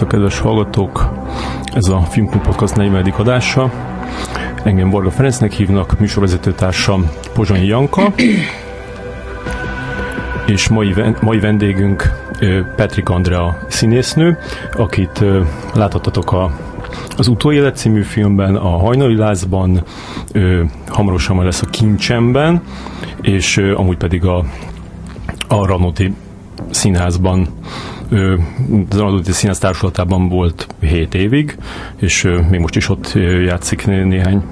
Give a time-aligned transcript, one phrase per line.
[0.00, 1.12] Szervusztok, kedves hallgatók!
[1.74, 3.14] Ez a Filmklub Podcast 40.
[3.18, 3.72] adása.
[4.64, 8.12] Engem Borga Ferencnek hívnak, műsorvezetőtársam Pozsonyi Janka,
[10.46, 12.12] és mai, mai vendégünk
[12.76, 14.38] Petrik Andrea színésznő,
[14.72, 15.24] akit
[15.74, 16.50] láthattatok a,
[17.16, 19.82] az Utóélet című filmben, a Hajnali Lázban,
[20.88, 22.62] hamarosan majd lesz a Kincsemben,
[23.20, 24.44] és amúgy pedig a,
[25.48, 26.14] a Ranoti
[26.70, 27.59] színházban
[28.88, 31.56] az Arnoldi Színház társulatában volt 7 évig,
[31.96, 33.12] és még most is ott
[33.44, 34.42] játszik néhány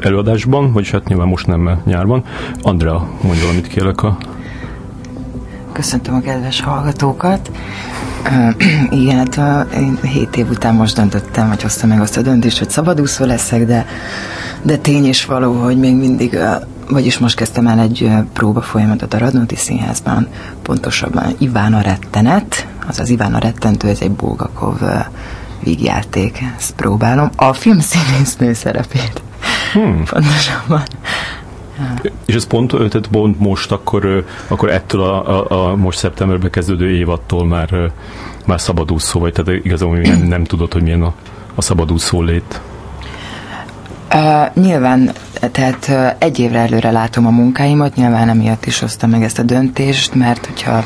[0.00, 2.24] előadásban, vagyis hát nyilván most nem, mert nyárban.
[2.62, 4.18] Andrea, mondj valamit kérlek a...
[5.72, 7.50] Köszöntöm a kedves hallgatókat.
[8.90, 12.58] Igen, hát a, én 7 év után most döntöttem, vagy hoztam meg azt a döntést,
[12.58, 13.86] hogy szabadúszó leszek, de,
[14.62, 16.38] de tény is való, hogy még mindig
[16.88, 20.28] vagyis most kezdtem el egy próba folyamatot a Radnóti Színházban,
[20.62, 24.80] pontosabban Iván a rettenet, azaz Iván a rettentő, ez egy Bulgakov
[25.62, 27.30] vígjáték, ezt próbálom.
[27.36, 29.22] A film színésznő szerepét.
[29.72, 30.04] Hmm.
[30.04, 30.82] Pontosabban.
[31.78, 32.10] Ja.
[32.26, 36.90] És ez pont, tehát pont most, akkor, akkor ettől a, a, a most szeptemberben kezdődő
[36.90, 37.92] évattól már,
[38.46, 41.14] már szabadúszó vagy, tehát igazából nem, nem tudod, hogy milyen a,
[41.54, 42.60] a szabadúszó lét.
[44.14, 45.12] Uh, nyilván,
[45.52, 49.42] tehát uh, egy évre előre látom a munkáimat, nyilván emiatt is hoztam meg ezt a
[49.42, 50.84] döntést, mert hogyha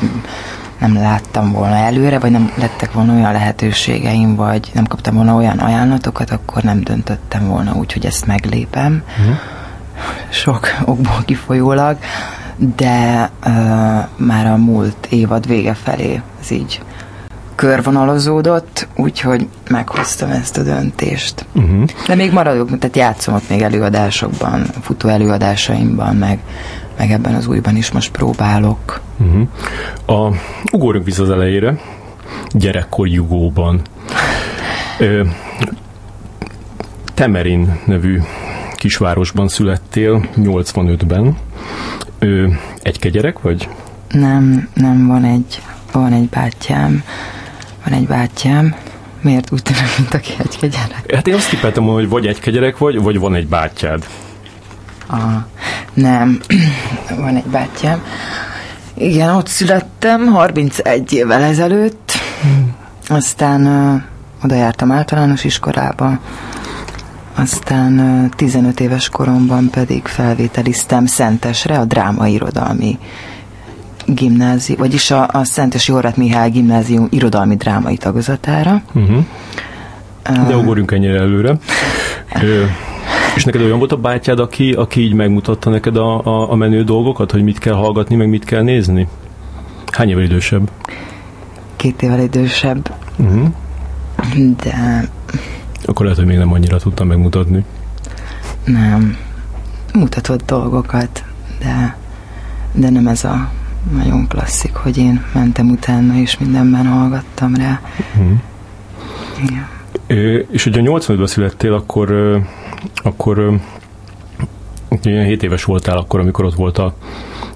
[0.79, 5.57] nem láttam volna előre, vagy nem lettek volna olyan lehetőségeim, vagy nem kaptam volna olyan
[5.57, 9.03] ajánlatokat, akkor nem döntöttem volna úgy, hogy ezt meglépem.
[9.19, 9.35] Uh-huh.
[10.29, 11.97] Sok okból kifolyólag,
[12.75, 13.51] de uh,
[14.15, 16.81] már a múlt évad vége felé ez így
[17.55, 21.45] körvonalazódott, úgyhogy meghoztam ezt a döntést.
[21.53, 21.83] Uh-huh.
[22.07, 26.39] De még maradok, tehát játszom ott még előadásokban, futó előadásaimban, meg,
[26.97, 29.01] meg ebben az újban is most próbálok.
[29.17, 29.47] Uh-huh.
[30.05, 30.35] A,
[30.71, 31.79] ugorjunk vissza az elejére,
[32.51, 33.81] gyerekkor Jugóban.
[34.99, 35.23] Ö,
[37.13, 38.21] Temerin nevű
[38.75, 41.37] kisvárosban születtél 85-ben.
[42.19, 42.47] Ö,
[42.81, 43.69] egy gyerek vagy?
[44.09, 47.03] Nem, nem, van egy, van egy bátyám,
[47.83, 48.75] van egy bátyám,
[49.21, 51.13] miért úgy tűnik, mint aki egy gyerek?
[51.13, 54.05] Hát én azt tippeltem, hogy vagy egy gyerek vagy, vagy van egy bátyád.
[55.07, 55.43] Ah,
[55.97, 56.39] nem,
[57.23, 58.03] van egy bátyám.
[58.93, 62.11] Igen, ott születtem 31 évvel ezelőtt,
[63.07, 64.01] aztán uh,
[64.43, 66.19] oda jártam általános iskolába,
[67.35, 72.99] aztán uh, 15 éves koromban pedig felvételiztem Szentesre, a drámairodalmi
[74.05, 78.81] gimnázium, vagyis a, a Szentes Jorrat Mihály gimnázium irodalmi drámai tagozatára.
[78.93, 79.23] Uh-huh.
[80.47, 81.57] De ugorjunk ennyire előre.
[83.37, 86.83] És neked olyan volt a bátyád, aki, aki így megmutatta neked a, a, a menő
[86.83, 89.07] dolgokat, hogy mit kell hallgatni, meg mit kell nézni?
[89.91, 90.71] Hány évvel idősebb?
[91.75, 92.93] Két évvel idősebb.
[93.17, 93.47] Uh-huh.
[94.63, 95.07] De...
[95.85, 97.65] Akkor lehet, hogy még nem annyira tudtam megmutatni.
[98.65, 99.17] Nem.
[99.93, 101.23] Mutatott dolgokat,
[101.59, 101.97] de,
[102.73, 103.51] de nem ez a
[103.91, 107.81] nagyon klasszik, hogy én mentem utána, és mindenben hallgattam rá.
[108.15, 108.37] Uh-huh.
[109.43, 109.67] Igen.
[110.07, 112.39] É, és hogyha 85-ben születtél, akkor,
[113.03, 113.59] akkor
[115.03, 116.95] ilyen 7 éves voltál akkor, amikor ott volt a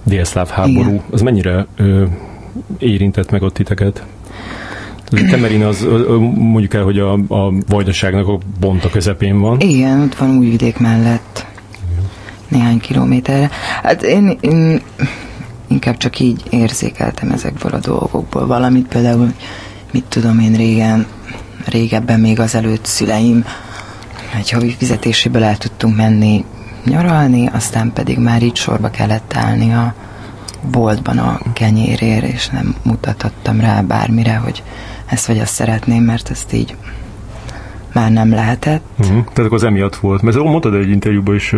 [0.03, 0.89] délszláv háború.
[0.89, 1.03] Igen.
[1.11, 2.05] Az mennyire ö,
[2.77, 4.03] érintett meg ott titeket?
[5.29, 5.87] Temerin az,
[6.35, 9.59] mondjuk el, hogy a, a vajdaságnak a bont a közepén van.
[9.59, 11.45] Igen, ott van vidék mellett.
[11.91, 12.09] Igen.
[12.47, 13.49] Néhány kilométerre.
[13.83, 14.81] Hát én, én
[15.67, 19.33] inkább csak így érzékeltem ezekből a dolgokból valamit, például
[19.91, 21.05] mit tudom én régen,
[21.65, 23.45] régebben még az előtt szüleim
[24.37, 26.45] egy havi fizetéséből el tudtunk menni
[26.85, 29.93] nyaralni, aztán pedig már így sorba kellett állni a
[30.71, 34.63] boltban a kenyérér, és nem mutathattam rá bármire, hogy
[35.05, 36.75] ezt vagy azt szeretném, mert ezt így
[37.93, 38.83] már nem lehetett.
[38.99, 39.15] Uh-huh.
[39.15, 40.21] Tehát akkor az emiatt volt.
[40.21, 41.55] Mert mondtad egy interjúban is,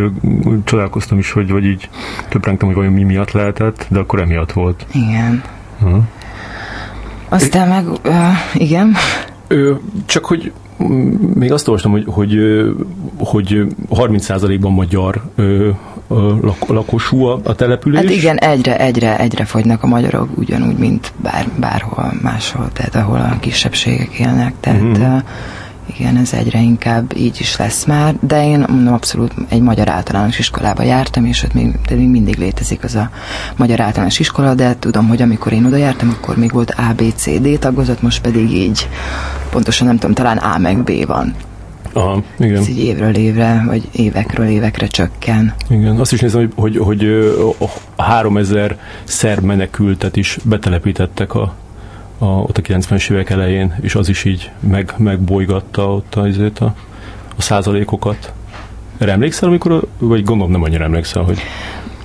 [0.63, 1.89] csodálkoztam is, hogy vagy így
[2.29, 4.85] töprengtem, hogy vajon mi miatt lehetett, de akkor emiatt volt.
[4.91, 5.43] Igen.
[5.81, 6.03] Uh-huh.
[7.29, 8.95] Aztán meg, uh, igen.
[9.53, 9.73] Ö,
[10.05, 10.51] csak hogy
[11.33, 12.37] még azt olvastam, hogy, hogy,
[13.17, 15.69] hogy 30%-ban magyar ö,
[16.41, 17.99] lak, lakosú a, a település.
[17.99, 23.17] Hát igen, egyre, egyre, egyre fogynak a magyarok, ugyanúgy, mint bár, bárhol máshol, tehát ahol
[23.17, 24.53] a kisebbségek élnek.
[24.59, 25.21] Tehát uh-huh
[25.85, 30.39] igen, ez egyre inkább így is lesz már, de én mondom, abszolút egy magyar általános
[30.39, 33.09] iskolába jártam, és ott még, de még mindig létezik az a
[33.55, 37.01] magyar általános iskola, de tudom, hogy amikor én oda jártam, akkor még volt A, B,
[37.15, 38.89] C, D tagozat, most pedig így,
[39.49, 41.35] pontosan nem tudom, talán A meg B van.
[41.93, 42.55] Aha, igen.
[42.55, 45.53] Ez így évről évre, vagy évekről évekre csökken.
[45.69, 47.07] Igen, azt is nézem, hogy, hogy,
[47.57, 51.53] hogy 3000 szerb menekültet is betelepítettek a
[52.17, 56.75] a, ott a 90-es évek elején, és az is így meg, megbolygatta ott azért a,
[57.37, 58.33] a százalékokat.
[58.97, 61.39] Erre emlékszel, amikor, vagy gondolom nem annyira emlékszel, hogy...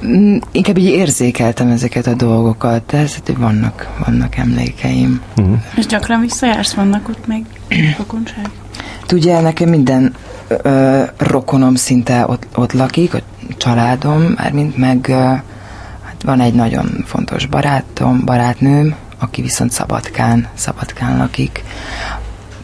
[0.07, 5.21] Mm, inkább így érzékeltem ezeket a dolgokat, de ez, vannak, vannak emlékeim.
[5.37, 5.59] Uh-huh.
[5.77, 7.45] És gyakran visszajársz, vannak ott még
[7.99, 8.51] rokonság?
[9.13, 10.15] Ugye nekem minden
[10.49, 13.19] ö, rokonom szinte ott, ott lakik, a
[13.57, 21.17] családom, mármint meg ö, hát van egy nagyon fontos barátom, barátnőm, aki viszont Szabadkán, Szabadkán
[21.17, 21.65] lakik.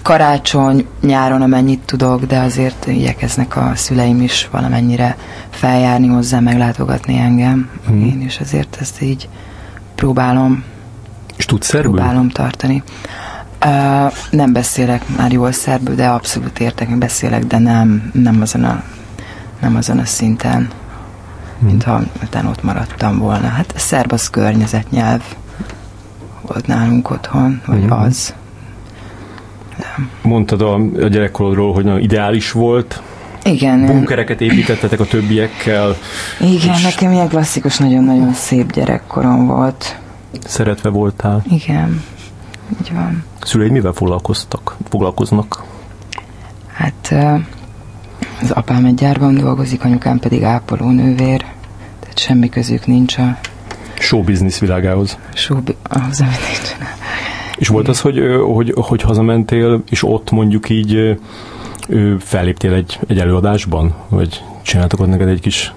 [0.03, 5.17] Karácsony, nyáron amennyit tudok, de azért igyekeznek a szüleim is valamennyire
[5.51, 7.71] feljárni hozzá, meglátogatni engem.
[7.87, 8.05] Hmm.
[8.05, 9.29] Én is azért ezt így
[9.95, 10.65] próbálom
[11.37, 11.93] és tudsz szerbül?
[11.93, 12.83] Próbálom tartani.
[13.65, 18.83] Uh, nem beszélek már jól szerbül, de abszolút értek, beszélek, de nem, nem, azon, a,
[19.61, 20.69] nem azon a szinten,
[21.59, 21.69] hmm.
[21.69, 23.49] mintha utána ott maradtam volna.
[23.49, 25.23] Hát a szerb az környezetnyelv
[26.46, 27.93] volt nálunk otthon, vagy hmm.
[27.93, 28.35] az.
[29.79, 29.87] De.
[30.23, 33.02] Mondtad a, a gyerekkorodról, hogy nagyon ideális volt,
[33.44, 33.87] igen.
[33.87, 35.96] Bunkereket építettetek a többiekkel.
[36.41, 36.82] Igen, és...
[36.82, 39.99] nekem ilyen klasszikus, nagyon-nagyon szép gyerekkorom volt.
[40.44, 41.43] Szeretve voltál.
[41.50, 42.02] Igen,
[42.81, 43.25] így van.
[43.41, 45.64] Szüleid mivel foglalkoztak, foglalkoznak?
[46.73, 47.14] Hát
[48.43, 51.44] az apám egy gyárban dolgozik, anyukám pedig ápolónővér,
[52.00, 53.38] tehát semmi közük nincs a
[54.05, 55.19] showbiznisz világához.
[55.35, 56.89] Show, ahhoz, amit nincs.
[57.56, 58.21] És volt az, hogy,
[58.55, 61.19] hogy, hogy hazamentél, és ott mondjuk így
[62.19, 63.95] felléptél egy, egy előadásban?
[64.09, 65.73] Vagy csináltak ott neked egy kis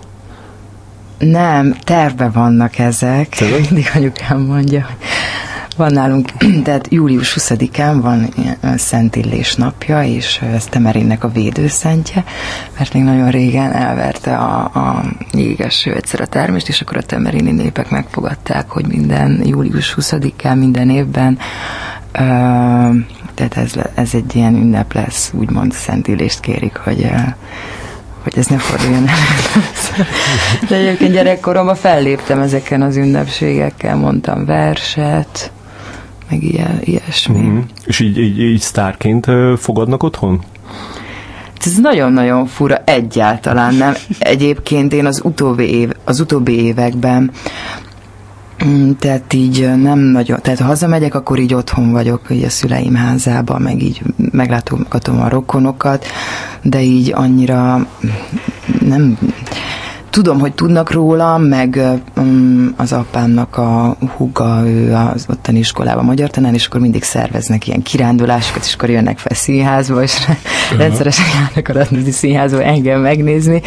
[1.18, 3.44] nem, terve vannak ezek.
[3.70, 5.08] Mindig anyukám mondja, hogy
[5.78, 6.32] van nálunk,
[6.64, 8.30] tehát július 20-án van
[8.78, 12.24] Szent Illés napja, és ez Temerinnek a védőszentje,
[12.78, 15.04] mert még nagyon régen elverte a, a
[15.34, 20.90] jégeső egyszer a termést, és akkor a temerini népek megfogadták, hogy minden július 20-án minden
[20.90, 21.38] évben
[23.34, 27.12] tehát ez, ez egy ilyen ünnep lesz, úgymond Szent Illést kérik, hogy
[28.24, 29.16] hogy ez ne forduljon el.
[30.70, 35.52] De egyébként gyerekkoromban felléptem ezeken az ünnepségekkel, mondtam verset,
[36.30, 37.38] meg ilyen, ilyesmi.
[37.38, 37.60] Mm-hmm.
[37.86, 39.28] És így, így, így sztárként
[39.58, 40.42] fogadnak otthon?
[41.68, 43.94] Ez nagyon-nagyon fura, egyáltalán nem.
[44.20, 47.32] Egyébként én az utóbbi, év, az utóbbi években
[48.66, 52.96] mm, tehát így nem nagyon, tehát ha hazamegyek, akkor így otthon vagyok, így a szüleim
[52.96, 54.02] házába, meg így
[54.32, 56.06] meglátogatom a rokonokat,
[56.62, 57.88] de így annyira
[58.80, 59.18] nem,
[60.10, 61.80] tudom, hogy tudnak róla, meg
[62.18, 67.68] um, az apámnak a húga, ő az ottani iskolában magyar tanár, és akkor mindig szerveznek
[67.68, 70.38] ilyen kirándulásokat, és akkor jönnek fel színházba, és uh-huh.
[70.78, 73.62] rendszeresen járnak a Radnóti színházba engem megnézni.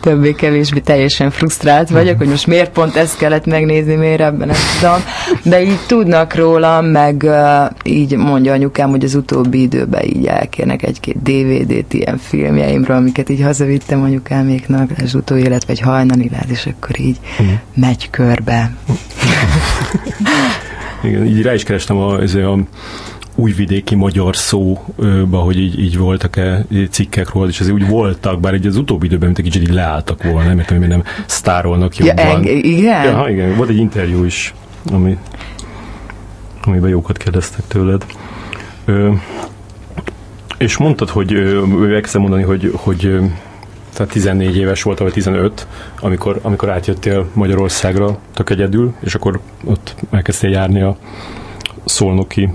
[0.00, 2.18] Többé-kevésbé teljesen frusztrált vagyok, uh-huh.
[2.18, 5.00] hogy most miért pont ezt kellett megnézni, miért ebben nem tudom.
[5.42, 10.82] De így tudnak róla, meg uh, így mondja anyukám, hogy az utóbbi időben így elkérnek
[10.82, 17.00] egy-két DVD-t ilyen filmjeimről, amiket így hazavittem anyukáméknak, az utóélet vagy hajnali láz, és akkor
[17.00, 17.46] így mm.
[17.74, 18.76] megy körbe.
[21.02, 22.58] Igen, így rá is kerestem a, a
[23.34, 28.66] újvidéki magyar szóba, hogy így, így voltak-e cikkek róla, és ez úgy voltak, bár egy
[28.66, 32.24] az utóbbi időben, mint egy kicsit így leálltak volna, nem értem, hogy nem sztárolnak jobban.
[32.24, 33.04] Ja, eng- igen?
[33.04, 34.54] Ja, igen, volt egy interjú is,
[34.92, 35.18] ami,
[36.62, 38.04] amiben jókat kérdeztek tőled.
[38.84, 39.12] Ö,
[40.58, 41.34] és mondtad, hogy
[41.92, 43.20] elkezdtem mondani, hogy, hogy
[43.96, 45.66] tehát 14 éves volt, vagy 15,
[46.00, 50.96] amikor, amikor átjöttél Magyarországra tök egyedül, és akkor ott elkezdtél járni a
[51.84, 52.50] Szolnoki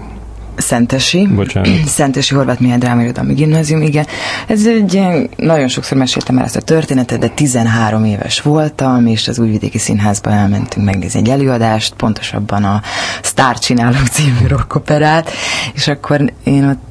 [0.57, 1.27] Szentesi.
[1.27, 1.87] Bocsánat.
[1.87, 4.05] Szentesi Horváth Mihály Drámairodalmi Gimnázium, igen.
[4.47, 9.27] Ez egy ilyen, nagyon sokszor meséltem el ezt a történetet, de 13 éves voltam, és
[9.27, 12.81] az Újvidéki Színházba elmentünk megnézni egy előadást, pontosabban a
[13.21, 15.31] Sztár Csinálók című rockoperát,
[15.73, 16.90] és akkor én ott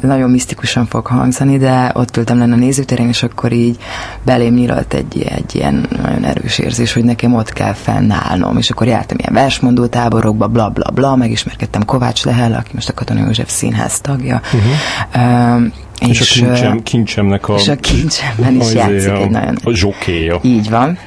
[0.00, 3.78] nagyon misztikusan fog hangzani, de ott ültem lenne a nézőtéren, és akkor így
[4.22, 8.86] belém nyílt egy, egy ilyen nagyon erős érzés, hogy nekem ott kell fennállnom, és akkor
[8.86, 13.50] jártam ilyen versmondó táborokba, bla bla bla, megismerkedtem Kovács Lehel, aki most a Katona József
[13.50, 14.40] Színház tagja.
[14.44, 15.56] Uh-huh.
[15.56, 15.72] Uh,
[16.08, 17.54] és, és a kincsem, kincsemnek a...
[17.54, 19.58] És a kincsemben is játszik a, egy nagyon...
[19.64, 20.38] A zsokéja.
[20.42, 20.98] Így van.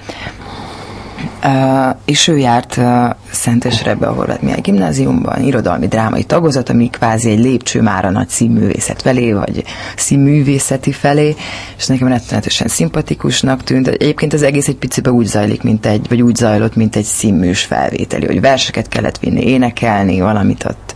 [2.05, 7.39] És ő járt uh, Szentesrebbe a Horváth Mihály gimnáziumban, irodalmi drámai tagozat, ami kvázi egy
[7.39, 9.63] lépcső már a nagy színművészet felé, vagy
[9.95, 11.35] színművészeti felé,
[11.77, 13.87] és nekem rettenetesen szimpatikusnak tűnt.
[13.87, 17.63] Egyébként az egész egy picibe úgy zajlik, mint egy, vagy úgy zajlott, mint egy színműs
[17.63, 20.93] felvételi, hogy verseket kellett vinni, énekelni, valamit ott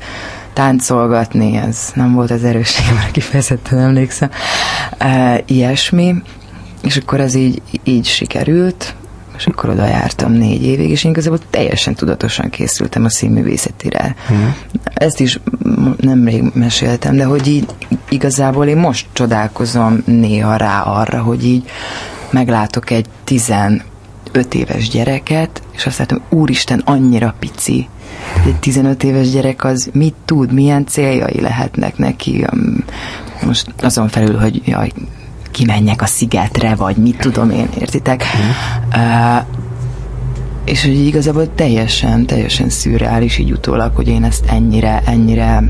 [0.53, 4.29] táncolgatni, ez nem volt az erősségem, kifejezetten emlékszem.
[5.03, 6.15] Uh, ilyesmi,
[6.83, 8.95] és akkor ez így, így sikerült,
[9.37, 14.15] és akkor oda jártam négy évig, és én igazából teljesen tudatosan készültem a színművészetire.
[14.27, 14.55] Hmm.
[14.93, 15.39] Ezt is
[15.97, 17.65] nemrég meséltem, de hogy így
[18.09, 21.69] igazából én most csodálkozom néha rá arra, hogy így
[22.29, 23.81] meglátok egy 15
[24.51, 27.87] éves gyereket, és azt látom, úristen, annyira pici.
[28.45, 32.45] Egy 15 éves gyerek az mit tud, milyen céljai lehetnek neki.
[33.45, 34.91] Most azon felül, hogy jaj,
[35.57, 38.23] kimenjek a szigetre, vagy mit tudom én, értitek?
[38.23, 39.01] Mm.
[39.01, 39.45] Uh,
[40.65, 45.63] és hogy igazából teljesen, teljesen szürreális így utólag, hogy én ezt ennyire, ennyire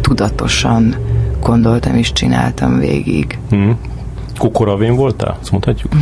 [0.00, 0.96] tudatosan
[1.42, 3.38] gondoltam és csináltam végig.
[3.54, 3.70] Mm.
[4.38, 5.38] Kukoravén voltál?
[5.40, 5.92] Azt mondhatjuk?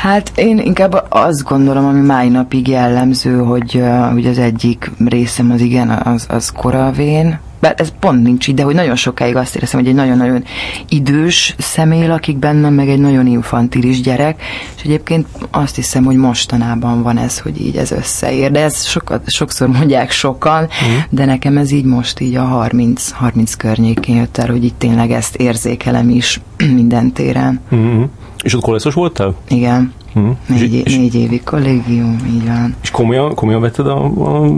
[0.00, 5.50] Hát én inkább azt gondolom, ami máj napig jellemző, hogy, uh, hogy az egyik részem
[5.50, 9.56] az igen, az, az koravén, bár ez pont nincs így, de hogy nagyon sokáig azt
[9.56, 10.44] éreztem, hogy egy nagyon-nagyon
[10.88, 14.42] idős személy lakik bennem, meg egy nagyon infantilis gyerek,
[14.76, 19.30] és egyébként azt hiszem, hogy mostanában van ez, hogy így ez összeér, de ez sokat,
[19.30, 20.96] sokszor mondják sokan, mm.
[21.08, 25.10] de nekem ez így most így a 30, 30 környékén jött el, hogy így tényleg
[25.10, 26.40] ezt érzékelem is
[26.78, 27.60] minden téren.
[27.74, 28.02] Mm-hmm.
[28.42, 29.34] És ott koleszos voltál?
[29.48, 29.92] Igen.
[30.12, 30.38] Hmm.
[30.46, 32.76] Négy, és, négy évi kollégium, így van.
[32.82, 34.50] És komolyan, komolyan vetted a, a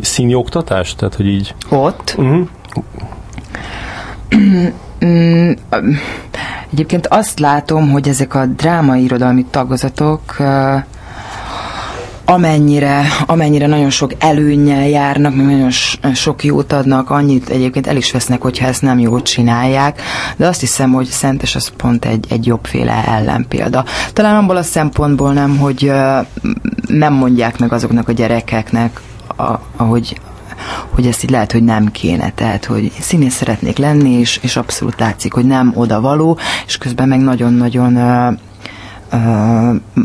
[0.00, 0.96] színi oktatást?
[0.96, 1.54] Tehát, hogy így...
[1.68, 2.14] Ott?
[2.18, 2.48] Uh-huh.
[6.72, 10.36] Egyébként azt látom, hogy ezek a drámai irodalmi tagozatok
[12.32, 15.70] amennyire, amennyire nagyon sok előnnyel járnak, meg nagyon
[16.14, 20.02] sok jót adnak, annyit egyébként el is vesznek, hogyha ezt nem jót csinálják,
[20.36, 23.84] de azt hiszem, hogy Szentes az pont egy, egy jobbféle ellenpélda.
[24.12, 25.92] Talán abból a szempontból nem, hogy
[26.86, 29.00] nem mondják meg azoknak a gyerekeknek,
[29.76, 30.20] ahogy
[30.90, 35.00] hogy ezt így lehet, hogy nem kéne, tehát, hogy színész szeretnék lenni, és, és abszolút
[35.00, 37.96] látszik, hogy nem oda való, és közben meg nagyon-nagyon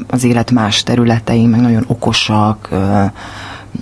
[0.07, 2.69] az élet más területein, meg nagyon okosak,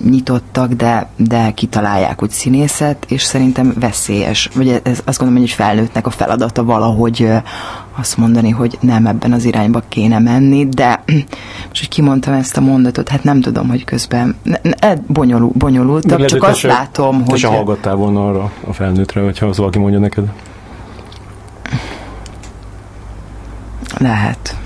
[0.04, 4.50] nyitottak, de, de kitalálják, hogy színészet, és szerintem veszélyes.
[4.54, 7.28] Vagy ez, azt gondolom, hogy egy felnőttnek a feladata valahogy
[7.98, 11.02] azt mondani, hogy nem ebben az irányba kéne menni, de
[11.68, 16.24] most, hogy kimondtam ezt a mondatot, hát nem tudom, hogy közben ne, ne, bonyolul, bonyolultak,
[16.24, 17.40] csak azt se, látom, te hogy...
[17.40, 20.32] Te se hallgattál volna arra a felnőttre, hogyha az valaki mondja neked?
[23.98, 24.56] Lehet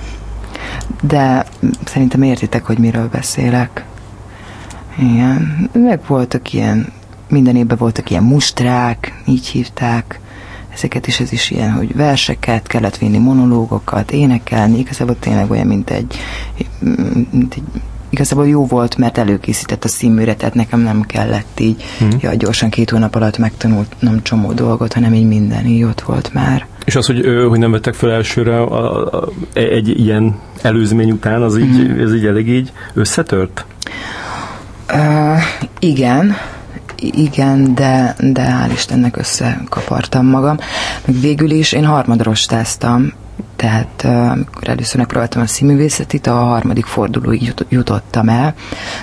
[1.01, 1.47] de
[1.85, 3.85] szerintem értitek, hogy miről beszélek.
[4.99, 6.93] Igen, meg voltak ilyen,
[7.29, 10.21] minden évben voltak ilyen mustrák, így hívták,
[10.73, 15.91] ezeket is, ez is ilyen, hogy verseket, kellett vinni monológokat, énekelni, igazából tényleg olyan, mint
[15.91, 16.17] egy,
[17.31, 22.11] mint egy igazából jó volt, mert előkészített a színműre, tehát nekem nem kellett így, hmm.
[22.21, 26.67] ja, gyorsan két hónap alatt megtanulnom csomó dolgot, hanem így minden így ott volt már.
[26.91, 31.59] És az, hogy, hogy nem vettek fel elsőre a, a, egy ilyen előzmény után, az
[31.59, 32.01] így, mm.
[32.01, 33.65] ez így elég így összetört?
[34.93, 35.39] Uh,
[35.79, 36.37] igen,
[37.01, 40.57] igen, de, de hál' Istennek összekapartam magam.
[41.05, 43.13] Meg végül is én harmadrostáztam,
[43.57, 48.55] tehát amikor először megpróbáltam a színművészetit, a harmadik fordulóig jutottam el,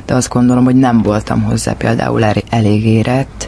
[0.06, 3.48] de azt gondolom, hogy nem voltam hozzá például elég érett,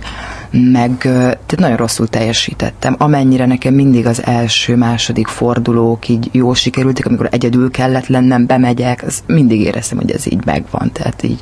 [0.52, 2.96] meg tehát nagyon rosszul teljesítettem.
[2.98, 9.04] Amennyire nekem mindig az első, második fordulók így jól sikerültek, amikor egyedül kellett lennem, bemegyek,
[9.08, 11.40] az mindig éreztem, hogy ez így megvan, tehát így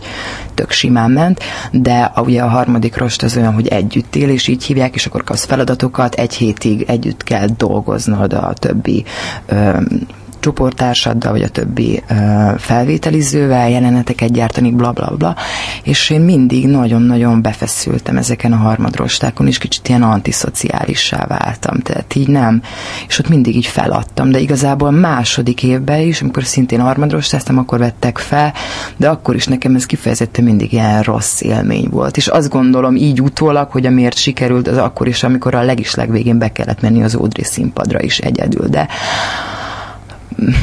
[0.53, 4.47] tök simán ment, de a, ugye a harmadik rost az olyan, hogy együtt él, és
[4.47, 9.05] így hívják, és akkor kapsz feladatokat, egy hétig együtt kell dolgoznod a többi
[9.45, 9.79] ö,
[10.47, 12.03] csoporttársaddal, vagy a többi
[12.57, 15.35] felvételizővel, jeleneteket gyártani, bla bla bla,
[15.83, 22.27] és én mindig nagyon-nagyon befeszültem ezeken a harmadrostákon, és kicsit ilyen antiszociálissá váltam, tehát így
[22.27, 22.61] nem,
[23.07, 28.17] és ott mindig így feladtam, de igazából második évben is, amikor szintén harmadrostáztam, akkor vettek
[28.17, 28.53] fel,
[28.97, 33.21] de akkor is nekem ez kifejezetten mindig ilyen rossz élmény volt, és azt gondolom így
[33.21, 37.15] utólag, hogy amiért sikerült, az akkor is, amikor a legis legvégén be kellett menni az
[37.15, 38.87] Ódri színpadra is egyedül, de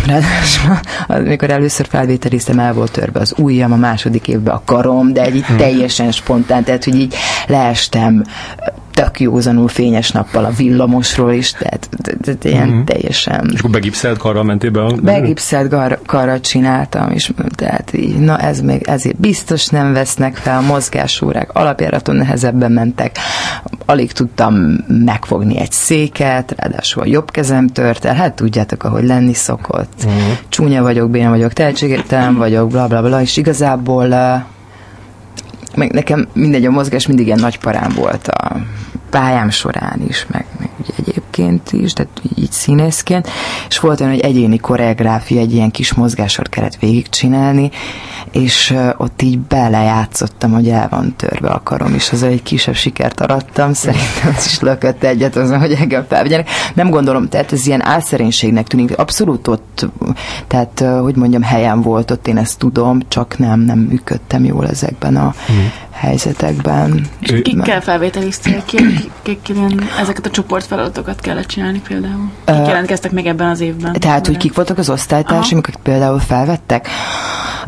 [0.06, 5.22] ráadásul amikor először felvételiztem, el volt törve az ujjam, a második évben a karom, de
[5.22, 5.56] egy hmm.
[5.56, 7.14] teljesen spontán, tehát hogy így
[7.46, 8.24] leestem
[8.94, 11.88] tök józanul fényes nappal a villamosról is, tehát,
[12.20, 12.84] tehát ilyen mm-hmm.
[12.84, 13.50] teljesen...
[13.52, 14.80] És akkor begipszelt karra mentél be?
[14.80, 14.94] A...
[15.02, 20.58] Begipszelt gar, karra csináltam, és tehát így, na ez még ezért biztos nem vesznek fel,
[20.58, 23.18] a mozgásórák alapjáraton nehezebben mentek,
[23.86, 24.54] alig tudtam
[24.88, 30.06] megfogni egy széket, ráadásul a jobb kezem tört el, hát tudjátok, ahogy lenni szokott.
[30.06, 30.30] Mm-hmm.
[30.48, 34.12] Csúnya vagyok, béna vagyok, tehetségtelen vagyok, bla bla bla, és igazából
[35.76, 38.56] meg nekem mindegy, a mozgás mindig ilyen nagy parám volt a
[39.10, 43.28] pályám során is, meg, meg ugye diákként is, tehát így színészként,
[43.68, 47.70] és volt olyan, hogy egyéni koreográfia, egy ilyen kis mozgásort kellett végigcsinálni,
[48.32, 53.20] és ott így belejátszottam, hogy el van törve a karom, és az egy kisebb sikert
[53.20, 56.48] arattam, szerintem az is lökött egyet azon, hogy engem felvegyenek.
[56.74, 59.86] Nem gondolom, tehát ez ilyen álszerénységnek tűnik, abszolút ott,
[60.46, 65.16] tehát hogy mondjam, helyen volt ott, én ezt tudom, csak nem, nem működtem jól ezekben
[65.16, 65.72] a hmm.
[65.94, 67.06] Helyzetekben.
[67.20, 68.64] És kikkel felvételiztél?
[70.00, 72.30] ezeket a csoportfeladatokat kellett csinálni például?
[72.44, 73.92] Kik uh, jelentkeztek meg ebben az évben?
[73.92, 76.88] Tehát, hogy kik voltak az osztálytársaim, akiket például felvettek?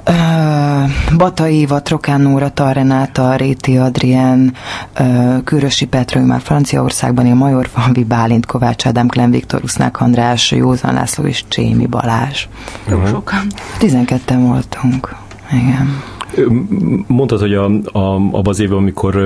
[0.09, 4.55] Uh, Bata Éva, Trokán Nóra, Tarrenáta, Réti Adrien,
[4.99, 10.51] uh, Kőrösi Petra, már Franciaországban él, Major Falvi, Bálint, Kovács Ádám, Klen Viktor, Usznák András,
[10.51, 12.47] Józan László és Csémi Balázs.
[12.89, 13.47] Jó sokan.
[13.79, 15.15] 12 voltunk.
[15.53, 16.15] Igen.
[17.07, 19.17] Mondtad, hogy a, a, abban az évben, amikor,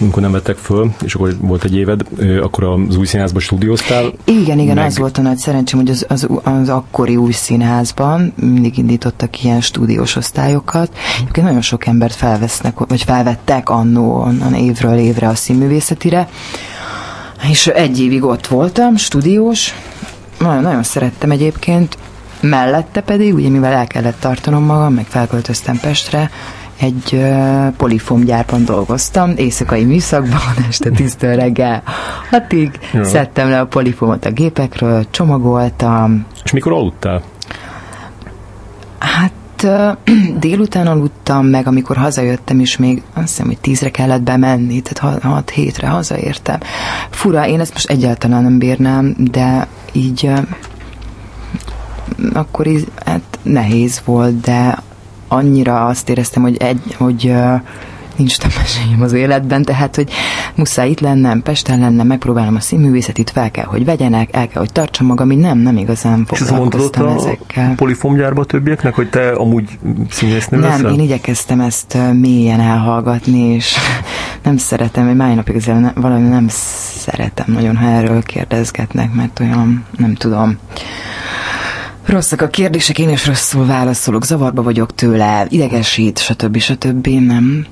[0.00, 2.00] amikor nem vettek föl, és akkor volt egy éved,
[2.42, 4.12] akkor az új színházban stúdióztál.
[4.24, 4.86] Igen, igen, meg...
[4.86, 9.60] az volt a nagy szerencsém, hogy az, az, az akkori új színházban mindig indítottak ilyen
[9.60, 10.96] stúdiós osztályokat.
[11.16, 16.28] Egyébként nagyon sok embert felvesznek, vagy felvettek annó, onnan évről évre a színművészetire.
[17.50, 19.74] És egy évig ott voltam, stúdiós,
[20.38, 21.98] nagyon, nagyon szerettem egyébként,
[22.48, 26.30] Mellette pedig, ugye mivel el kellett tartanom magam, meg felköltöztem Pestre,
[26.80, 31.82] egy uh, polifomgyárban dolgoztam, éjszakai műszakban, este tisztől reggel
[32.30, 33.04] hatig, ja.
[33.04, 36.26] szedtem le a polifomot a gépekről, csomagoltam.
[36.44, 37.22] És mikor aludtál?
[38.98, 39.32] Hát
[40.38, 45.50] délután aludtam, meg amikor hazajöttem, és még azt hiszem, hogy tízre kellett bemenni, tehát hat
[45.50, 46.58] hétre hazaértem.
[47.10, 50.30] Fura, én ezt most egyáltalán nem bírnám, de így
[52.32, 54.78] akkor is, hát nehéz volt, de
[55.28, 57.60] annyira azt éreztem, hogy egy, hogy uh,
[58.16, 60.10] nincs több esélyem az életben, tehát, hogy
[60.54, 64.72] muszáj itt lennem, Pesten lennem, megpróbálom a színművészetit, fel kell, hogy vegyenek, el kell, hogy
[64.72, 67.70] tartsam magam, így nem, nem igazán foglalkoztam ezekkel.
[67.70, 69.78] a polifomgyárba többiek,nek hogy te amúgy
[70.10, 70.92] színésznő Nem, leszel?
[70.92, 73.76] én igyekeztem ezt mélyen elhallgatni, és
[74.44, 79.84] nem szeretem, hogy máj napig ezzel valami nem szeretem nagyon, ha erről kérdezgetnek, mert olyan,
[79.96, 80.58] nem tudom
[82.06, 86.58] rosszak a kérdések, én is rosszul válaszolok, zavarba vagyok tőle, idegesít, stb.
[86.58, 87.06] stb.
[87.06, 87.66] nem.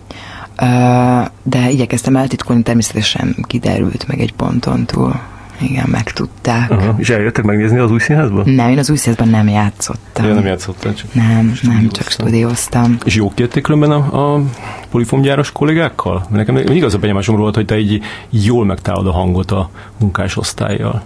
[1.43, 5.21] De igyekeztem eltitkolni, természetesen kiderült meg egy ponton túl.
[5.61, 6.71] Igen, megtudták.
[6.71, 6.95] Uh-huh.
[6.97, 8.51] És eljöttek megnézni az új színházban?
[8.51, 10.27] Nem, én az új színházban nem játszottam.
[10.27, 12.97] Ja, nem játszottam, csak Nem, nem, csak stúdióztam.
[13.05, 14.43] És jók jötték különben a, a
[14.91, 16.27] polifomgyáros kollégákkal?
[16.31, 21.03] Nekem mindig az a benyomásom volt, hogy te így jól megtalálod a hangot a munkásosztályjal.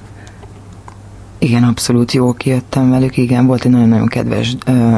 [1.38, 4.96] Igen, abszolút jó kijöttem velük, igen, volt egy nagyon-nagyon kedves ö,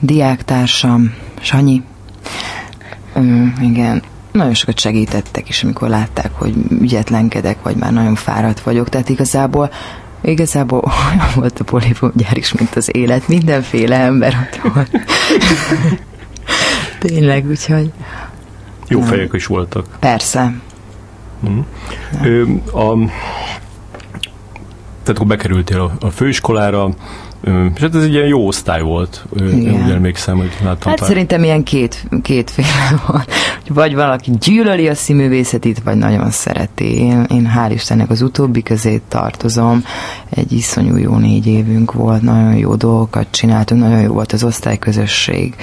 [0.00, 1.82] diáktársam, Sanyi,
[3.14, 8.88] ö, igen, nagyon sokat segítettek is, amikor látták, hogy ügyetlenkedek, vagy már nagyon fáradt vagyok,
[8.88, 9.70] tehát igazából
[10.24, 13.28] Igazából olyan volt a polifomgyár is, mint az élet.
[13.28, 14.90] Mindenféle ember ott volt.
[16.98, 17.92] Tényleg, úgyhogy...
[18.88, 19.08] Jó nem.
[19.08, 19.86] fejek is voltak.
[19.98, 20.54] Persze.
[21.48, 21.58] Mm.
[22.22, 23.10] Ö, a,
[25.04, 26.90] tehát akkor bekerültél a, a főiskolára,
[27.74, 29.24] és hát ez egy ilyen jó osztály volt.
[29.36, 29.84] Igen.
[29.84, 31.08] Úgy emlékszem, hogy láttam Hát pár...
[31.08, 33.24] szerintem ilyen két, kétféle van.
[33.68, 36.96] Vagy valaki gyűlöli a színművészetét, vagy nagyon szereti.
[36.96, 39.84] Én, én hál' Istennek az utóbbi közé tartozom.
[40.30, 45.54] Egy iszonyú jó négy évünk volt, nagyon jó dolgokat csináltunk, nagyon jó volt az osztályközösség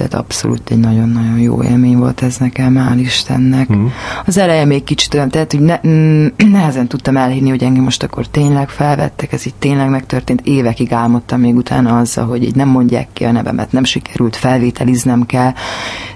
[0.00, 3.74] tehát abszolút egy nagyon-nagyon jó élmény volt ez nekem, hál' Istennek.
[3.74, 3.86] Mm.
[4.26, 8.02] Az eleje még kicsit olyan, tehát hogy ne, mm, nehezen tudtam elhinni, hogy engem most
[8.02, 10.40] akkor tényleg felvettek, ez így tényleg megtörtént.
[10.44, 15.26] Évekig álmodtam még utána azzal, hogy így nem mondják ki a nevemet, nem sikerült, felvételiznem
[15.26, 15.52] kell.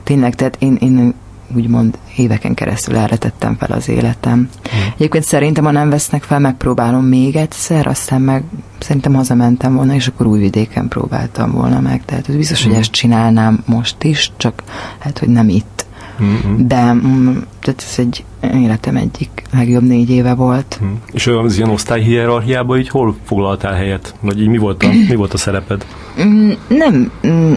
[0.02, 1.14] Tényleg, tehát én, én
[1.54, 4.38] úgymond éveken keresztül erre tettem fel az életem.
[4.38, 4.78] Mm.
[4.94, 8.42] Egyébként szerintem, ha nem vesznek fel, megpróbálom még egyszer, aztán meg
[8.78, 12.04] szerintem hazamentem volna, és akkor újvidéken próbáltam volna meg.
[12.04, 12.70] Tehát biztos, mm.
[12.70, 14.62] hogy ezt csinálnám most is, csak
[14.98, 15.84] hát, hogy nem itt.
[16.22, 16.66] Mm-hmm.
[16.66, 20.80] De mm, tehát ez egy életem egyik legjobb négy éve volt.
[20.84, 20.92] Mm.
[21.12, 24.14] És az ilyen osztályhierarchiában így hol foglaltál helyet?
[24.20, 25.86] Vagy így mi volt a, mi volt a szereped?
[26.22, 27.52] Mm, nem, mm,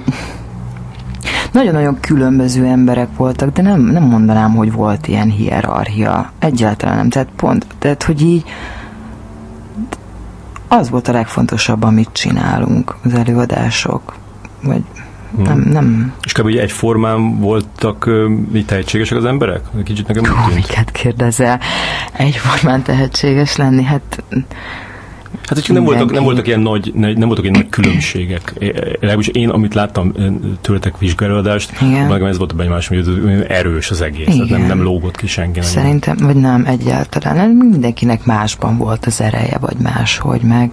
[1.51, 6.31] nagyon-nagyon különböző emberek voltak, de nem, nem mondanám, hogy volt ilyen hierarchia.
[6.39, 7.09] Egyáltalán nem.
[7.09, 8.43] Tehát pont, tehát hogy így
[10.67, 14.15] az volt a legfontosabb, amit csinálunk, az előadások.
[14.63, 14.81] Vagy
[15.35, 15.43] hmm.
[15.43, 16.13] nem, nem.
[16.23, 16.47] És kb.
[16.47, 18.09] egyformán voltak
[18.51, 19.61] mi tehetségesek az emberek?
[19.83, 21.59] Kicsit nekem úgy Miket kérdezel?
[22.13, 23.83] Egyformán tehetséges lenni?
[23.83, 24.23] Hát
[25.47, 28.53] Hát, hogy nem voltak, nem voltak ilyen nagy, nem voltak ilyen nagy különbségek.
[28.99, 30.13] Legalábbis én, amit láttam
[30.61, 34.25] tőletek vizsgálódást, meg ez volt a benyomás, hogy erős az egész.
[34.25, 35.61] Tehát nem, nem lógott ki senki.
[35.61, 37.49] Szerintem, vagy nem egyáltalán.
[37.49, 40.71] Mindenkinek másban volt az ereje, vagy máshogy meg.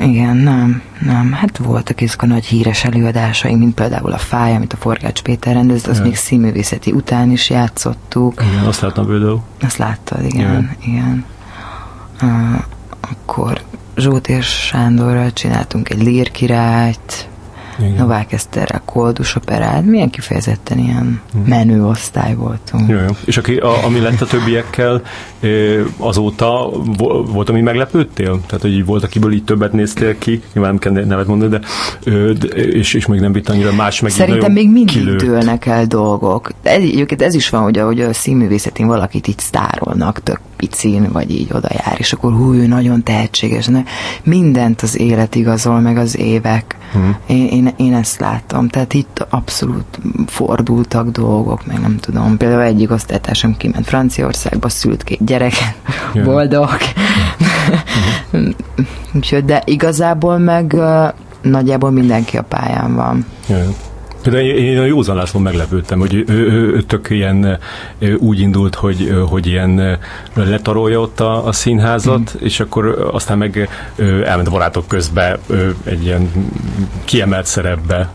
[0.00, 1.32] Igen, nem, nem.
[1.32, 5.54] Hát voltak ezek a nagy híres előadásaink, mint például a Fáj, amit a Forgács Péter
[5.54, 6.04] rendezett, azt ja.
[6.04, 8.44] még színművészeti után is játszottuk.
[8.52, 9.40] Igen, azt láttam például.
[9.60, 10.92] Azt láttad, igen, ja.
[10.92, 11.24] igen.
[13.00, 13.60] Akkor
[13.96, 17.28] Zsótér Sándorral csináltunk egy lírkirályt,
[17.80, 17.94] igen.
[17.96, 21.42] Novák Eszterrel koldus operát, milyen kifejezetten ilyen hmm.
[21.42, 22.88] menő osztály voltunk.
[22.88, 23.16] Jó, jó.
[23.24, 25.02] És aki, a, ami lett a többiekkel,
[25.96, 26.70] azóta
[27.32, 28.40] volt, ami meglepődtél?
[28.46, 31.60] Tehát, hogy volt, akiből így többet néztél ki, nyilván nem kell nevet mondani, de,
[32.54, 34.10] és, és még nem vitt annyira más meg.
[34.10, 35.18] Szerintem még mindig kilőtt.
[35.18, 36.50] dőlnek el dolgok.
[36.62, 36.82] Ez,
[37.18, 41.68] ez is van, hogy ahogy a színművészetén valakit így sztárolnak, tök picin, vagy így oda
[41.84, 43.66] jár, és akkor hú, ő nagyon tehetséges.
[43.66, 43.82] Ne?
[44.22, 46.76] Mindent az élet igazol, meg az évek.
[46.92, 47.16] Hmm.
[47.26, 48.68] Én, én, én ezt látom.
[48.68, 52.36] Tehát itt abszolút fordultak dolgok, meg nem tudom.
[52.36, 55.74] Például egyik osztálytársam kiment Franciaországba, szült két gyereket,
[56.14, 56.26] yeah.
[56.26, 56.70] boldog.
[58.30, 58.54] Hmm.
[59.14, 60.76] Úgyhogy, de igazából meg
[61.42, 63.26] nagyjából mindenki a pályán van.
[63.46, 63.64] Yeah.
[64.22, 67.58] Például én a Józan László meglepődtem, hogy ő, ő, ő tök ilyen
[68.18, 69.98] úgy indult, hogy, hogy ilyen
[70.34, 72.44] letarolja ott a, a színházat, mm.
[72.44, 73.68] és akkor aztán meg
[74.24, 75.38] elment a barátok közbe
[75.84, 76.30] egy ilyen
[77.04, 78.10] kiemelt szerepbe,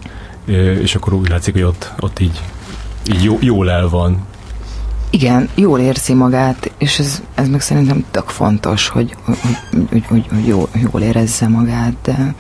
[0.82, 2.42] és akkor úgy látszik, hogy ott, ott így,
[3.14, 4.26] így jó, jól el van.
[5.10, 9.38] Igen, jól érzi magát, és ez, ez meg szerintem tök fontos, hogy, hogy,
[9.90, 12.36] hogy, hogy, hogy jól, jól érezze magát, de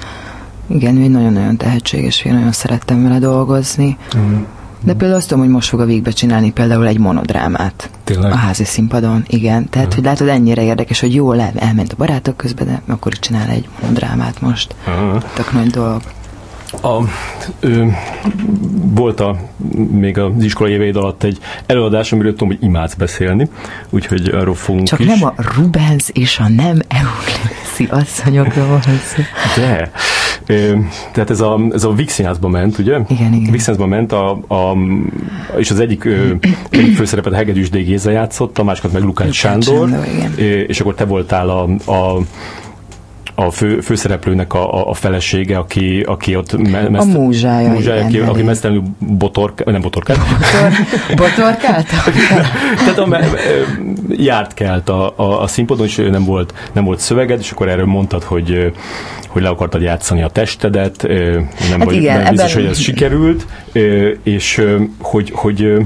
[0.68, 3.98] igen, ő egy nagyon-nagyon tehetséges, én nagyon szerettem vele dolgozni.
[4.18, 4.36] Mm.
[4.84, 7.90] De például azt tudom, hogy most fog a végbe csinálni például egy monodrámát.
[8.04, 8.32] Tényleg?
[8.32, 9.70] A házi színpadon, igen.
[9.70, 13.12] Tehát, uh hogy látod, ennyire érdekes, hogy jól el, elment a barátok közben, de akkor
[13.12, 14.76] is csinál egy monodrámát most.
[14.88, 15.24] Uh-huh.
[15.34, 16.02] Tök nagy dolog.
[16.82, 17.02] A,
[17.60, 17.86] ö,
[18.94, 19.36] volt a,
[19.92, 23.50] még az iskolai éveid alatt egy előadás, amiről tudom, hogy imádsz beszélni,
[23.90, 25.06] úgyhogy arról fogunk Csak is.
[25.06, 29.22] nem a Rubens és a nem Euglészi asszonyokról van szó.
[29.56, 29.92] De,
[31.12, 33.00] tehát ez a, ez a Vixinázba ment, ugye?
[33.08, 33.52] Igen, igen.
[33.52, 34.78] Vixinázba ment, a, a,
[35.58, 36.08] és az egyik,
[36.70, 37.78] egyik főszerepet Hegedűs D.
[37.78, 40.06] Géza játszott, a másikat meg Lukács Sándor, Sándor
[40.68, 42.22] és akkor te voltál a, a
[43.36, 48.06] a fő, főszereplőnek a, a, felesége, aki, aki ott me, meszt, a múzsája, múzsája igen,
[48.06, 50.20] aki, aki mesztelenül botork, nem botorkált.
[50.20, 50.72] Botor,
[51.28, 51.88] botorkált?
[52.78, 53.20] Tehát a,
[54.10, 57.86] járt kelt a, a, a színpadon, és nem volt, nem volt szöveged, és akkor erről
[57.86, 58.74] mondtad, hogy
[59.28, 62.64] hogy le akartad játszani a testedet, nem hát vagy igen, nem biztos, ebben...
[62.64, 63.46] hogy ez sikerült,
[64.24, 64.66] és
[65.02, 65.86] hogy, hogy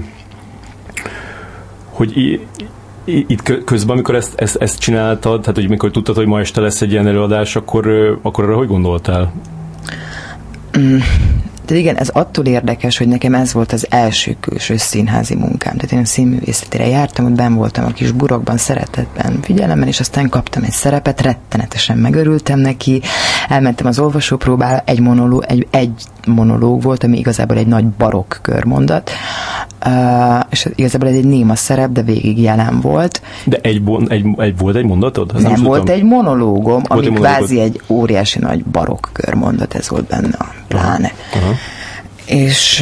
[1.99, 2.39] hogy
[3.27, 6.81] itt közben, amikor ezt, ezt, ezt csináltad, tehát hogy mikor tudtad, hogy ma este lesz
[6.81, 7.87] egy ilyen előadás, akkor,
[8.21, 9.33] akkor arra hogy gondoltál?
[11.69, 15.75] De igen, ez attól érdekes, hogy nekem ez volt az első külső színházi munkám.
[15.75, 20.29] Tehát én a színművészetére jártam, ott ben voltam a kis burokban, szeretetben, figyelemben, és aztán
[20.29, 23.01] kaptam egy szerepet, rettenetesen megörültem neki,
[23.49, 25.91] elmentem az olvasópróbára, egy monológ, egy, egy
[26.27, 29.12] monológ volt, ami igazából egy nagy barokk körmondat,
[29.86, 33.21] uh, és igazából ez egy néma szerep, de végig jelen volt.
[33.45, 35.41] De egy, bon, egy, egy volt egy mondatod?
[35.41, 40.05] nem, nem volt egy monológom, ami egy kvázi egy óriási nagy barokk körmondat, ez volt
[40.08, 41.12] benne a pláne.
[41.36, 41.55] Uh-huh.
[42.29, 42.81] És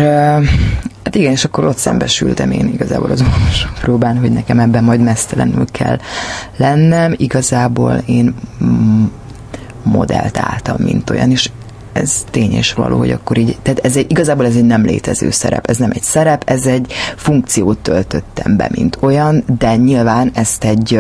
[1.04, 3.24] hát igen, és akkor ott szembesültem én igazából az
[3.82, 6.00] próbán, hogy nekem ebben majd mesztelenül kell
[6.58, 7.14] lennem.
[7.18, 8.36] Igazából én
[9.84, 11.50] modellt álltam, mint olyan, és
[11.98, 15.32] ez tény és való, hogy akkor így, tehát ez egy, igazából ez egy nem létező
[15.32, 20.64] szerep, ez nem egy szerep, ez egy funkciót töltöttem be, mint olyan, de nyilván ezt
[20.64, 21.00] egy,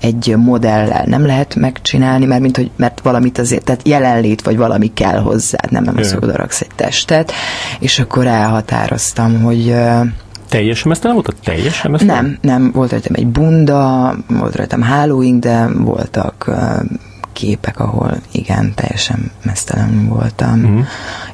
[0.00, 4.92] egy modellel nem lehet megcsinálni, mert, mint hogy, mert valamit azért, tehát jelenlét, vagy valami
[4.94, 7.32] kell hozzá, nem, nem az, hogy odaraksz egy testet,
[7.78, 9.74] és akkor elhatároztam, hogy
[10.48, 11.28] Teljesen mesztelen volt?
[11.28, 12.24] A teljesen mesztelen?
[12.24, 16.50] Nem, nem, volt rajtam egy bunda, volt rajtam hálóink, de voltak
[17.40, 20.64] képek, ahol igen, teljesen mesztelen voltam.
[20.64, 20.84] Uh-huh.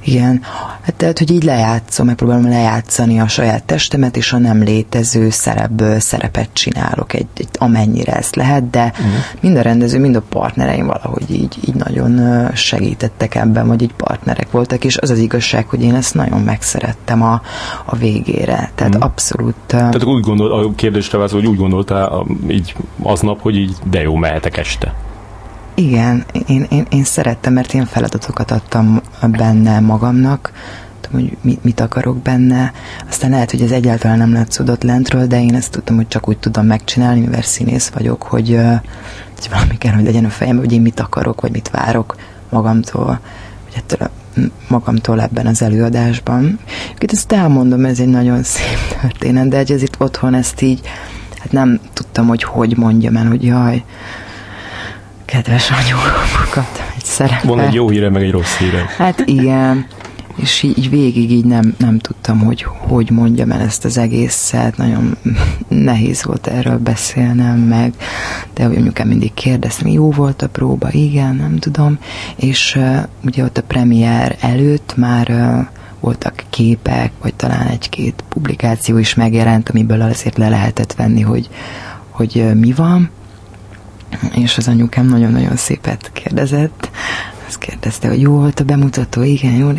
[0.04, 0.40] Igen,
[0.82, 6.00] hát tehát, hogy így lejátszom, megpróbálom lejátszani a saját testemet, és a nem létező szerepből
[6.00, 9.14] szerepet csinálok, egy, egy amennyire ezt lehet, de uh-huh.
[9.40, 12.20] mind a rendező, mind a partnereim valahogy így, így nagyon
[12.54, 17.22] segítettek ebben, vagy így partnerek voltak, és az az igazság, hogy én ezt nagyon megszerettem
[17.22, 17.40] a,
[17.84, 18.70] a végére.
[18.74, 19.10] Tehát uh-huh.
[19.10, 19.54] abszolút...
[19.66, 24.14] Tehát úgy gondol, a kérdésre válaszol, hogy úgy gondoltál így aznap, hogy így de jó,
[24.14, 24.94] mehetek este.
[25.78, 30.52] Igen, én, én, én szerettem, mert én feladatokat adtam benne magamnak.
[31.10, 32.72] hogy mit, akarok benne.
[33.08, 36.38] Aztán lehet, hogy ez egyáltalán nem látszódott lentről, de én ezt tudtam, hogy csak úgy
[36.38, 38.48] tudom megcsinálni, mivel színész vagyok, hogy,
[39.34, 42.16] hogy valami kell, hogy legyen a fejemben, hogy én mit akarok, vagy mit várok
[42.48, 43.20] magamtól,
[43.64, 46.58] vagy ettől a magamtól ebben az előadásban.
[46.98, 50.80] Itt ezt elmondom, ez egy nagyon szép történet, de ez itt otthon ezt így,
[51.38, 53.84] hát nem tudtam, hogy hogy mondjam el, hogy jaj,
[55.26, 55.96] kedves anyu,
[56.50, 57.42] kaptam egy szerepet.
[57.42, 58.86] Van egy jó híre, meg egy rossz híre.
[58.96, 59.86] Hát igen,
[60.36, 65.16] és így végig így nem, nem tudtam, hogy hogy mondjam el ezt az egészet, nagyon
[65.68, 67.94] nehéz volt erről beszélnem meg,
[68.54, 71.98] de hogy anyukám mindig kérdeztem, jó volt a próba, igen, nem tudom,
[72.36, 75.66] és uh, ugye ott a premier előtt már uh,
[76.00, 81.48] voltak képek, vagy talán egy-két publikáció is megjelent, amiből azért le lehetett venni, hogy,
[82.10, 83.10] hogy uh, mi van,
[84.34, 86.90] és az anyukám nagyon-nagyon szépet kérdezett,
[87.46, 89.70] azt kérdezte, hogy jó volt a bemutató, igen, jó,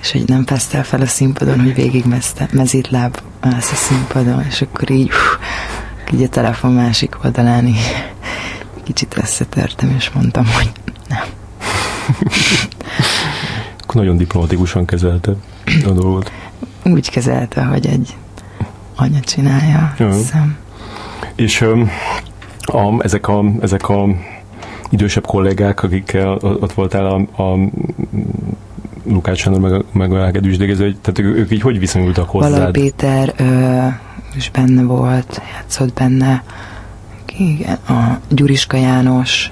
[0.00, 2.04] és hogy nem fesztel fel a színpadon, hogy végig
[2.50, 8.04] mezítláb állsz a színpadon, és akkor így, hú, így a telefon másik oldalán így
[8.82, 10.72] kicsit összetörtem, és mondtam, hogy
[11.08, 11.24] nem.
[13.82, 15.32] akkor nagyon diplomatikusan kezelte
[15.84, 16.32] a dolgot.
[16.84, 18.16] Úgy kezelte, hogy egy
[18.94, 20.56] anya csinálja, hiszem.
[21.34, 21.90] És um,
[22.66, 24.06] a, ezek, a, ezek a
[24.90, 27.58] idősebb kollégák, akikkel ott voltál a, a
[29.06, 32.50] Lukács Sándor meg, a, meg a tehát ők, ők így hogy viszonyultak hozzád?
[32.50, 33.86] Valai Péter ö,
[34.36, 36.42] is benne volt, játszott benne,
[37.36, 39.50] igen, a Gyuriska János,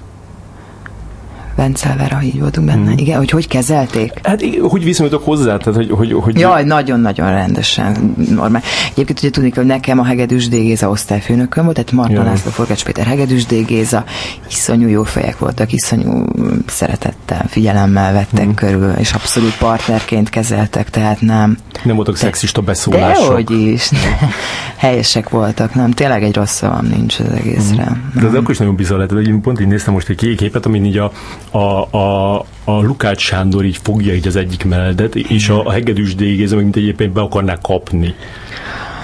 [1.55, 2.91] Vencelvera, így voltunk benne.
[2.91, 2.97] Mm.
[2.97, 4.13] Igen, hogy hogy kezelték?
[4.23, 5.57] Hát hogy viszonyultok hozzá?
[5.57, 6.39] Tehát, hogy, hogy, hogy...
[6.39, 8.63] Jaj, nagyon-nagyon rendesen, normál.
[8.91, 10.51] Egyébként ugye tudni hogy nekem a Hegedűs D.
[10.51, 13.67] Géza osztályfőnököm volt, tehát Marta László, Forgács Péter, Hegedűs D.
[13.67, 14.05] Géza,
[14.49, 16.25] iszonyú jó fejek voltak, iszonyú
[16.67, 18.51] szeretettel, figyelemmel vettek mm.
[18.51, 21.59] körül, és abszolút partnerként kezeltek, tehát nem.
[21.83, 23.27] Nem voltak de, szexista beszólások.
[23.27, 23.91] Dehogy is.
[24.77, 27.91] Helyesek voltak, nem, tényleg egy rossz szavam nincs az egészre.
[27.91, 28.21] Mm.
[28.21, 30.67] De az akkor is nagyon bizarr lett, hogy én pont így néztem most egy képet,
[30.67, 31.13] amin így a,
[31.53, 36.15] a, a, a Lukács Sándor így fogja így az egyik melledet, és a, a hegedűs
[36.15, 38.15] dégézem, mint egyébként be akarná kapni.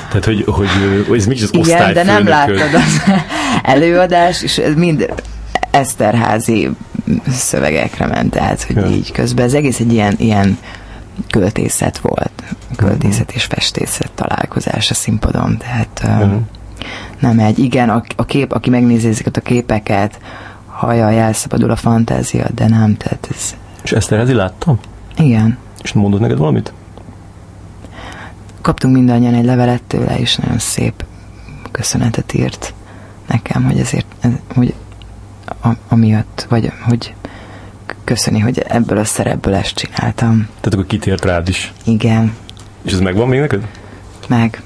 [0.08, 0.68] Tehát, hogy, hogy,
[1.08, 3.02] hogy ez mégis az Igen, de nem láttad az
[3.62, 5.14] előadás, és ez mind
[5.70, 6.70] Eszterházi
[7.28, 8.86] szövegekre ment, tehát, hogy ja.
[8.86, 10.58] így közben ez egész egy ilyen, ilyen
[11.30, 12.42] költészet volt,
[12.76, 16.40] költészet és festészet találkozás a színpadon, tehát uh-huh.
[17.18, 20.18] nem egy, igen, a, a kép, aki megnézi ezeket a képeket,
[20.78, 23.54] hajjal elszabadul a fantázia, de nem, tehát ez...
[23.82, 24.78] És Eszterházi láttam?
[25.16, 25.58] Igen.
[25.82, 26.72] És mondott neked valamit?
[28.60, 31.04] Kaptunk mindannyian egy levelet tőle, és nagyon szép
[31.70, 32.74] köszönetet írt
[33.26, 34.06] nekem, hogy ezért,
[34.54, 34.74] hogy
[35.62, 37.14] a, amiatt, vagy hogy
[38.04, 40.36] köszöni, hogy ebből a szerepből ezt csináltam.
[40.36, 41.72] Tehát akkor kitért rád is.
[41.84, 42.34] Igen.
[42.82, 43.66] És ez megvan még neked?
[44.28, 44.62] Meg.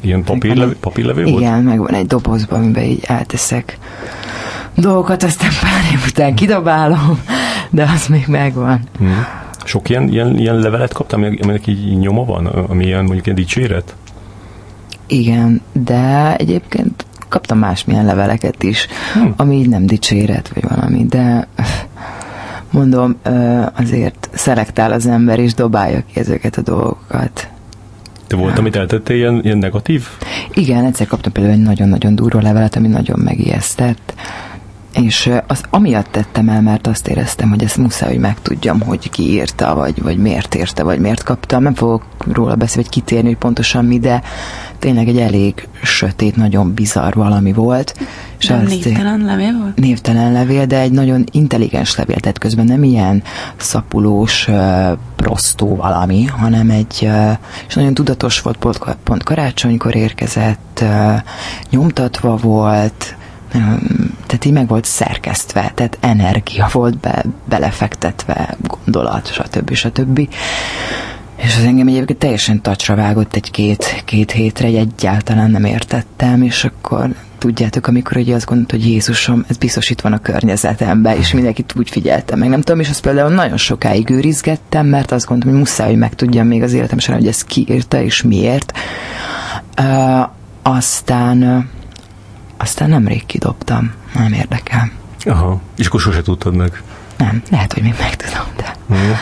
[0.00, 1.40] Ilyen papírlevő, papírlevő volt?
[1.40, 3.78] Igen, megvan egy dobozban, amiben így elteszek
[4.76, 7.20] dolgokat, aztán pár év után kidobálom,
[7.70, 8.80] de az még megvan.
[8.98, 9.26] Hmm.
[9.64, 13.94] Sok ilyen, ilyen, ilyen levelet kaptam, aminek így nyoma van, ami ilyen mondjuk ilyen dicséret?
[15.06, 19.34] Igen, de egyébként kaptam másmilyen leveleket is, hmm.
[19.36, 21.48] ami így nem dicséret, vagy valami, de
[22.70, 23.16] mondom,
[23.74, 27.48] azért szelektál az ember, és dobálja ki ezeket a dolgokat.
[28.26, 30.06] Te volt, amit eltettél ilyen, ilyen negatív?
[30.52, 34.14] Igen, egyszer kaptam például egy nagyon-nagyon durva levelet, ami nagyon megijesztett
[35.02, 39.22] és az amiatt tettem el, mert azt éreztem, hogy ezt muszáj, hogy megtudjam, hogy ki
[39.22, 41.62] írta, vagy, vagy miért írta, vagy miért kaptam.
[41.62, 44.22] Nem fogok róla beszélni, vagy kitérni, hogy pontosan mi, de
[44.78, 47.94] tényleg egy elég sötét, nagyon bizarr valami volt.
[48.38, 49.76] És nem névtelen levél volt?
[49.76, 53.22] Névtelen levél, de egy nagyon intelligens levél, tehát közben nem ilyen
[53.56, 54.48] szapulós,
[55.16, 57.10] prostó valami, hanem egy,
[57.68, 60.84] és nagyon tudatos volt, pont, pont karácsonykor érkezett,
[61.70, 63.16] nyomtatva volt,
[64.26, 69.74] tehát így meg volt szerkesztve, tehát energia volt be, belefektetve, gondolat, stb.
[69.74, 70.28] stb.
[71.36, 76.64] És az engem egyébként teljesen tacsra vágott egy-két két hétre, egy egyáltalán nem értettem, és
[76.64, 77.08] akkor
[77.38, 81.72] tudjátok, amikor ugye azt gondolt, hogy Jézusom, ez biztos itt van a környezetemben, és mindenkit
[81.76, 85.62] úgy figyeltem meg, nem tudom, és azt például nagyon sokáig őrizgettem, mert azt gondoltam, hogy
[85.62, 88.72] muszáj, hogy megtudjam még az életem során, hogy ez kiírta, és miért.
[89.80, 90.28] Uh,
[90.62, 91.68] aztán
[92.56, 93.92] aztán nemrég kidobtam.
[94.18, 94.90] Nem érdekel.
[95.24, 96.82] Aha, és akkor sose tudtad meg.
[97.16, 98.74] Nem, lehet, hogy még megtudom, de...
[98.88, 99.12] Hmm.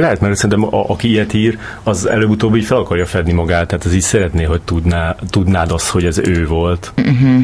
[0.00, 3.84] Lehet, mert szerintem a, aki ilyet ír, az előbb-utóbb így fel akarja fedni magát, tehát
[3.84, 6.92] az így szeretné, hogy tudná, tudnád azt, hogy ez ő volt.
[6.96, 7.42] Uh-huh.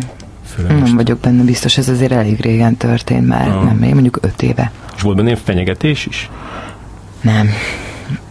[0.69, 3.65] Nem vagyok benne biztos, ez azért elég régen történt már, ah.
[3.65, 4.73] nem, mondjuk öt éve.
[4.97, 6.31] És volt benne fenyegetés is?
[7.21, 7.49] Nem,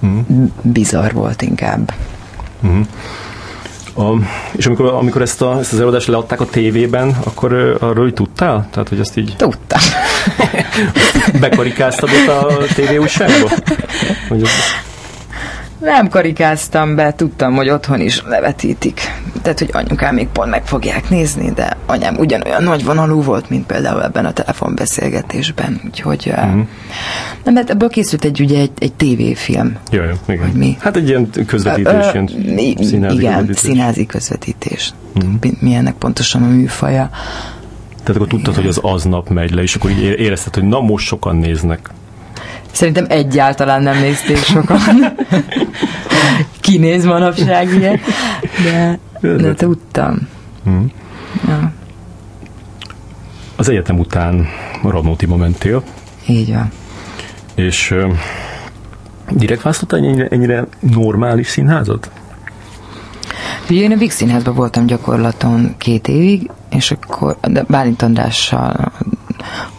[0.05, 0.45] mm.
[0.61, 1.93] bizarr volt inkább.
[2.67, 2.81] Mm.
[3.97, 4.13] A,
[4.51, 8.67] és amikor, amikor ezt, a, ezt az előadást leadták a tévében, akkor arról hogy tudtál?
[8.71, 9.33] Tehát, hogy azt így...
[9.37, 9.79] Tudtam.
[11.41, 13.49] Bekarikáztad ott a tévéújságba?
[14.29, 14.49] Hogy az...
[15.79, 19.01] Nem karikáztam be, tudtam, hogy otthon is levetítik.
[19.41, 23.65] Tehát, hogy anyukám még pont meg fogják nézni, de anyám ugyanolyan nagy vonalú volt, mint
[23.65, 25.81] például ebben a telefonbeszélgetésben.
[25.85, 26.61] Úgyhogy mm-hmm.
[27.43, 29.77] nem, mert ebből készült egy, ugye, egy, egy tévéfilm.
[29.91, 30.45] Jaj, igen.
[30.45, 30.77] Hogy mi?
[30.79, 33.57] Hát egy ilyen közvetítés, ö, ilyen színházi Igen, közvetítés.
[33.57, 34.93] színházi közvetítés.
[35.23, 35.35] Mm-hmm.
[35.59, 37.09] Milyennek pontosan a műfaja.
[38.03, 38.65] Tehát akkor tudtad, igen.
[38.65, 41.89] hogy az aznap megy le, és akkor így érezted, hogy na most sokan néznek.
[42.77, 44.79] Szerintem egyáltalán nem nézték sokan.
[46.61, 47.99] Kinéz manapság, ugye?
[48.63, 50.27] De, de tudtam.
[50.63, 50.91] Hmm.
[51.47, 51.71] Ja.
[53.55, 54.47] Az egyetem után
[54.83, 55.83] Radnótiba mentél.
[56.27, 56.71] Így van.
[57.55, 58.13] És uh,
[59.29, 62.11] direkt választottál ennyire, ennyire normális színházat?
[63.69, 68.91] Ugye én a Vix színházban voltam gyakorlaton két évig, és akkor de Bálint Andrással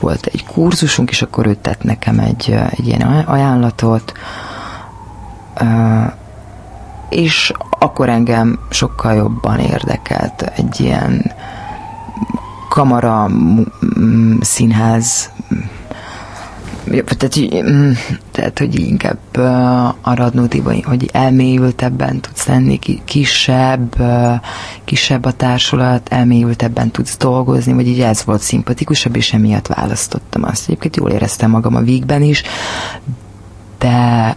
[0.00, 4.12] volt egy kurzusunk, és akkor ő tett nekem egy, egy ilyen ajánlatot,
[7.08, 11.32] és akkor engem sokkal jobban érdekelt egy ilyen
[12.68, 13.30] kamara
[14.40, 15.30] színház
[16.90, 17.38] tehát,
[17.70, 17.90] mm,
[18.30, 19.36] tehát, hogy inkább
[20.00, 23.96] a Radnótiban, hogy elmélyültebben tudsz lenni, kisebb,
[24.84, 30.68] kisebb a társulat, elmélyültebben tudsz dolgozni, vagy így ez volt szimpatikusabb, és emiatt választottam azt.
[30.68, 32.42] Egyébként jól éreztem magam a vígben is,
[33.78, 34.36] de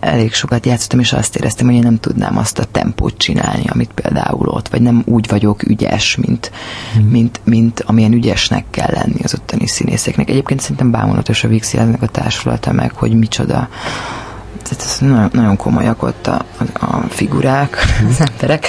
[0.00, 3.90] elég sokat játszottam, és azt éreztem, hogy én nem tudnám azt a tempót csinálni, amit
[3.94, 6.50] például ott, vagy nem úgy vagyok ügyes, mint,
[6.98, 7.08] mm.
[7.08, 10.30] mint, mint amilyen ügyesnek kell lenni az ottani színészeknek.
[10.30, 13.68] Egyébként szerintem bámulatos a Vixjelnek a társulata meg, hogy micsoda
[14.62, 18.08] tehát ez nagyon, nagyon komolyak ott a, a, figurák, mm.
[18.08, 18.66] az emberek,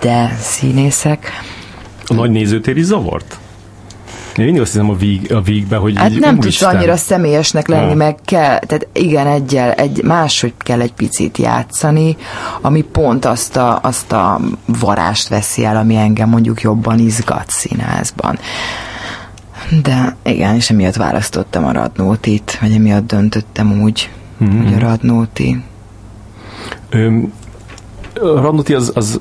[0.00, 1.30] de színészek.
[2.06, 3.38] A nagy nézőtér is zavart?
[4.38, 7.68] Én mindig azt hiszem a, víg, a vígbe, hogy Hát így, nem tudsz annyira személyesnek
[7.68, 7.94] lenni, ha.
[7.94, 12.16] meg kell, tehát igen, egyel, egy, máshogy kell egy picit játszani,
[12.60, 18.38] ami pont azt a, azt a varást veszi el, ami engem mondjuk jobban izgat színházban.
[19.82, 24.10] De igen, és emiatt választottam a Radnótit, vagy emiatt döntöttem úgy,
[24.44, 24.64] mm-hmm.
[24.64, 25.62] hogy a Radnóti.
[26.90, 27.32] Öm,
[28.14, 29.20] a Radnóti az, az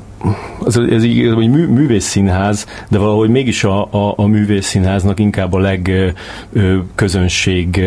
[0.59, 5.59] az, ez így, hogy mű, művészszínház, de valahogy mégis a, a, a művészszínháznak inkább a
[5.59, 7.85] legközönség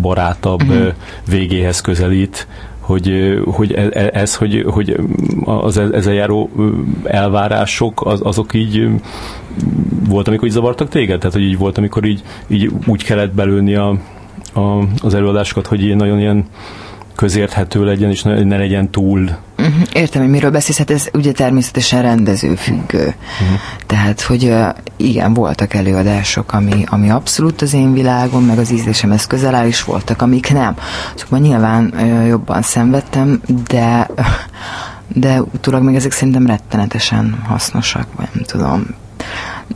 [0.00, 0.92] barátabb uh-huh.
[1.28, 2.46] végéhez közelít,
[2.88, 4.96] hogy, hogy e, e, ez, hogy, hogy
[5.44, 6.50] az e, ezzel járó
[7.04, 8.88] elvárások, az, azok így
[10.08, 11.18] volt, amikor így zavartak téged?
[11.18, 13.98] Tehát, hogy így volt, amikor így, így úgy kellett belőni a,
[14.54, 16.44] a, az előadásokat, hogy ilyen nagyon ilyen
[17.18, 19.30] közérthető legyen, és ne legyen túl.
[19.58, 19.82] Uh-huh.
[19.92, 22.98] Értem, hogy miről beszélsz, hát ez ugye természetesen rendezőfüggő.
[22.98, 23.58] Uh-huh.
[23.86, 24.54] Tehát, hogy
[24.96, 29.84] igen, voltak előadások, ami, ami abszolút az én világom, meg az ízlésemhez közel áll, és
[29.84, 30.76] voltak, amik nem.
[31.14, 31.94] Szóval nyilván
[32.26, 34.06] jobban szenvedtem, de
[35.14, 38.86] de utólag még ezek szerintem rettenetesen hasznosak, vagy nem tudom.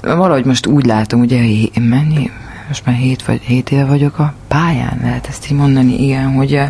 [0.02, 1.38] Valahogy most úgy látom, ugye
[1.80, 2.30] mennyi,
[2.68, 6.60] most már hét, vagy, hét éve vagyok a pályán, lehet ezt így mondani, igen, hogy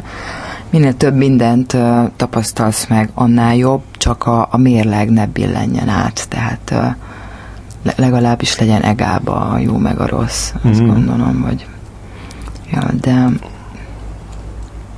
[0.73, 1.77] minél több mindent
[2.17, 6.97] tapasztalsz meg, annál jobb, csak a, a mérleg ne billenjen át, tehát
[7.97, 10.93] legalábbis legyen egába a jó meg a rossz, azt mm-hmm.
[10.93, 11.67] gondolom, vagy
[12.73, 13.29] ja, de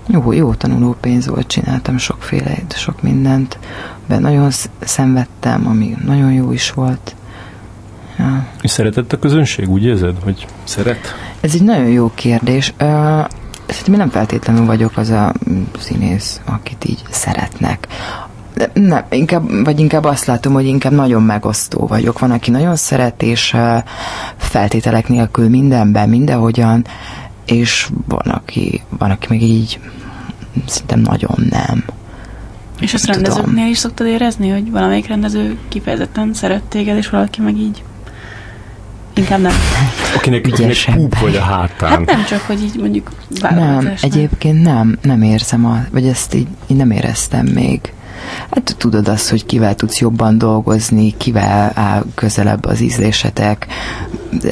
[0.06, 3.58] jó, jó tanuló pénz volt, csináltam sokféle, sok mindent,
[4.06, 7.14] de nagyon szenvedtem, ami nagyon jó is volt.
[8.18, 8.46] Ja.
[8.62, 11.14] És szeretett a közönség, úgy érzed, hogy szeret?
[11.40, 12.74] Ez egy nagyon jó kérdés.
[13.74, 15.32] Szerintem nem feltétlenül vagyok az a
[15.78, 17.86] színész, akit így szeretnek.
[18.72, 22.18] Nem, inkább, vagy inkább azt látom, hogy inkább nagyon megosztó vagyok.
[22.18, 23.56] Van, aki nagyon szeret, és
[24.36, 26.84] feltételek nélkül mindenben, mindenhogyan,
[27.44, 29.80] és van, aki, van, aki még így
[30.66, 31.84] szerintem nagyon nem.
[32.80, 37.56] És azt rendezőknél is szoktad érezni, hogy valamelyik rendező kifejezetten szeret téged, és valaki meg
[37.56, 37.82] így
[39.14, 39.52] Inkább nem.
[40.16, 41.90] Akinek, akinek púp vagy a hátán.
[41.90, 43.10] Hát nem csak, hogy így mondjuk
[43.40, 47.92] Nem, egyébként nem, nem érzem, a, vagy ezt így, így nem éreztem még.
[48.50, 53.66] Hát tudod azt, hogy kivel tudsz jobban dolgozni, kivel áll közelebb az ízlésetek,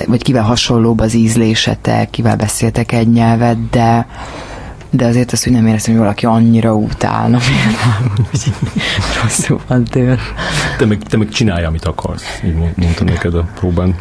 [0.06, 4.06] vagy kivel hasonlóbb az ízlésetek, kivel beszéltek egy nyelvet, de
[4.94, 8.52] de azért azt, hogy nem éreztem, hogy valaki annyira utálna hogy
[9.22, 10.18] rosszul van tőle.
[10.78, 13.94] Te meg, te meg csinálja, amit akarsz, így mondtam neked a próbán.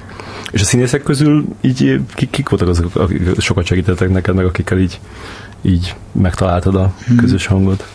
[0.51, 4.77] És a színészek közül így kik, kik voltak azok, akik sokat segítettek neked, meg akikkel
[4.77, 4.99] így
[5.61, 7.17] így megtaláltad a hmm.
[7.17, 7.87] közös hangot?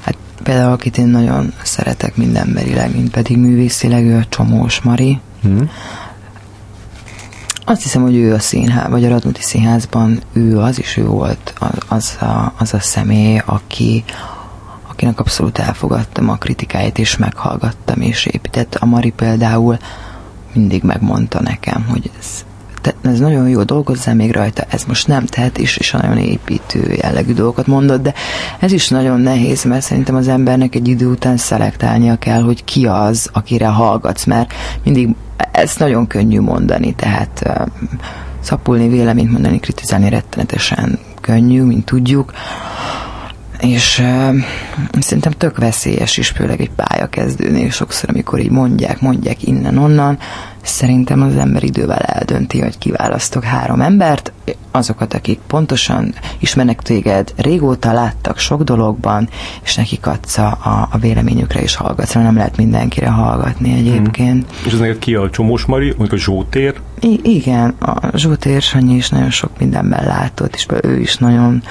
[0.00, 5.20] Hát például, akit én nagyon szeretek mindemberileg, mint pedig művészileg, ő a Csomós Mari.
[5.42, 5.70] Hmm.
[7.64, 11.54] Azt hiszem, hogy ő a színház, vagy a Radnóti Színházban ő az, is ő volt
[11.58, 14.04] az, az, a, az a személy, aki,
[14.88, 18.74] akinek abszolút elfogadtam a kritikáit, és meghallgattam, és épített.
[18.74, 19.78] A Mari például
[20.52, 22.44] mindig megmondta nekem, hogy ez,
[22.80, 26.92] te, ez nagyon jó, dolgozzál még rajta, ez most nem tehet, és, és nagyon építő
[27.02, 28.14] jellegű dolgokat mondott, de
[28.58, 32.86] ez is nagyon nehéz, mert szerintem az embernek egy idő után szelektálnia kell, hogy ki
[32.86, 35.14] az, akire hallgatsz, mert mindig
[35.52, 37.60] ezt nagyon könnyű mondani, tehát
[38.40, 42.32] szapulni, véleményt mondani, kritizálni rettenetesen könnyű, mint tudjuk,
[43.60, 44.34] és uh,
[45.00, 50.18] szerintem tök veszélyes is, főleg egy pályakezdőnél sokszor, amikor így mondják, mondják innen-onnan,
[50.62, 54.32] szerintem az ember idővel eldönti, hogy kiválasztok három embert,
[54.70, 59.28] azokat, akik pontosan ismernek téged, régóta láttak sok dologban,
[59.62, 64.46] és nekik adsz a, a véleményükre is hallgatsz, nem lehet mindenkire hallgatni egyébként.
[64.50, 64.66] Hmm.
[64.66, 66.74] És ez neked ki a Csomós Mari, mondjuk a Zsótér?
[67.00, 71.62] I- igen, a Zsótér Sanyi is nagyon sok mindenben látott, és ő is nagyon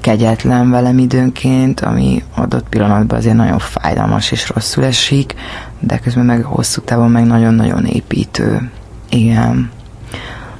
[0.00, 5.34] kegyetlen velem időnként, ami adott pillanatban azért nagyon fájdalmas és rosszul esik,
[5.80, 8.70] de közben meg hosszú távon meg nagyon-nagyon építő.
[9.08, 9.70] Igen.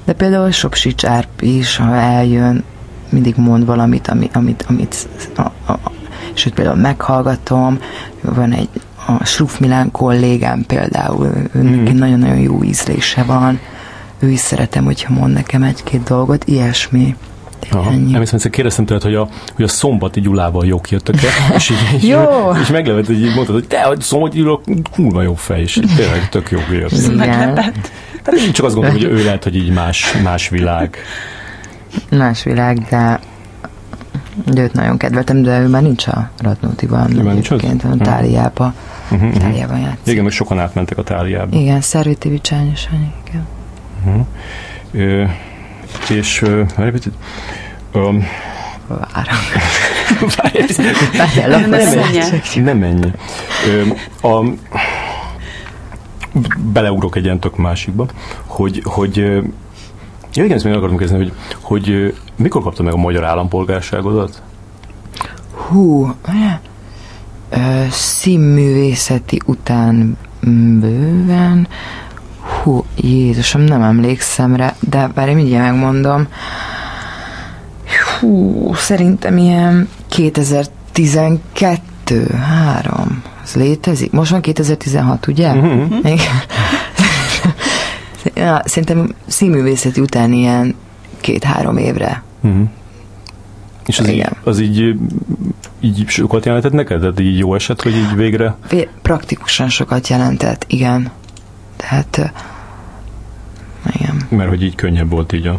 [0.04, 2.64] De például Sopsi Csárp is, ha eljön,
[3.08, 5.92] mindig mond valamit, amit, amit, amit a, a,
[6.32, 7.78] sőt például meghallgatom,
[8.20, 8.68] van egy
[9.06, 11.98] a Sruf Milán kollégám például, őnek mm.
[11.98, 13.58] nagyon-nagyon jó ízlése van,
[14.18, 17.16] ő is szeretem, hogyha mond nekem egy-két dolgot, ilyesmi.
[17.70, 17.90] Aha.
[17.90, 18.12] Ennyi.
[18.12, 22.08] Emlékszem, egyszer kérdeztem tőled, hogy a, hogy a szombati Gyulával jók jöttek el, és így,
[22.08, 22.52] jó.
[22.62, 24.60] és meglepett, hogy így mondtad, hogy te, hogy szombati Gyula
[24.92, 27.16] kurva jó fej, és tényleg tök jó jött.
[27.16, 27.90] Meglepett.
[28.22, 30.96] Tehát én csak azt gondolom, hogy ő lehet, hogy így más, más világ.
[32.10, 33.20] Más világ, de
[34.44, 37.16] de őt nagyon kedveltem, de ő már nincs a Radnótiban.
[37.18, 37.64] Ő már nincs az?
[37.82, 38.74] a Táliába.
[39.10, 39.42] Uh-huh, uh-huh.
[39.42, 40.12] Táliában játszik.
[40.12, 41.56] Igen, meg sokan átmentek a Táliába.
[41.56, 42.88] Igen, Szerviti Vicsányos,
[43.26, 43.46] igen.
[44.06, 44.26] Uh-huh.
[44.92, 45.24] Ö,
[46.08, 46.68] és uh,
[47.92, 48.26] um,
[48.86, 49.36] Várom.
[50.36, 53.12] Várjál, nem, nem, nem ennyi.
[54.22, 54.44] A,
[56.72, 58.06] beleugrok egy ilyen tök másikba,
[58.46, 59.16] hogy, hogy
[60.32, 64.42] ja igen, ezt még akarom kezdeni, hogy, hogy mikor kapta meg a magyar állampolgárságodat?
[65.52, 66.14] Hú,
[67.90, 70.16] színművészeti után
[70.80, 71.68] bőven,
[72.62, 76.26] Hú, Jézusom, nem emlékszem rá, de bár mindjárt megmondom.
[78.20, 81.80] Hú, szerintem ilyen 2012,
[82.82, 83.22] 3.
[83.42, 84.10] Ez létezik?
[84.10, 85.52] Most van 2016, ugye?
[85.52, 86.04] Uh-huh.
[88.34, 90.74] ja, szerintem színművészeti után ilyen
[91.20, 92.22] két-három évre.
[92.40, 92.68] Uh-huh.
[93.86, 94.16] És az, Igen.
[94.16, 94.96] így, az így,
[95.80, 97.00] így sokat jelentett neked?
[97.00, 98.56] Tehát így jó eset, hogy így végre?
[99.02, 101.10] Praktikusan sokat jelentett, igen.
[101.80, 102.32] Tehát
[103.92, 104.16] igen.
[104.28, 105.58] Mert hogy így könnyebb volt így a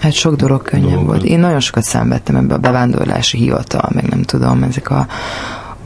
[0.00, 1.06] Hát sok dolog könnyebb dolog.
[1.06, 1.22] volt.
[1.22, 5.06] Én nagyon sokat szenvedtem ebbe a bevándorlási hivatal, meg nem tudom, ezek a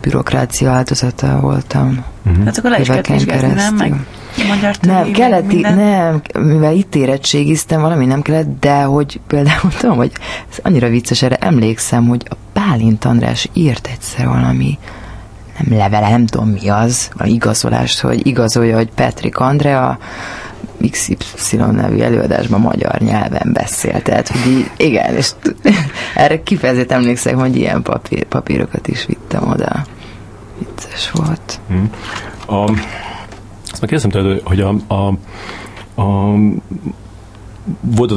[0.01, 2.05] bürokrácia áldozata voltam.
[2.27, 2.45] Uh-huh.
[2.45, 3.75] Hát akkor le is kellett nem?
[3.75, 4.07] Meg
[4.49, 10.13] magyar nem, kellett, nem, mivel itt érettségiztem, valami nem kellett, de hogy például tudom, hogy
[10.51, 14.79] ez annyira vicces, erre emlékszem, hogy a Pálint András írt egyszer valami
[15.59, 19.99] nem levele, nem tudom mi az, a igazolást, hogy igazolja, hogy Patrick Andrea
[20.91, 24.03] XY nevű előadásban magyar nyelven beszél.
[24.03, 25.31] Tehát, hogy így, igen, és
[26.15, 29.85] erre kifejezetten emlékszem, hogy ilyen papír, papírokat is vittem oda.
[30.59, 31.61] Vicces volt.
[31.69, 31.91] Hmm.
[32.47, 32.71] A,
[33.71, 35.09] azt meg kérdezem tőled, hogy a, a,
[36.03, 36.35] a
[37.81, 38.13] volt,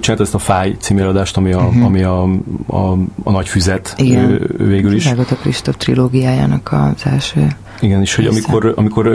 [0.00, 1.84] csinált ezt a Fáj című eladást, ami a, uh-huh.
[1.84, 2.22] ami a,
[2.66, 2.92] a,
[3.22, 4.50] a nagy füzet Igen.
[4.56, 5.04] végül is.
[5.04, 7.56] Igen, a Kristóf trilógiájának az első.
[7.80, 9.06] Igen, és hogy amikor, amikor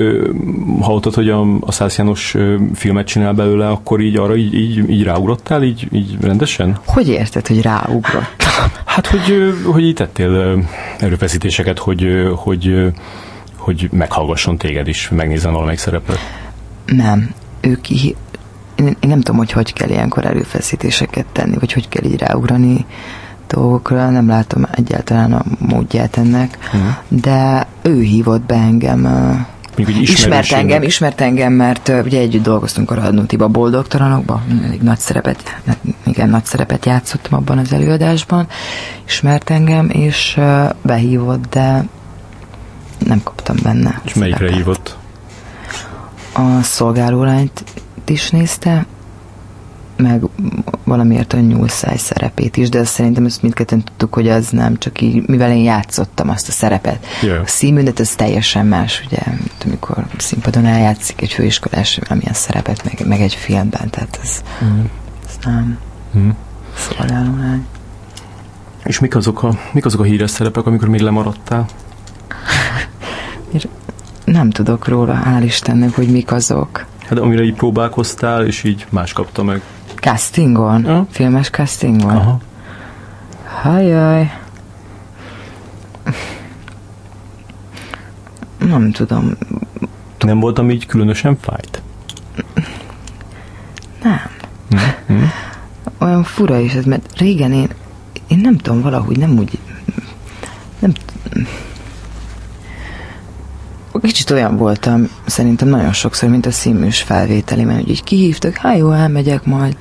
[0.82, 2.36] hallottad, hogy a, a Szász János
[2.74, 6.78] filmet csinál belőle, akkor így arra így, így, így ráugrottál, így, így rendesen?
[6.86, 8.72] Hogy érted, hogy ráugrottam?
[8.86, 10.64] Hát, hogy, hogy így tettél
[11.00, 12.94] erőfeszítéseket, hogy, hogy,
[13.58, 16.18] hogy meghallgasson téged is, megnézzen valamelyik szerepet.
[16.86, 17.30] Nem.
[17.62, 18.16] Ő ki,
[18.76, 22.86] én, én nem tudom, hogy hogy kell ilyenkor erőfeszítéseket tenni, vagy hogy kell így ráugrani
[23.48, 27.22] dolgokra, nem látom egyáltalán a módját ennek, uh-huh.
[27.22, 29.06] de ő hívott be engem
[29.78, 35.62] ismert engem, ismert engem, mert uh, ugye együtt dolgoztunk a Radnótiba boldogtalanokban, elég nagy szerepet,
[36.06, 38.48] igen, nagy szerepet játszottam abban az előadásban,
[39.08, 41.86] ismert engem, és uh, behívott, de
[43.06, 44.02] nem kaptam benne.
[44.04, 44.98] És melyikre hívott?
[46.34, 47.64] A szolgálólányt
[48.10, 48.86] is nézte,
[49.98, 50.24] meg
[50.84, 55.28] valamiért a nyúlszáj szerepét is, de szerintem ezt mindketten tudtuk, hogy az nem, csak így,
[55.28, 57.06] mivel én játszottam azt a szerepet.
[57.22, 57.42] Yeah.
[57.42, 59.20] A színműnet az teljesen más, ugye,
[59.66, 64.84] amikor színpadon eljátszik egy főiskolás valamilyen szerepet, meg, meg egy filmben, tehát ez, mm.
[65.28, 65.78] ez nem
[66.18, 66.30] mm.
[66.76, 67.66] szolgáló lány.
[68.84, 71.66] És mik azok, a, mik azok a híres szerepek, amikor még lemaradtál?
[74.26, 76.86] nem tudok róla, hál' Istennek, hogy mik azok.
[77.08, 79.62] Hát amire így próbálkoztál, és így más kapta meg.
[79.96, 80.86] Castingon?
[80.86, 81.06] Ja.
[81.10, 82.16] Filmes castingon?
[82.16, 82.40] Aha.
[83.62, 84.32] Hajjaj.
[88.58, 89.32] Nem tudom.
[90.20, 91.82] Nem voltam így különösen fájt?
[94.04, 94.20] Nem.
[94.76, 95.26] Mm-hmm.
[95.98, 97.70] Olyan fura is ez, mert régen én,
[98.28, 99.60] én nem tudom, valahogy nem úgy
[100.80, 100.92] nem
[104.02, 108.92] kicsit olyan voltam, szerintem nagyon sokszor, mint a színműs felvételi, mert így kihívtak, hát jó,
[108.92, 109.78] elmegyek majd,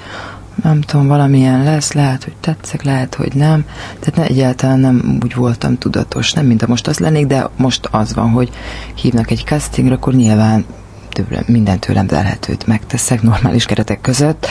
[0.63, 3.65] nem tudom, valamilyen lesz, lehet, hogy tetszek, lehet, hogy nem.
[4.01, 7.89] Tehát ne, egyáltalán nem úgy voltam tudatos, nem mint a most az lennék, de most
[7.91, 8.51] az van, hogy
[8.95, 10.65] hívnak egy castingra, akkor nyilván
[11.09, 14.47] tőle, minden tőlem telhetőt megteszek normális keretek között,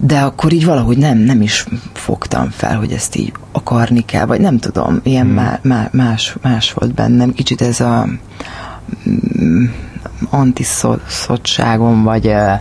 [0.00, 4.40] de akkor így valahogy nem, nem is fogtam fel, hogy ezt így akarni kell, vagy
[4.40, 5.34] nem tudom, ilyen hmm.
[5.34, 7.32] má, má, más, más volt bennem.
[7.32, 8.06] Kicsit ez a
[9.40, 9.64] mm,
[10.30, 12.52] antiszottságom, vagy uh,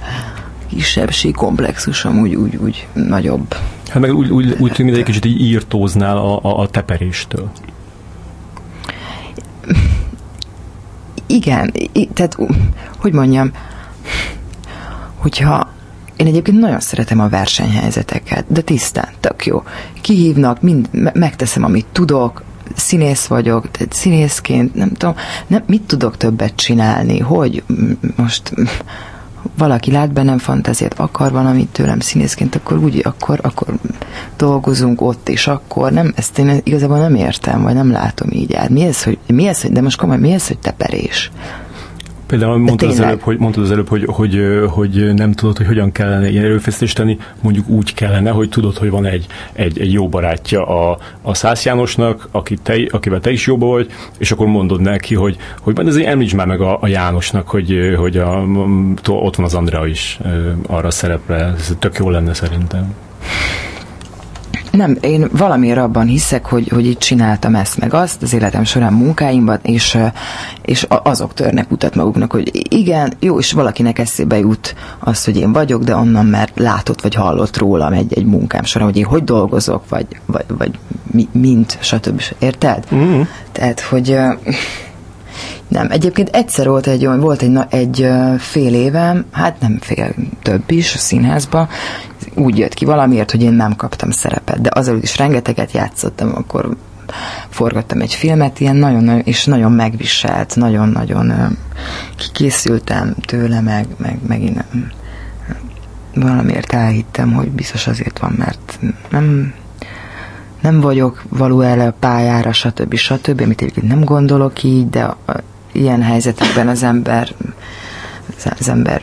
[0.67, 3.55] kisebbség komplexusom úgy, úgy, úgy nagyobb.
[3.89, 7.51] Hát meg úgy, úgy, úgy tűnik, egy kicsit így írtóznál a, a, a teperéstől.
[11.25, 11.73] Igen,
[12.13, 12.37] tehát,
[12.97, 13.51] hogy mondjam,
[15.15, 15.69] hogyha
[16.15, 19.63] én egyébként nagyon szeretem a versenyhelyzeteket, de tisztán, tök jó.
[20.01, 22.43] Kihívnak, mind, megteszem, amit tudok,
[22.75, 25.15] színész vagyok, színészként nem tudom,
[25.47, 27.63] nem, mit tudok többet csinálni, hogy
[28.15, 28.53] most
[29.57, 33.67] valaki lát bennem fantáziát, akar valamit tőlem színészként, akkor úgy, akkor, akkor
[34.37, 38.69] dolgozunk ott, és akkor nem, ezt én igazából nem értem, vagy nem látom így át.
[38.69, 41.31] Mi ez, hogy, mi ez, hogy, de most komoly, mi ez, hogy teperés?
[42.31, 45.91] Például mondtad az, előbb, hogy, mondtad az előbb, hogy, hogy, hogy nem tudod, hogy hogyan
[45.91, 50.09] kellene ilyen erőfeszítést tenni, mondjuk úgy kellene, hogy tudod, hogy van egy, egy, egy jó
[50.09, 54.81] barátja a, a Szász Jánosnak, aki te, akivel te is jóba vagy, és akkor mondod
[54.81, 58.43] neki, hogy, hogy azért említs már meg a, a Jánosnak, hogy, hogy a,
[59.07, 60.19] ott van az Andrea is
[60.67, 62.93] arra szerepre, ez tök jó lenne szerintem.
[64.71, 68.93] Nem, én valamiért abban hiszek, hogy, hogy itt csináltam ezt meg azt az életem során
[68.93, 69.97] munkáimban, és,
[70.61, 75.51] és azok törnek utat maguknak, hogy igen, jó, és valakinek eszébe jut az, hogy én
[75.51, 79.23] vagyok, de onnan mert látott vagy hallott rólam egy, egy munkám során, hogy én hogy
[79.23, 80.79] dolgozok, vagy, vagy, vagy
[81.11, 82.21] mi, mint, stb.
[82.39, 82.87] Érted?
[82.95, 83.21] Mm.
[83.51, 84.17] Tehát, hogy
[85.71, 88.07] nem, egyébként egyszer volt egy olyan, volt egy, egy
[88.37, 91.67] fél évem, hát nem fél, több is a színházba,
[92.35, 96.75] úgy jött ki valamiért, hogy én nem kaptam szerepet, de azelőtt is rengeteget játszottam, akkor
[97.49, 101.57] forgattam egy filmet, ilyen nagyon, és nagyon megviselt, nagyon-nagyon
[102.15, 104.63] kikészültem tőle, meg, meg megint
[106.15, 109.53] valamiért elhittem, hogy biztos azért van, mert nem,
[110.61, 112.95] nem vagyok való el a pályára, stb.
[112.95, 115.15] stb., amit egyébként nem gondolok így, de
[115.71, 117.33] ilyen helyzetekben az ember
[118.59, 119.01] az ember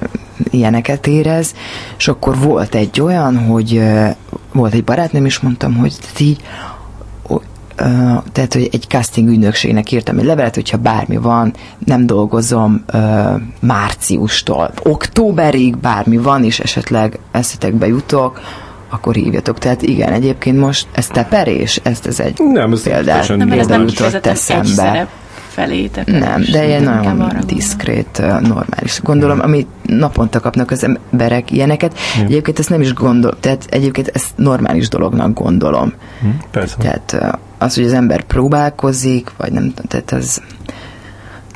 [0.51, 1.55] ilyeneket érez,
[1.99, 3.83] és akkor volt egy olyan, hogy
[4.53, 6.43] volt egy barátnőm, és mondtam, hogy így
[8.33, 13.01] tehát, hogy egy casting ügynökségnek írtam egy levelet, hogyha bármi van, nem dolgozom uh,
[13.61, 18.41] márciustól, októberig bármi van, és esetleg eszetekbe jutok,
[18.89, 19.59] akkor hívjatok.
[19.59, 23.87] Tehát igen, egyébként most ez teperés, ezt ez egy nem, ez példát, nem, ez nem
[23.87, 25.09] jutott eszembe
[25.59, 25.91] felé.
[26.05, 29.01] Nem, de ilyen nagyon diszkrét, normális.
[29.03, 32.25] Gondolom, amit naponta kapnak az emberek ilyeneket, ja.
[32.25, 35.93] egyébként ezt nem is gondol, tehát egyébként ezt normális dolognak gondolom.
[36.21, 36.77] Hm, persze.
[36.79, 40.43] Tehát az, hogy az ember próbálkozik, vagy nem, tehát az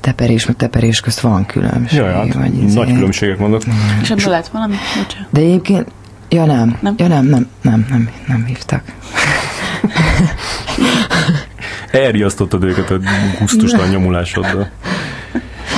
[0.01, 1.99] teperés meg teperés közt van különbség.
[1.99, 2.93] Jaj, hát, vagy nagy izé.
[2.95, 3.63] különbségek vannak.
[4.03, 4.75] És ebből lett valami?
[4.97, 5.29] Bocsánat.
[5.31, 5.87] De egyébként,
[6.29, 8.83] ja nem, nem, ja nem, nem, nem, nem, nem hívtak.
[11.93, 12.99] Elriasztottad őket a
[13.39, 14.71] gusztustalan nyomulásoddal.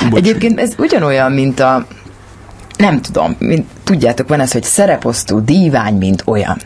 [0.09, 0.19] Bocs.
[0.19, 1.85] Egyébként ez ugyanolyan, mint a
[2.77, 6.57] nem tudom, mint, tudjátok, van ez, hogy szereposztó dívány, mint olyan.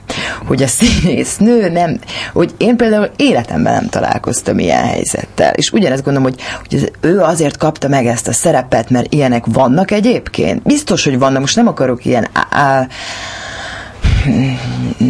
[0.46, 2.00] Hogy a színész nő nem,
[2.34, 5.54] hogy én például életemben nem találkoztam ilyen helyzettel.
[5.54, 9.92] És ugyanezt gondolom, hogy, hogy ő azért kapta meg ezt a szerepet, mert ilyenek vannak
[9.92, 10.62] egyébként.
[10.62, 12.88] Biztos, hogy vannak, most nem akarok ilyen á, á,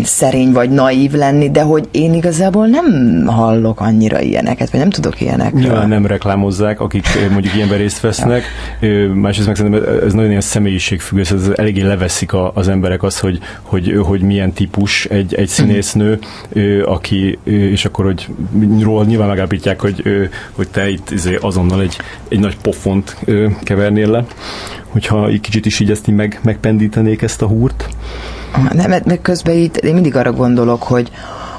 [0.03, 5.21] szerény vagy naív lenni, de hogy én igazából nem hallok annyira ilyeneket, vagy nem tudok
[5.21, 5.61] ilyenekről.
[5.61, 8.43] Nyilván nem reklámozzák, akik mondjuk ilyenben részt vesznek.
[9.13, 13.39] Másrészt meg szerintem ez nagyon ilyen személyiségfüggő, ez eléggé leveszik a, az emberek az, hogy,
[13.61, 16.19] hogy, hogy milyen típus egy, egy színésznő,
[16.85, 18.27] aki, és akkor, hogy
[18.81, 20.03] róla nyilván megállapítják, hogy,
[20.51, 21.97] hogy te itt izé azonnal egy,
[22.27, 23.17] egy nagy pofont
[23.63, 24.25] kevernél le,
[24.87, 27.89] hogyha egy kicsit is így ezt így meg, megpendítenék ezt a húrt.
[28.73, 31.11] Nem, mert közben itt én mindig arra gondolok, hogy,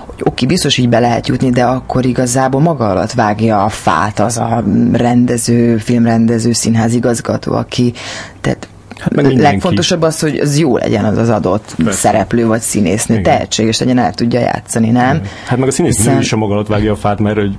[0.06, 4.18] hogy oké, biztos így be lehet jutni, de akkor igazából maga alatt vágja a fát
[4.18, 7.92] az a rendező, filmrendező, színházigazgató, aki,
[8.40, 8.68] tehát
[9.00, 11.98] Hát meg legfontosabb az, hogy az jó legyen az az adott Persze.
[11.98, 13.32] szereplő vagy színésznő, Igen.
[13.32, 15.16] tehetséges legyen, el tudja játszani, nem?
[15.16, 15.28] Igen.
[15.46, 16.20] Hát meg a színésznő Hiszen...
[16.20, 17.58] is a maga alatt vágja a fát, mert hogy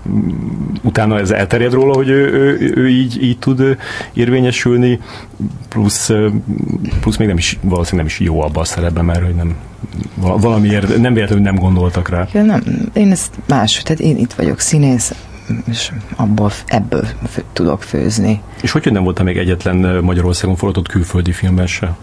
[0.82, 3.78] utána ez elterjed róla, hogy ő, ő, ő így, így tud
[4.14, 5.00] érvényesülni,
[5.70, 6.12] plusz,
[7.02, 9.56] plusz még nem is, valószínűleg nem is jó abban a szerepben, mert hogy nem
[10.16, 12.28] valamiért nem véletlenül nem gondoltak rá.
[12.34, 12.64] Ja, nem,
[12.94, 15.14] én ezt más, tehát én itt vagyok színész,
[15.66, 18.42] és abból, ebből fő, tudok főzni.
[18.62, 21.96] És hogy nem voltam még egyetlen Magyarországon forgatott külföldi filmben se?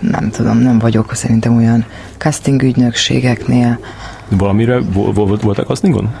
[0.00, 1.84] Nem tudom, nem vagyok szerintem olyan
[2.18, 3.78] casting ügynökségeknél.
[4.28, 4.78] Valamire
[5.38, 6.14] voltak castingon?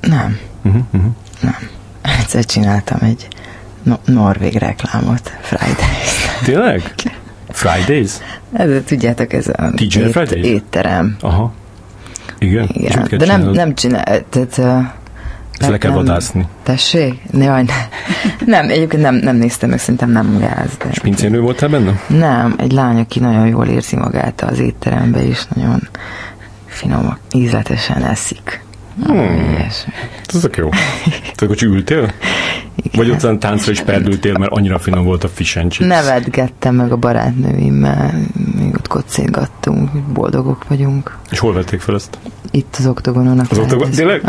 [0.00, 0.38] Nem.
[0.62, 1.10] Uh-huh, uh-huh.
[1.40, 1.56] Nem.
[2.02, 3.28] Egyszer csináltam egy
[3.82, 6.42] no- norvég reklámot, Fridays.
[6.44, 6.94] Tényleg?
[7.48, 8.10] Fridays?
[8.52, 11.16] Ez, tudjátok, ez a ét, étterem.
[11.20, 11.52] Aha.
[12.38, 12.68] Igen?
[12.72, 13.06] Igen.
[13.18, 14.58] De nem, nem csinál, tehát
[15.60, 16.46] ezt le kell vadászni.
[16.62, 17.22] Tessék?
[17.32, 17.74] Jaj, ne.
[18.56, 20.76] nem, egyébként nem, nem néztem meg, szerintem nem gáz.
[20.78, 20.88] De...
[20.90, 22.00] És pincénő voltál benne?
[22.06, 25.88] Nem, egy lány, aki nagyon jól érzi magát az étterembe, és nagyon
[26.66, 28.62] finom, ízletesen eszik.
[29.06, 29.66] Hmm.
[30.28, 30.68] Ez tök jó.
[31.34, 32.12] Te hogy ültél?
[32.76, 32.92] Igen.
[32.92, 35.88] Vagy ott táncra is perdültél, mert annyira finom volt a fish and chips.
[35.88, 38.14] Nevetgettem meg a barátnőimmel,
[38.56, 41.18] még ott kocégattunk, boldogok vagyunk.
[41.30, 42.18] És hol vették fel ezt?
[42.50, 43.38] Itt az oktogonon.
[43.38, 43.90] Az oktogon?
[43.90, 44.22] Tényleg?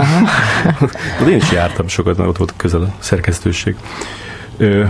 [1.30, 3.76] én is jártam sokat, mert ott volt közel a szerkesztőség.
[4.57, 4.86] Ö,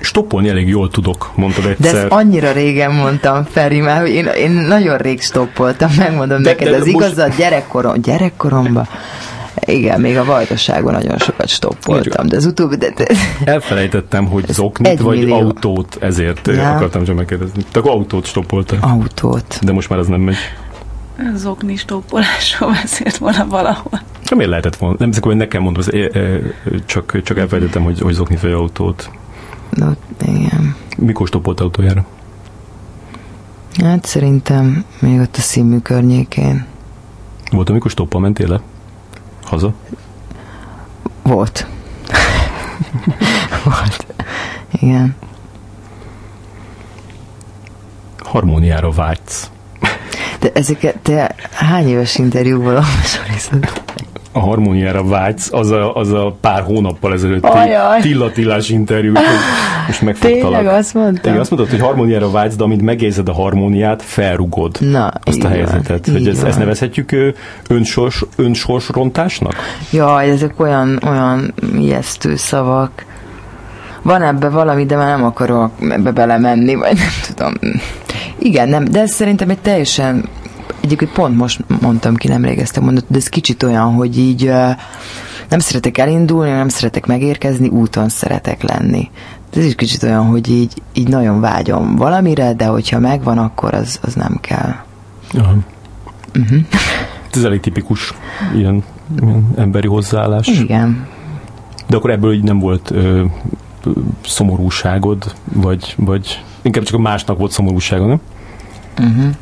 [0.00, 1.92] stoppolni elég jól tudok, mondtad egyszer.
[1.92, 6.68] De ezt annyira régen mondtam, Feri, mert én, én nagyon rég stoppoltam, megmondom de, neked,
[6.68, 7.06] de, az most...
[7.06, 8.88] igazad gyerekkorom, gyerekkoromban.
[9.60, 12.76] Igen, még a vajdaságon nagyon sokat stoppoltam, de az utóbbi...
[12.76, 13.06] De, de...
[13.44, 15.34] Elfelejtettem, hogy zoknit vagy millió.
[15.34, 16.74] autót, ezért ja.
[16.74, 17.64] akartam csak megkérdezni.
[17.72, 18.78] Te autót stoppoltál.
[18.82, 19.58] Autót.
[19.62, 20.36] De most már az nem megy.
[21.34, 24.00] Zokni stoppolásról beszélt volna valahol.
[24.28, 24.96] Nem miért lehetett volna?
[24.98, 25.82] Nem, akkor nekem mondom,
[26.86, 29.10] csak, csak elfelejtettem, hogy, hogy zokni vagy autót.
[29.70, 29.90] No,
[30.22, 30.76] igen.
[30.96, 32.06] Mikor stoppolt autójára?
[33.84, 36.66] Hát szerintem még ott a színmű környékén.
[37.50, 38.60] Volt, amikor stoppal mentél le?
[39.44, 39.72] Haza?
[41.22, 41.66] Volt.
[43.64, 44.06] Volt.
[44.70, 45.16] Igen.
[48.18, 49.50] Harmóniára vágysz.
[50.40, 53.24] De ezeket te hány éves interjúból olvasol
[54.32, 57.48] a harmóniára vágysz, az a, az a pár hónappal ezelőtti
[58.00, 59.12] Tilla Tillás interjú,
[59.88, 60.42] és megfogtalak.
[60.42, 61.22] Tényleg azt mondtam?
[61.22, 65.48] Tényleg azt mondtad, hogy harmóniára vágysz, de amint megérzed a harmóniát, felrugod Na, azt a
[65.48, 66.06] helyzetet.
[66.06, 67.16] Van, hogy ez, ezt nevezhetjük
[67.68, 69.54] önsors, önsorsrontásnak?
[69.92, 73.04] Jaj, ezek olyan, olyan ijesztő szavak.
[74.02, 77.54] Van ebbe valami, de már nem akarok ebbe belemenni, vagy nem tudom.
[78.38, 80.28] Igen, nem, de ez szerintem egy teljesen
[80.80, 84.44] egyébként pont most mondtam ki, nemrég ezt a mondatot, de ez kicsit olyan, hogy így
[85.48, 89.10] nem szeretek elindulni, nem szeretek megérkezni, úton szeretek lenni.
[89.54, 93.98] Ez is kicsit olyan, hogy így, így nagyon vágyom valamire, de hogyha megvan, akkor az,
[94.02, 94.74] az nem kell.
[95.32, 95.54] Aha.
[96.38, 96.58] Uh-huh.
[97.34, 98.14] Ez elég tipikus
[98.54, 98.82] ilyen,
[99.22, 100.46] ilyen emberi hozzáállás.
[100.46, 101.06] Igen.
[101.86, 103.24] De akkor ebből így nem volt ö,
[104.24, 108.20] szomorúságod, vagy, vagy inkább csak a másnak volt szomorúsága, nem?
[108.98, 109.34] Uh-huh.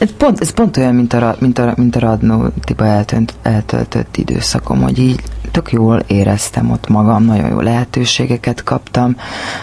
[0.00, 4.16] Ez pont, ez pont olyan, mint a, mint a, mint a Radnó tipa eltönt, eltöltött
[4.16, 9.16] időszakom, hogy így tök jól éreztem ott magam, nagyon jó lehetőségeket kaptam,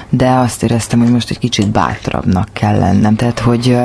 [0.10, 3.78] de azt éreztem, hogy most egy kicsit bátrabbnak kell lennem, tehát hogy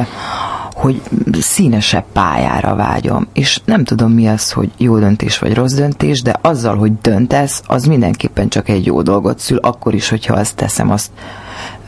[0.82, 1.02] hogy
[1.40, 6.38] színesebb pályára vágyom, és nem tudom mi az, hogy jó döntés vagy rossz döntés, de
[6.40, 10.90] azzal, hogy döntesz, az mindenképpen csak egy jó dolgot szül, akkor is, hogyha azt teszem,
[10.90, 11.10] azt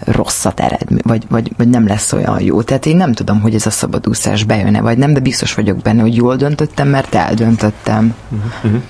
[0.04, 2.62] rosszat eredmény, vagy, vagy, vagy nem lesz olyan jó.
[2.62, 6.00] Tehát én nem tudom, hogy ez a szabadúszás bejön-e, vagy nem, de biztos vagyok benne,
[6.00, 8.14] hogy jól döntöttem, mert eldöntöttem.
[8.28, 8.82] Uh-huh.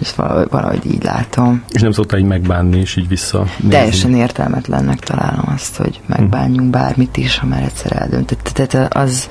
[0.00, 1.62] És valahogy, valahogy így látom.
[1.70, 3.44] És nem szoktál így megbánni, és így vissza.
[3.68, 8.50] Teljesen értelmetlennek találom azt, hogy megbánjunk bármit is, ha már egyszer eldöntött.
[8.54, 9.28] Tehát az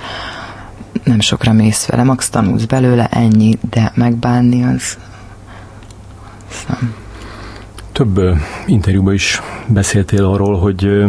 [1.04, 4.98] nem sokra mész vele, max tanulsz belőle, ennyi, de megbánni az,
[6.50, 6.96] az nem
[7.92, 8.20] Több
[8.66, 11.06] interjúban is beszéltél arról, hogy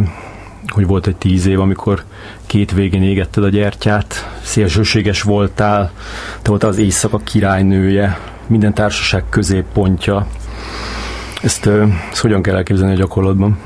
[0.66, 2.04] hogy volt egy tíz év, amikor
[2.46, 5.90] két végén égetted a gyertyát, szélsőséges voltál,
[6.42, 8.18] te voltál az éjszaka királynője,
[8.49, 10.26] minden társaság középpontja.
[11.42, 11.66] Ezt,
[12.11, 13.59] ezt hogyan kell elképzelni a gyakorlatban?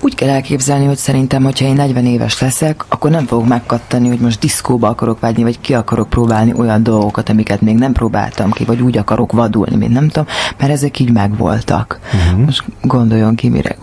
[0.00, 4.18] Úgy kell elképzelni, hogy szerintem, hogyha én 40 éves leszek, akkor nem fogok megkattani, hogy
[4.18, 8.64] most diszkóba akarok vágyni, vagy ki akarok próbálni olyan dolgokat, amiket még nem próbáltam ki,
[8.64, 10.28] vagy úgy akarok vadulni, mint nem tudom,
[10.58, 11.98] mert ezek így megvoltak.
[12.14, 12.44] Uh-huh.
[12.44, 13.76] Most gondoljon ki, mire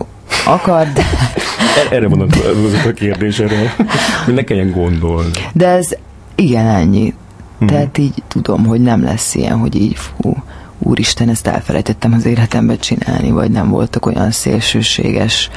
[0.46, 1.02] akar, de...
[1.90, 2.28] Erre mondom
[2.66, 3.74] az a kérdés, erre,
[4.26, 5.30] ne kelljen gondolni.
[5.52, 5.88] De ez
[6.34, 7.14] igen, ennyi.
[7.64, 7.78] Uh-huh.
[7.78, 10.36] Tehát így tudom, hogy nem lesz ilyen, hogy így fú,
[10.78, 15.50] úristen, ezt elfelejtettem az életemben csinálni, vagy nem voltak olyan szélsőséges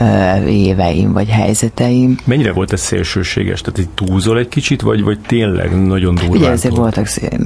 [0.00, 2.16] uh, éveim, vagy helyzeteim.
[2.24, 3.60] Mennyire volt ez szélsőséges?
[3.60, 6.36] Tehát így túlzol egy kicsit, vagy, vagy tényleg nagyon durván?
[6.36, 7.38] Ugye ezért voltak szél...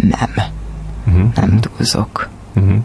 [0.00, 0.30] Nem.
[1.06, 1.34] Uh-huh.
[1.34, 2.28] Nem túlzok.
[2.54, 2.76] Uh-huh.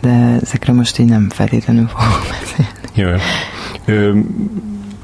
[0.00, 2.70] De ezekre most így nem feltétlenül fogok beszélni.
[2.94, 3.08] Jó.
[3.94, 4.18] Ö,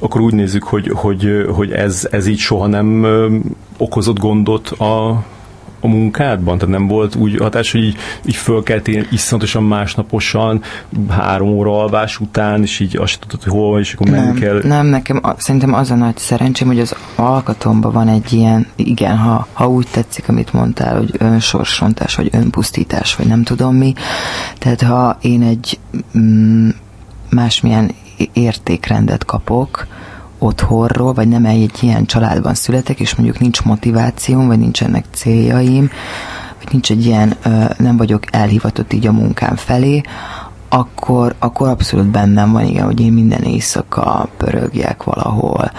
[0.03, 3.07] akkor úgy nézzük, hogy, hogy, hogy ez, ez így soha nem
[3.77, 5.25] okozott gondot a
[5.83, 6.59] a munkádban?
[6.59, 10.63] Tehát nem volt úgy hatás, hogy így, így fölkeltél iszonyatosan másnaposan,
[11.09, 14.61] három óra alvás után, és így azt tudod, hogy hol vagy, és akkor menni kell?
[14.65, 19.17] Nem, nekem a, szerintem az a nagy szerencsém, hogy az alkatomban van egy ilyen, igen,
[19.17, 23.95] ha, ha úgy tetszik, amit mondtál, hogy önsorsontás, vagy önpusztítás, vagy nem tudom mi.
[24.59, 25.79] Tehát ha én egy
[26.19, 26.69] mm,
[27.31, 27.91] másmilyen
[28.33, 29.87] értékrendet kapok,
[30.39, 35.91] otthonról, vagy nem egy ilyen családban születek, és mondjuk nincs motivációm, vagy nincsenek céljaim,
[36.59, 37.37] vagy nincs egy ilyen,
[37.77, 40.03] nem vagyok elhivatott így a munkám felé,
[40.69, 45.71] akkor, akkor abszolút bennem van, igen, hogy én minden éjszaka pörögjek valahol,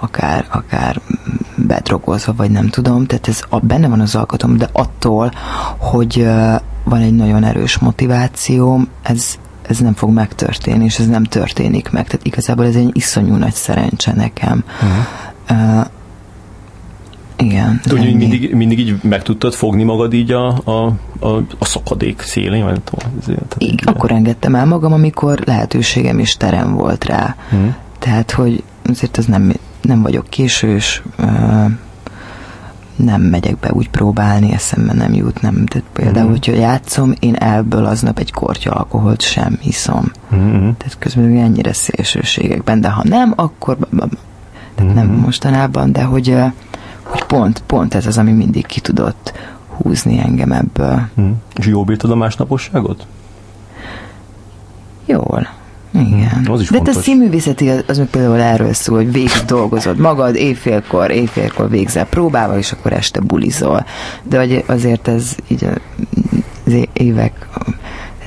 [0.00, 1.00] akár, akár
[1.56, 5.32] bedrogozva, vagy nem tudom, tehát ez a, benne van az alkatom, de attól,
[5.78, 6.26] hogy
[6.84, 9.38] van egy nagyon erős motivációm, ez,
[9.70, 12.06] ez nem fog megtörténni, és ez nem történik meg.
[12.06, 14.64] Tehát igazából ez egy iszonyú nagy szerencse nekem.
[14.82, 15.78] Uh-huh.
[15.78, 15.86] Uh,
[17.36, 17.80] igen.
[17.92, 22.64] Úgy, mindig, mindig így meg tudtad fogni magad így a, a, a, a szakadék szélén?
[22.64, 27.36] Vagy tudom, ezért, Igen, akkor engedtem el magam, amikor lehetőségem és terem volt rá.
[27.52, 27.74] Uh-huh.
[27.98, 29.52] Tehát, hogy azért az nem,
[29.82, 31.02] nem vagyok késős,
[33.04, 35.66] nem megyek be úgy próbálni, eszembe nem jut, nem.
[35.66, 36.30] Tehát például, mm.
[36.30, 40.10] hogyha játszom, én ebből aznap egy kortya alkoholt sem hiszom.
[40.34, 40.70] Mm-hmm.
[40.78, 43.76] Tehát közben ennyire szélsőségekben, de ha nem, akkor
[44.74, 44.94] tehát mm-hmm.
[44.94, 46.36] nem mostanában, de hogy,
[47.02, 49.32] hogy pont, pont ez az, ami mindig ki tudott
[49.68, 51.08] húzni engem ebből.
[51.20, 51.30] Mm.
[51.54, 53.06] És jól bírtad a másnaposságot?
[55.04, 55.48] Jól.
[55.92, 56.46] Igen.
[56.50, 56.96] Az is De fontos.
[56.96, 62.58] a színművészeti az meg például erről szól, hogy végig dolgozod magad, éjfélkor, éjfélkor végzel próbával,
[62.58, 63.86] és akkor este bulizol.
[64.22, 65.64] De hogy azért ez így
[66.66, 67.48] az évek,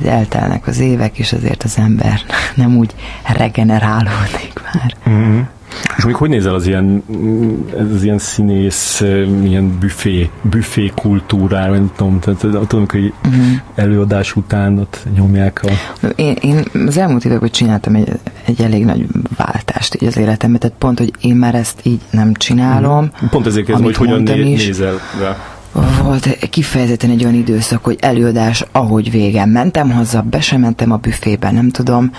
[0.05, 2.21] eltelnek az évek, és azért az ember
[2.55, 2.95] nem úgy
[3.37, 4.95] regenerálódik már.
[5.09, 5.39] Mm-hmm.
[5.97, 7.03] És még hogy nézel az ilyen,
[7.79, 9.01] ez az ilyen színész,
[9.43, 13.45] ilyen büfé, büfé kultúrára, nem tudom, tehát tudom, hogy uh-huh.
[13.75, 15.69] előadás után ott nyomják a...
[16.15, 18.11] Én, én az elmúlt években csináltam egy,
[18.45, 19.07] egy elég nagy
[19.37, 23.03] váltást így az életemben, tehát pont, hogy én már ezt így nem csinálom.
[23.03, 23.29] Uh-huh.
[23.29, 25.37] Pont ezért kezdem, hogy hogyan né- is, nézel rá.
[26.03, 29.49] Volt kifejezetten egy olyan időszak, hogy előadás, ahogy végem.
[29.49, 32.11] Mentem haza, be sem mentem a büfébe, nem tudom,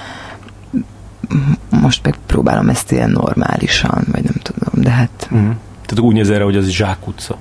[1.70, 5.28] most meg próbálom ezt ilyen normálisan, vagy nem tudom, de hát...
[5.34, 5.50] Mm.
[5.86, 7.36] Tehát úgy néz erre, hogy az zsákutca.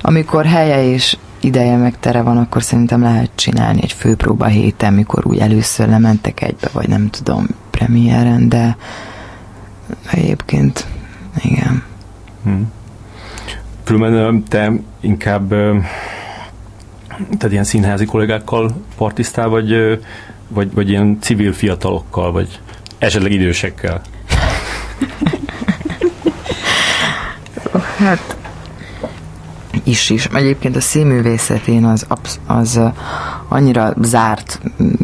[0.00, 5.26] Amikor helye és ideje meg tere van, akkor szerintem lehet csinálni egy főpróba héten, mikor
[5.26, 8.76] úgy először lementek egybe, vagy nem tudom, premiéren, de
[10.10, 10.86] egyébként
[11.42, 11.82] igen.
[12.42, 12.72] Hmm.
[13.84, 15.48] Különben te inkább
[17.08, 19.98] tehát ilyen színházi kollégákkal partisztál, vagy
[20.48, 22.60] vagy, vagy ilyen civil fiatalokkal, vagy
[22.98, 24.02] esetleg idősekkel?
[27.98, 28.36] hát
[29.84, 30.24] is is.
[30.24, 32.06] Egyébként a színművészetén az,
[32.46, 32.80] az
[33.48, 34.60] annyira zárt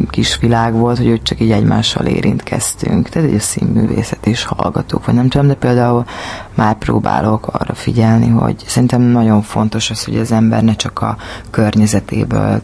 [0.09, 3.09] kis világ volt, hogy csak így egymással érintkeztünk.
[3.09, 6.05] Tehát egy a színművészet is hallgatók, vagy nem tudom, de például
[6.55, 11.17] már próbálok arra figyelni, hogy szerintem nagyon fontos az, hogy az ember ne csak a
[11.49, 12.61] környezetéből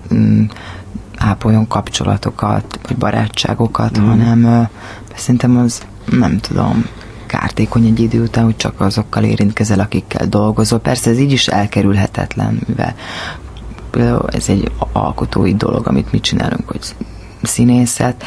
[1.22, 4.08] ápoljon kapcsolatokat, vagy barátságokat, mm.
[4.08, 4.70] hanem
[5.16, 6.86] szerintem az, nem tudom,
[7.26, 10.80] kártékony egy idő után, hogy csak azokkal érintkezel, akikkel dolgozol.
[10.80, 12.96] Persze ez így is elkerülhetetlen, mivel
[13.90, 16.82] például ez egy alkotói dolog, amit mi csinálunk, hogy
[17.42, 18.24] színészet,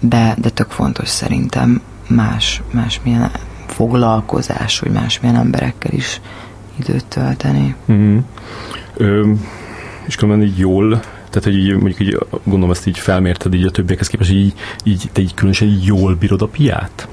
[0.00, 3.30] de, de tök fontos szerintem más, másmilyen
[3.66, 6.20] foglalkozás, hogy másmilyen emberekkel is
[6.78, 7.74] időt tölteni.
[7.92, 8.18] Mm.
[8.94, 9.32] Ö,
[10.06, 11.00] és különben így jól
[11.30, 14.54] Tehát, hogy így, mondjuk így, gondolom ezt így felmérted így a többiekhez képest, így,
[14.84, 17.08] így te így különösen így jól bírod a piát?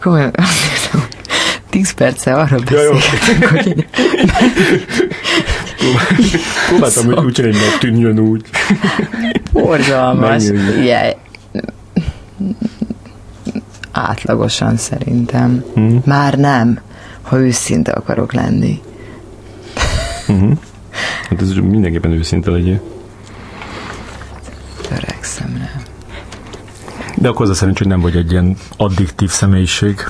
[0.00, 1.06] Komolyan azt hiszem,
[1.70, 3.86] 10 perce arra beszélgetünk, ja, hogy...
[6.68, 8.44] Próbáltam, hogy úgy csinálni, hogy tűnjön úgy.
[9.52, 10.44] Borzalmas.
[10.82, 11.14] Yeah.
[13.92, 15.64] Átlagosan szerintem.
[15.74, 16.02] Hmm.
[16.04, 16.80] Már nem,
[17.22, 18.80] ha őszinte akarok lenni.
[20.28, 20.58] Uh-huh.
[21.28, 22.80] Hát ez mindenképpen őszinte legyél.
[24.88, 25.82] Törekszem rá.
[27.16, 30.04] De akkor az a szerint, hogy nem vagy egy ilyen addiktív személyiség.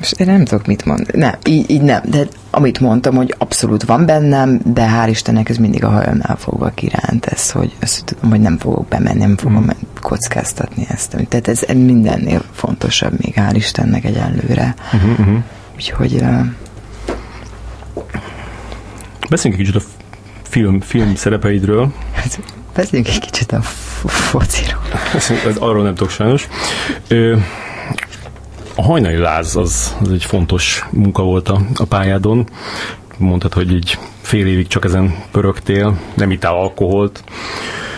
[0.00, 1.18] És én nem tudok mit mondani.
[1.18, 2.00] Nem, így, így nem.
[2.04, 6.70] De amit mondtam, hogy abszolút van bennem, de hál' Istennek ez mindig a hajamnál fogva
[6.74, 9.68] kiránt ez, hogy ezt tudom, hogy nem fogok bemenni, nem fogom mm.
[10.00, 11.16] kockáztatni ezt.
[11.28, 14.74] Tehát ez mindennél fontosabb még hál' Istennek egyelőre.
[14.92, 15.42] Uh-huh, uh-huh.
[15.74, 16.12] Úgyhogy...
[16.12, 16.46] Uh...
[19.28, 19.86] Beszéljünk egy kicsit a
[20.42, 21.92] film, film szerepeidről.
[22.74, 23.60] Beszéljünk egy kicsit a
[24.08, 24.82] fociról.
[25.14, 26.48] Ez, arról nem tudok sajnos.
[27.08, 27.36] Ö,
[28.74, 32.48] a hajnali láz az, az egy fontos munka volt a, a pályádon.
[33.16, 37.24] Mondtad, hogy így fél évig csak ezen pörögtél, nem ittál alkoholt,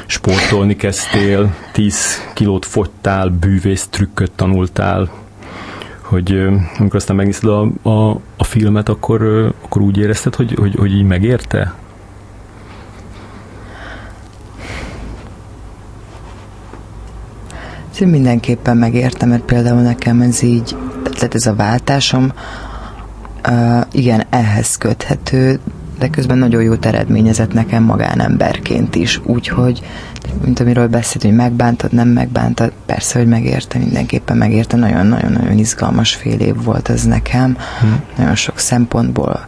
[0.06, 5.10] sportolni kezdtél, 10 kilót fogytál, bűvész trükköt tanultál,
[6.10, 6.32] hogy
[6.78, 9.22] amikor aztán megnézted a, a, a filmet, akkor,
[9.64, 11.74] akkor úgy érezted, hogy, hogy, hogy így megérte?
[18.00, 22.32] Én mindenképpen megértem, mert például nekem ez így, tehát ez a váltásom,
[23.48, 25.60] uh, igen, ehhez köthető,
[26.00, 29.80] de közben nagyon jót eredményezett nekem magánemberként is, úgyhogy,
[30.44, 36.40] mint amiről beszélt, hogy megbántad, nem megbántad, persze, hogy megérte, mindenképpen megérte, nagyon-nagyon-nagyon izgalmas fél
[36.40, 38.02] év volt ez nekem, hmm.
[38.16, 39.46] nagyon sok szempontból,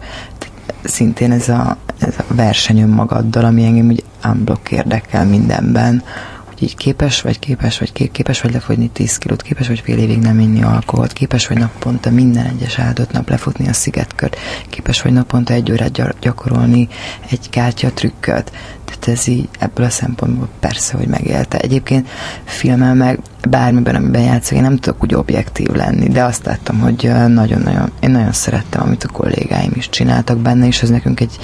[0.84, 6.02] szintén ez a, ez a verseny önmagaddal, ami engem úgy unblock érdekel mindenben,
[6.62, 10.38] így képes vagy, képes vagy, képes vagy lefogyni 10 kilót, képes vagy fél évig nem
[10.38, 14.36] inni alkoholt, képes vagy naponta minden egyes áldott nap lefutni a szigetkört,
[14.68, 16.88] képes vagy naponta egy órát gyakorolni
[17.30, 18.52] egy kártya trükköt.
[18.84, 21.58] Tehát ez így ebből a szempontból persze, hogy megélte.
[21.58, 22.08] Egyébként
[22.44, 27.10] filmmel meg bármiben, amiben játszok, én nem tudok úgy objektív lenni, de azt láttam, hogy
[27.28, 31.36] nagyon-nagyon, én nagyon szerettem, amit a kollégáim is csináltak benne, és ez nekünk egy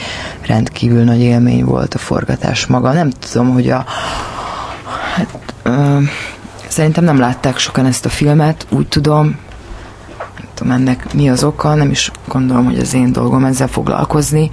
[0.46, 2.92] rendkívül nagy élmény volt a forgatás maga.
[2.92, 3.84] Nem tudom, hogy a,
[5.14, 6.00] Hát, ö,
[6.68, 9.26] szerintem nem látták sokan ezt a filmet, úgy tudom,
[10.18, 14.50] nem tudom ennek mi az oka, nem is gondolom, hogy az én dolgom ezzel foglalkozni.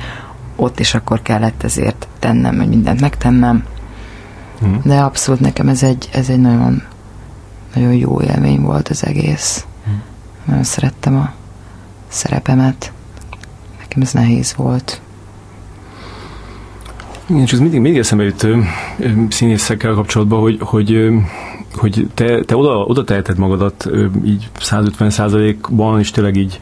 [0.55, 3.63] Ott is akkor kellett ezért tennem, hogy mindent megtennem.
[4.59, 4.79] Hmm.
[4.83, 6.83] De abszolút nekem ez egy, ez egy nagyon,
[7.73, 9.65] nagyon jó élmény volt az egész.
[9.85, 10.01] Hmm.
[10.45, 11.31] Nagyon szerettem a
[12.07, 12.91] szerepemet.
[13.79, 15.01] Nekem ez nehéz volt.
[17.27, 18.47] Igen, ez mindig, mindig eszembe jut
[19.29, 21.09] színészekkel kapcsolatban, hogy, hogy,
[21.75, 23.89] hogy te, te oda, oda teheted magadat
[24.25, 26.59] így 150 százalékban, és tényleg így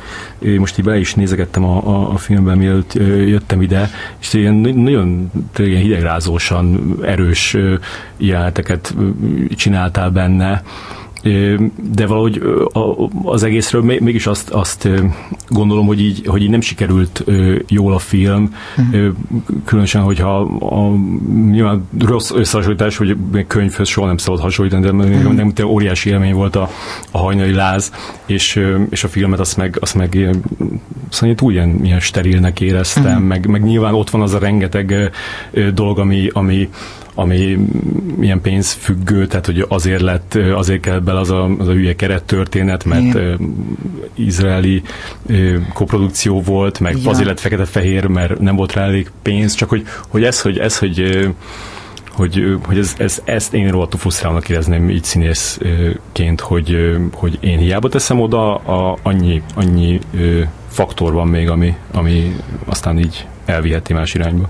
[0.57, 3.89] most így bele is nézegettem a, a, a filmben, mielőtt jöttem ide,
[4.19, 7.57] és ilyen nagyon tényleg ilyen hidegrázósan erős
[8.17, 8.95] jeleneteket
[9.55, 10.63] csináltál benne,
[11.93, 12.41] de valahogy
[13.23, 14.89] az egészről mégis azt, azt
[15.47, 17.23] gondolom, hogy így, hogy így nem sikerült
[17.67, 19.13] jól a film, uh-huh.
[19.65, 20.95] különösen, hogyha a,
[21.49, 23.17] nyilván rossz összehasonlítás, hogy
[23.47, 25.33] könyvhöz soha nem szabad hasonlítani, de uh-huh.
[25.33, 26.69] nem, nem óriási élmény volt a,
[27.11, 27.93] a hajnali láz,
[28.25, 30.29] és, és a filmet azt meg, azt meg
[31.09, 33.23] szóval túl ilyen, ilyen sterilnek éreztem, uh-huh.
[33.23, 35.11] meg, meg nyilván ott van az a rengeteg
[35.73, 36.69] dolog, ami, ami
[37.15, 37.57] ami
[38.21, 42.85] ilyen pénzfüggő, tehát hogy azért lett, azért kell bele az a, az a hülye kerettörténet,
[42.85, 43.55] mert Igen.
[44.13, 44.81] izraeli
[45.73, 47.09] koprodukció volt, meg Igen.
[47.09, 50.77] azért lett fekete-fehér, mert nem volt rá elég pénz, csak hogy, hogy ez, hogy ez,
[50.77, 51.27] hogy
[52.15, 57.89] hogy, hogy ez, ez, ezt én rohadtul frusztrálnak érezném így színészként, hogy, hogy én hiába
[57.89, 59.99] teszem oda, a, annyi, annyi
[60.67, 62.35] faktor van még, ami, ami
[62.65, 64.49] aztán így elviheti más irányba.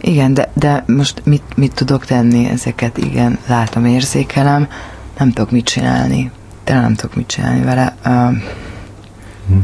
[0.00, 2.98] Igen, de, de most mit, mit tudok tenni ezeket?
[2.98, 4.68] Igen, látom, érzékelem,
[5.18, 6.30] nem tudok mit csinálni.
[6.64, 7.96] De nem tudok mit csinálni vele.
[8.04, 8.36] Uh,
[9.48, 9.58] hm.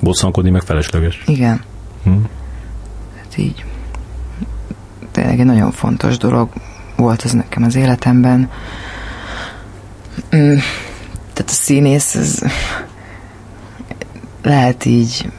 [0.00, 1.22] Bosszankodni meg felesleges.
[1.26, 1.62] Igen.
[2.04, 2.10] Hm.
[3.16, 3.64] Hát így.
[5.10, 6.48] Tényleg egy nagyon fontos dolog
[6.96, 8.50] volt ez nekem az életemben.
[10.36, 10.56] Mm,
[11.32, 12.42] tehát a színész, ez
[14.42, 15.30] lehet így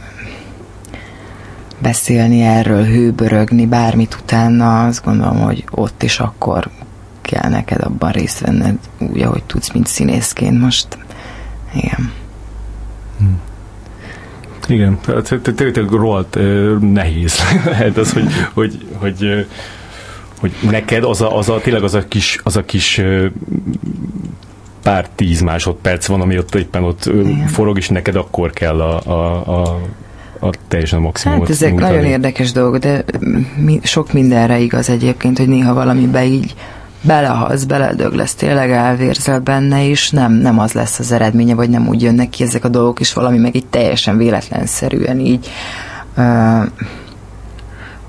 [1.86, 6.70] beszélni erről, hőbörögni, bármit utána, azt gondolom, hogy ott is akkor
[7.22, 10.88] kell neked abban részt venned, úgy, ahogy tudsz, mint színészként most.
[11.74, 12.12] Igen.
[13.18, 13.40] Hmm.
[14.68, 15.00] Igen,
[15.56, 16.38] tényleg rohadt
[16.80, 19.48] nehéz lehet az, hogy, hogy, hogy,
[20.40, 23.02] hogy neked az a, az a, tényleg az a kis, az a kis
[24.82, 27.48] pár tíz másodperc van, ami ott éppen ott Igen.
[27.48, 29.80] forog, és neked akkor kell a, a, a
[30.48, 31.40] a teljesen maximum.
[31.40, 31.96] Hát ezek nyújtani.
[31.96, 33.04] nagyon érdekes dolgok, de
[33.56, 36.56] mi, sok mindenre igaz egyébként, hogy néha valamibe így
[37.02, 41.88] belehasz, beledög lesz, tényleg elvérzel benne, és nem, nem az lesz az eredménye, vagy nem
[41.88, 45.50] úgy jönnek ki ezek a dolgok, és valami meg így teljesen véletlenszerűen így
[46.18, 46.66] uh,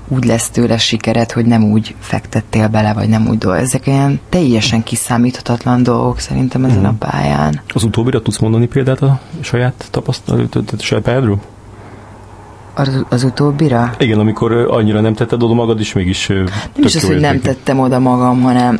[0.07, 3.61] úgy lesz tőle sikered, hogy nem úgy fektettél bele, vagy nem úgy dolgok.
[3.61, 6.89] Ezek olyan teljesen kiszámíthatatlan dolgok szerintem ezen uh-huh.
[6.89, 7.09] a mhm.
[7.09, 7.61] pályán.
[7.73, 9.89] Az utóbbira tudsz mondani példát a saját
[11.03, 11.41] pályádról?
[12.77, 13.93] Az, az utóbbira?
[13.99, 17.79] Igen, amikor annyira nem tetted oda magad, és mégis Nem is az, hogy nem tettem
[17.79, 18.79] oda magam, hanem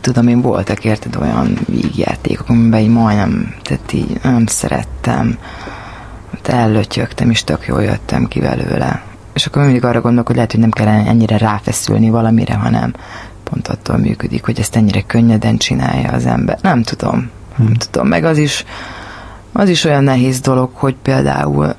[0.00, 5.38] tudom én, voltak érted olyan vígjátékok, amiben így majdnem, tehát így nem szerettem.
[6.32, 9.02] Hát ellötyögtem, és tök jól jöttem ki belőle.
[9.32, 12.94] És akkor mindig arra gondolok, hogy lehet, hogy nem kell ennyire ráfeszülni valamire, hanem
[13.44, 16.58] pont attól működik, hogy ezt ennyire könnyeden csinálja az ember.
[16.62, 17.30] Nem tudom.
[17.56, 17.76] Nem hmm.
[17.76, 18.08] tudom.
[18.08, 18.64] Meg az is,
[19.58, 21.74] az is olyan nehéz dolog, hogy például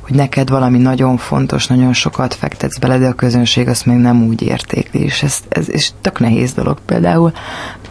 [0.00, 4.26] hogy neked valami nagyon fontos, nagyon sokat fektetsz bele, de a közönség azt még nem
[4.26, 6.78] úgy értékli, és ez, ez és tök nehéz dolog.
[6.86, 7.32] Például,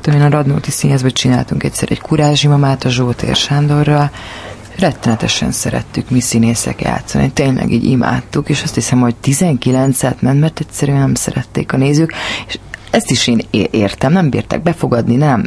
[0.01, 4.11] tudom én a Radnóti Színházban csináltunk egyszer egy kurázsimamát a Zsótér Sándorral,
[4.77, 10.59] rettenetesen szerettük mi színészek játszani, tényleg így imádtuk, és azt hiszem, hogy 19-et ment, mert
[10.59, 12.13] egyszerűen nem szerették a nézők,
[12.47, 12.59] és
[12.91, 13.41] ezt is én
[13.71, 15.45] értem, nem bírták befogadni, nem,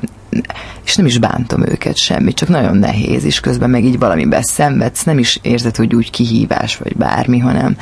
[0.85, 5.03] és nem is bántom őket semmi, csak nagyon nehéz, és közben meg így valamiben szenvedsz,
[5.05, 7.77] nem is érzed, hogy úgy kihívás vagy bármi, hanem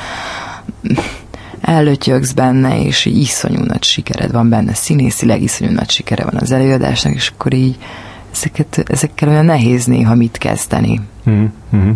[1.60, 6.52] ellötyögsz benne, és így iszonyú nagy sikered van benne, színészileg iszonyú nagy sikere van az
[6.52, 7.76] előadásnak, és akkor így
[8.32, 11.00] ezeket, ezekkel olyan nehéz néha mit kezdeni.
[11.30, 11.90] Mm-hmm.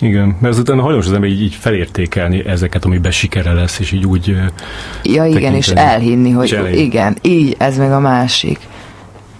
[0.00, 4.06] Igen, mert azután hajlamos az ember így, így felértékelni ezeket, ami besikere lesz, és így
[4.06, 4.42] úgy Ja,
[5.02, 5.56] igen, tekinteni.
[5.56, 8.58] és elhinni, hogy és igen, így, ez meg a másik.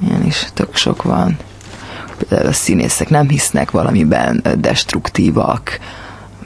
[0.06, 1.36] Ilyen is tök sok van.
[2.18, 5.78] Például a színészek nem hisznek valamiben destruktívak,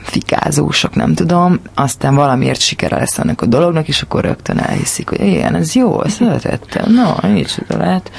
[0.01, 5.21] fikázósok, nem tudom, aztán valamiért sikere lesz annak a dolognak, és akkor rögtön elhiszik, hogy
[5.21, 8.11] igen, ez jó, ezt szeretettem, no, így lehet.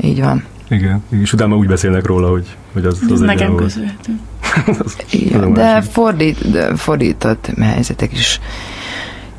[0.00, 0.44] Így van.
[0.68, 4.12] Igen, és utána úgy beszélnek róla, hogy, hogy az, az, az nekem köszönhető.
[5.10, 8.40] Igen, de, fordít, de fordított helyzetek is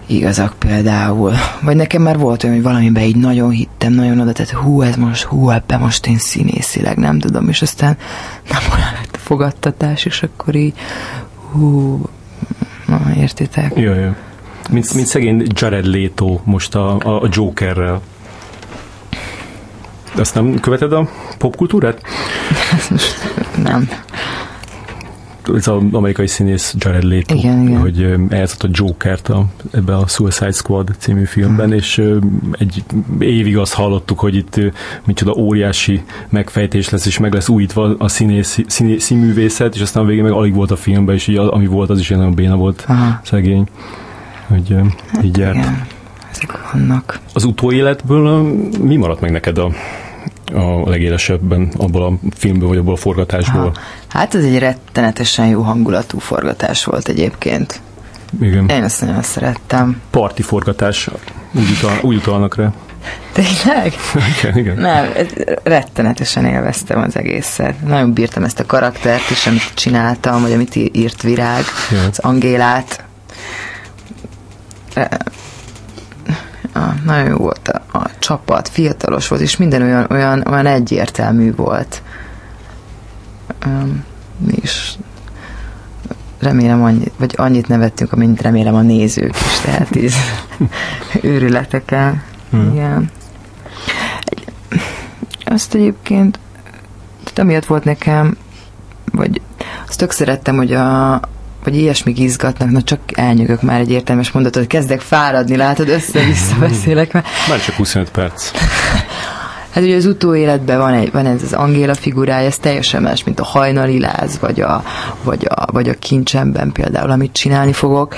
[0.09, 1.33] igazak például.
[1.61, 4.95] Vagy nekem már volt olyan, hogy valamiben így nagyon hittem, nagyon oda, tehát hú, ez
[4.95, 7.97] most, hú, ebbe most én színészileg nem tudom, és aztán
[8.49, 10.73] nem olyan lett a fogadtatás, és akkor így
[11.51, 12.01] hú,
[12.85, 13.71] na, értitek?
[13.75, 14.09] Jó, jó.
[14.69, 18.01] Mint, mint szegény Jared Leto most a, a, Jokerrel.
[20.15, 22.01] Azt nem követed a popkultúrát?
[23.63, 23.89] nem
[25.55, 27.79] ez az amerikai színész Jared Leto, igen, igen.
[27.79, 31.75] hogy eljátszott a Jokert a, ebbe a Suicide Squad című filmben, hmm.
[31.75, 32.03] és
[32.51, 32.83] egy
[33.19, 34.59] évig azt hallottuk, hogy itt
[35.05, 40.05] micsoda óriási megfejtés lesz, és meg lesz újítva a színész, színé, színművészet, és aztán a
[40.05, 42.83] végén meg alig volt a filmben, és így, ami volt, az is nagyon béna volt
[42.87, 43.19] Aha.
[43.23, 43.67] szegény.
[44.47, 44.75] Hogy
[45.11, 45.55] hát így járt.
[45.55, 45.87] Igen.
[46.31, 47.19] Ezek vannak.
[47.33, 48.41] Az utóéletből
[48.81, 49.71] mi maradt meg neked a
[50.53, 53.71] a legélesebben abból a filmből, vagy abból a forgatásból?
[53.73, 53.81] Ha.
[54.07, 57.81] Hát ez egy rettenetesen jó hangulatú forgatás volt egyébként.
[58.41, 58.67] Igen.
[58.67, 60.01] Én ezt nagyon szerettem.
[60.09, 61.09] Parti forgatás,
[61.53, 62.73] úgy, utal, úgy utalnak rá.
[63.31, 63.93] Tényleg?
[64.39, 64.77] igen, igen.
[64.77, 65.09] Nem,
[65.63, 67.81] rettenetesen élveztem az egészet.
[67.81, 72.03] Nagyon bírtam ezt a karaktert is, amit csináltam, vagy amit írt Virág, ja.
[72.11, 73.03] az Angélát
[76.73, 81.55] a, nagyon jó volt a, a csapat, fiatalos volt, és minden olyan, olyan, olyan egyértelmű
[81.55, 82.01] volt.
[83.65, 84.03] Um,
[84.45, 84.97] is
[86.39, 90.13] remélem annyit, vagy annyit nevettünk, amint remélem a nézők is, tehát így
[91.21, 92.23] őrületeken.
[92.49, 92.71] Hmm.
[92.71, 93.11] Igen.
[95.45, 96.39] Azt egyébként,
[97.23, 98.37] tehát amiatt volt nekem,
[99.11, 99.41] vagy
[99.87, 101.13] azt tök szerettem, hogy a,
[101.63, 107.13] vagy ilyesmik izgatnak, na csak elnyögök már egy értelmes mondatot, kezdek fáradni, látod, össze-vissza beszélek.
[107.13, 107.25] Mert...
[107.49, 108.51] Már csak 25 perc.
[109.69, 113.39] Hát ugye az utóéletben van, egy, van ez az Angéla figurája, ez teljesen más, mint
[113.39, 114.83] a hajnali láz, vagy a,
[115.23, 118.15] vagy a, vagy a kincsemben például, amit csinálni fogok,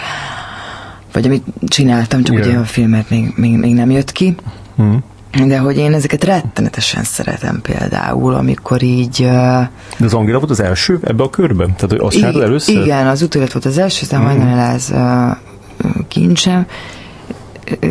[1.12, 2.48] vagy amit csináltam, csak Igen.
[2.48, 4.36] ugye a filmet még, még, még nem jött ki.
[4.82, 4.96] Mm.
[5.46, 9.22] De hogy én ezeket rettenetesen szeretem például, amikor így...
[9.98, 11.76] De az Angéla volt az első ebbe a körben?
[11.76, 12.82] Tehát, hogy azt csináltad először?
[12.82, 14.96] Igen, az utólet volt az első, aztán mm.
[14.98, 15.38] uh,
[16.08, 16.66] kincsem,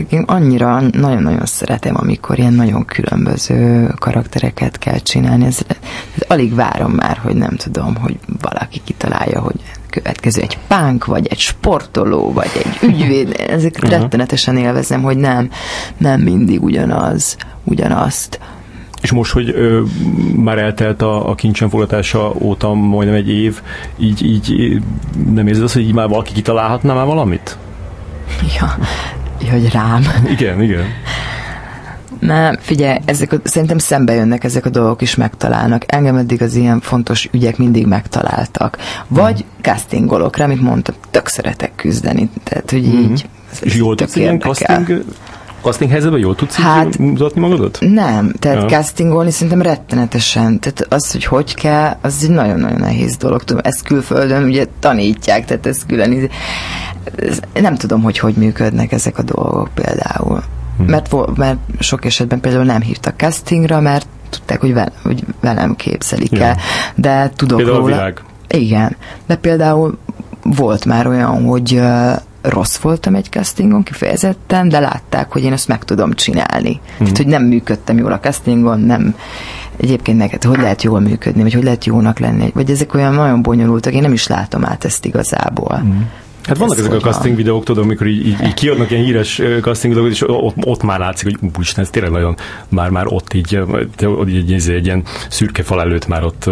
[0.08, 5.44] én annyira nagyon-nagyon szeretem, amikor ilyen nagyon különböző karaktereket kell csinálni.
[5.44, 5.58] Ez,
[6.14, 9.60] ez alig várom már, hogy nem tudom, hogy valaki kitalálja, hogy
[9.90, 13.34] következő egy pánk, vagy egy sportoló, vagy egy ügyvéd.
[13.48, 14.00] Ezeket uh-huh.
[14.00, 15.50] rettenetesen élvezem, hogy nem,
[15.96, 18.40] nem mindig ugyanaz, ugyanazt.
[19.02, 19.82] És most, hogy ö,
[20.36, 23.60] már eltelt a, a kincsen fogadása óta majdnem egy év,
[23.98, 24.82] így, így
[25.32, 27.56] nem érzed azt, hogy így már valaki kitalálhatná már valamit?
[28.58, 28.76] Ja,
[29.50, 30.02] hogy rám.
[30.30, 30.84] Igen, igen.
[32.20, 35.84] Nem, figyelj, ezek a, szerintem szembe jönnek ezek a dolgok is megtalálnak.
[35.86, 38.78] Engem eddig az ilyen fontos ügyek mindig megtaláltak.
[39.08, 39.62] Vagy hmm.
[39.62, 42.30] castingolok rá, amit mondtam, tök szeretek küzdeni.
[42.44, 43.00] Tehát, hogy hmm.
[43.00, 43.28] így...
[43.62, 45.04] És jól tudsz ilyen casting,
[45.62, 47.78] casting helyzetben jól tudsz hát, mutatni magadat?
[47.80, 48.76] Nem, tehát ja.
[48.76, 50.60] castingolni szerintem rettenetesen.
[50.60, 53.44] Tehát az, hogy hogy kell, az egy nagyon-nagyon nehéz dolog.
[53.44, 56.30] Tudom, ezt külföldön ugye tanítják, tehát ez külön...
[57.16, 60.42] Ez, nem tudom, hogy hogy működnek ezek a dolgok például.
[60.80, 60.90] Hmm.
[60.90, 66.38] Mert, mert sok esetben például nem hívtak castingra, mert tudták, hogy, vel, hogy velem képzelik
[66.38, 66.56] el.
[66.94, 67.94] De tudok például róla.
[67.94, 68.22] Világ.
[68.48, 68.96] Igen.
[69.26, 69.98] De például
[70.42, 72.12] volt már olyan, hogy uh,
[72.42, 76.80] rossz voltam egy castingon kifejezetten, de látták, hogy én ezt meg tudom csinálni.
[76.86, 76.98] Hmm.
[76.98, 79.14] Tehát, hogy nem működtem jól a castingon, nem
[79.76, 83.42] egyébként neked hogy lehet jól működni, vagy hogy lehet jónak lenni, vagy ezek olyan nagyon
[83.42, 85.76] bonyolultak, én nem is látom át ezt igazából.
[85.76, 86.08] Hmm.
[86.44, 87.36] Hát vannak ezek a casting van.
[87.36, 90.98] videók, tudom, amikor így, így, így kiadnak ilyen híres casting videókat, és ott, ott már
[90.98, 92.36] látszik, hogy úristen, ez tényleg nagyon,
[92.68, 93.58] már, már ott így,
[94.28, 96.50] így egy, egy, egy ilyen szürke fal előtt már ott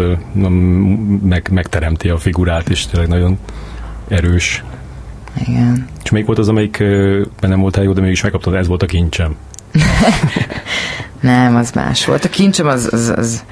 [1.21, 3.37] meg, megteremti a figurát, és tényleg nagyon
[4.07, 4.63] erős.
[5.47, 5.87] Igen.
[6.03, 6.77] És melyik volt az, amelyik
[7.39, 9.35] nem voltál jó, de mégis megkaptad, ez volt a kincsem.
[11.21, 12.25] nem, az más volt.
[12.25, 13.43] A kincsem az, az, az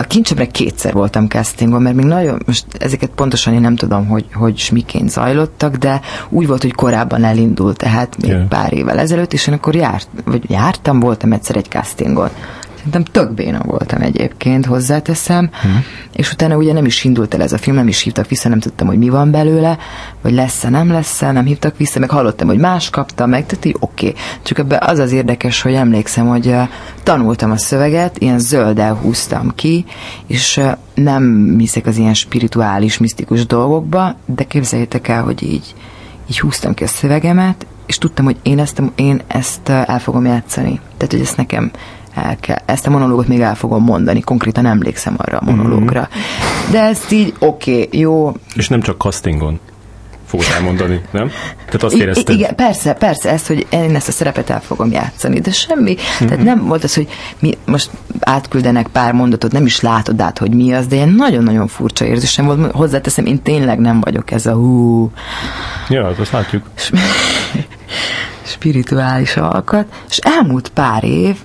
[0.00, 4.26] a kincsemre kétszer voltam castingon, mert még nagyon, most ezeket pontosan én nem tudom, hogy,
[4.34, 8.48] hogy miként zajlottak, de úgy volt, hogy korábban elindult, tehát még yeah.
[8.48, 12.28] pár évvel ezelőtt, és én akkor járt, vagy jártam, voltam egyszer egy castingon.
[12.80, 15.84] Szerintem tök béna voltam egyébként, hozzáteszem, hmm.
[16.12, 18.60] és utána ugye nem is indult el ez a film, nem is hívtak vissza, nem
[18.60, 19.78] tudtam, hogy mi van belőle,
[20.22, 23.76] vagy lesz-e, nem lesz-e, nem hívtak vissza, meg hallottam, hogy más kapta meg, tehát így
[23.80, 24.08] oké.
[24.08, 24.20] Okay.
[24.42, 26.68] Csak ebbe az az érdekes, hogy emlékszem, hogy uh,
[27.02, 29.84] tanultam a szöveget, ilyen zölddel húztam ki,
[30.26, 35.74] és uh, nem hiszek az ilyen spirituális, misztikus dolgokba, de képzeljétek el, hogy így,
[36.30, 40.80] így húztam ki a szövegemet, és tudtam, hogy én ezt, én ezt el fogom játszani.
[40.96, 41.70] Tehát, hogy ezt nekem
[42.14, 46.08] el kell, ezt a monológot még el fogom mondani, konkrétan emlékszem arra a monológra.
[46.70, 48.32] De ezt így oké, okay, jó.
[48.54, 49.60] És nem csak castingon
[50.30, 51.30] fogod elmondani, nem?
[51.64, 52.34] Tehát azt érezted?
[52.34, 56.28] Igen, persze, persze, ezt, hogy én ezt a szerepet el fogom játszani, de semmi, mm-hmm.
[56.28, 57.08] tehát nem volt az, hogy
[57.38, 57.90] mi most
[58.20, 62.44] átküldenek pár mondatot, nem is látod át, hogy mi az, de ilyen nagyon-nagyon furcsa érzésem
[62.44, 65.10] volt, hozzáteszem, én tényleg nem vagyok ez a hú.
[65.88, 66.62] Ja, hát azt látjuk.
[68.42, 71.36] spirituális alkat, és elmúlt pár év,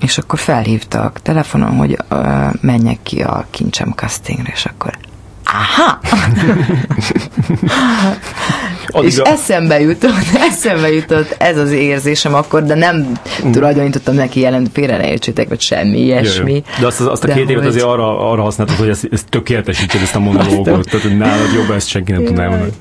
[0.00, 4.98] és akkor felhívtak telefonon, hogy uh, menjek ki a kincsem castingre, és akkor
[5.44, 5.98] aha!
[9.00, 9.26] és a...
[9.26, 10.12] eszembe jutott,
[10.50, 13.50] eszembe jutott ez az érzésem akkor, de nem mm.
[13.50, 16.52] tulajdonítottam neki jelent, félre ne értsétek, vagy semmi ilyesmi.
[16.52, 20.00] Jö, De azt, azt a két évet azért arra, arra használtad, hogy ezt, ezt tökéletesítsed,
[20.00, 22.72] ezt a monológot, tehát hogy nálad jobb, ezt senki nem tudná mondani.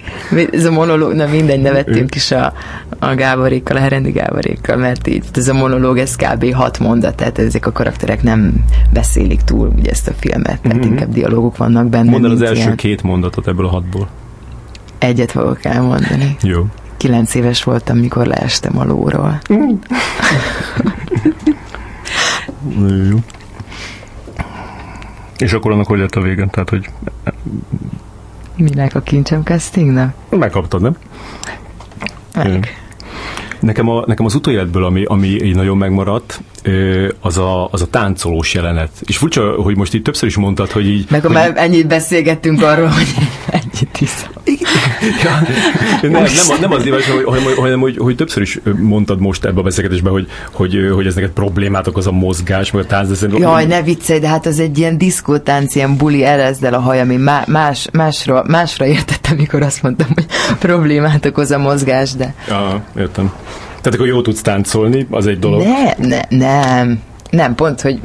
[0.51, 2.53] Ez a monológ, na mindegy, nevettünk is a,
[2.99, 6.53] a Gáborékkal, a Herendi Gáborékkal, mert így ez a monológ, ez kb.
[6.53, 8.53] hat mondat, tehát ezek a karakterek nem
[8.93, 10.89] beszélik túl ugye ezt a filmet, mert mm-hmm.
[10.89, 12.09] inkább dialógok vannak benne.
[12.09, 12.75] Mondd az első ilyen.
[12.75, 14.07] két mondatot ebből a hatból.
[15.05, 16.35] Egyet fogok elmondani.
[16.41, 16.65] Jó.
[16.97, 19.41] Kilenc éves voltam, mikor leestem a lóról.
[23.09, 23.17] Jó.
[25.37, 26.49] És akkor annak hogy lett a végen?
[26.49, 26.89] Tehát, hogy...
[28.55, 30.13] Minek a kincsem castingnak?
[30.29, 30.95] Megkaptad, nem?
[32.35, 32.83] Meg.
[33.59, 36.41] Nekem, a, nekem az utóéletből, ami, ami így nagyon megmaradt,
[37.19, 38.89] az a, az a táncolós jelenet.
[39.05, 41.05] És furcsa, hogy most itt többször is mondtad, hogy így...
[41.09, 41.31] Meg hogy...
[41.31, 43.13] már ennyit beszélgettünk arról, hogy
[43.59, 44.29] ennyit iszom.
[45.23, 45.41] Ja,
[46.01, 49.63] nem, nem, nem az éves, hanem, hanem hogy, hogy, többször is mondtad most ebbe a
[49.63, 53.07] beszélgetésben, hogy, hogy, hogy ez neked problémát okoz a mozgás, meg a tánc.
[53.07, 56.73] De szerintem, Jaj, ne viccelj, de hát az egy ilyen diszkótánc, ilyen buli, erezd el
[56.73, 57.15] a haj, ami
[57.45, 60.25] más, másra, másra értettem, mikor azt mondtam, hogy
[60.59, 62.33] problémát okoz a mozgás, de...
[62.47, 63.33] Ja, értem.
[63.85, 65.61] Tehát akkor jó tudsz táncolni, az egy dolog.
[65.61, 67.01] Ne, ne, nem.
[67.29, 67.99] Nem, pont, hogy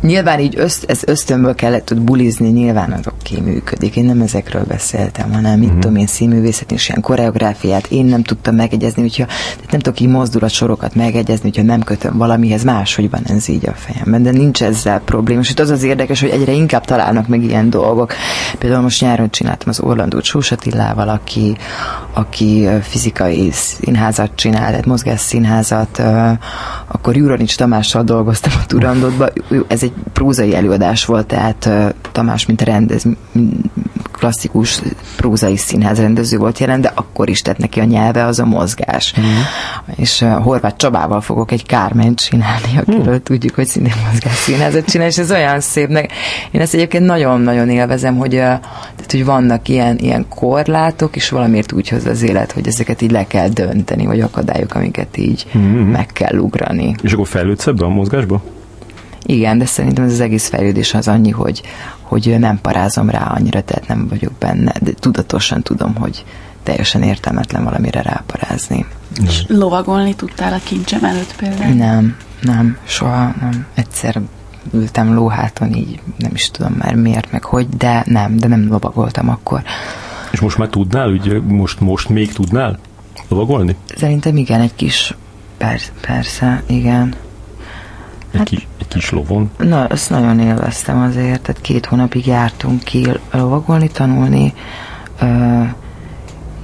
[0.00, 3.96] nyilván így öszt, ez ösztönből kellett tud bulizni, nyilván az oké működik.
[3.96, 5.80] Én nem ezekről beszéltem, hanem mit uh-huh.
[5.80, 10.08] tudom én, színművészet és ilyen koreográfiát én nem tudtam megegyezni, hogyha tehát nem tudok így
[10.08, 15.00] mozdulatsorokat megegyezni, hogyha nem kötöm valamihez, máshogy van ez így a fejemben, de nincs ezzel
[15.00, 15.40] probléma.
[15.40, 18.12] És itt az az érdekes, hogy egyre inkább találnak meg ilyen dolgok.
[18.58, 21.56] Például most nyáron csináltam az Orlandót Sósatillával, aki,
[22.12, 26.02] aki fizikai színházat csinál, tehát mozgásszínházat,
[26.86, 29.30] akkor Juronics Tamással dolgoztam a Turandotban,
[29.68, 31.70] ez egy prózai előadás volt, tehát
[32.12, 33.04] Tamás, mint rendez,
[34.18, 34.80] klasszikus
[35.16, 39.14] prózai színház rendező volt jelen, de akkor is tett neki a nyelve az a mozgás.
[39.20, 39.24] Mm.
[39.96, 43.22] És uh, Horváth Csabával fogok egy Kárment csinálni, akiről mm.
[43.22, 46.12] tudjuk, hogy szintén mozgás színházat csinál, és ez olyan szépnek.
[46.50, 51.72] Én ezt egyébként nagyon-nagyon élvezem, hogy, uh, tehát, hogy vannak ilyen, ilyen korlátok, és valamiért
[51.72, 55.90] úgy hoz az élet, hogy ezeket így le kell dönteni, vagy akadályok, amiket így mm.
[55.90, 56.94] meg kell ugrani.
[57.02, 58.42] És akkor fejlődsz ebbe a mozgásba?
[59.30, 61.62] Igen, de szerintem ez az egész fejlődés az annyi, hogy,
[62.00, 66.24] hogy nem parázom rá annyira, tehát nem vagyok benne, de tudatosan tudom, hogy
[66.62, 68.86] teljesen értelmetlen valamire ráparázni.
[69.24, 71.74] És lovagolni tudtál a kincsem előtt például?
[71.74, 73.66] Nem, nem, soha nem.
[73.74, 74.20] Egyszer
[74.72, 79.28] ültem lóháton, így nem is tudom már miért, meg hogy, de nem, de nem lovagoltam
[79.28, 79.62] akkor.
[80.30, 82.78] És most már tudnál, úgy most, most még tudnál
[83.28, 83.76] lovagolni?
[83.96, 85.14] Szerintem igen, egy kis,
[85.56, 87.14] persze, persze igen.
[88.30, 89.50] Egy, hát, kis, egy kis lovon?
[89.58, 94.52] Na, ezt nagyon élveztem azért, tehát két hónapig jártunk ki lovagolni, tanulni.
[95.20, 95.68] Uh,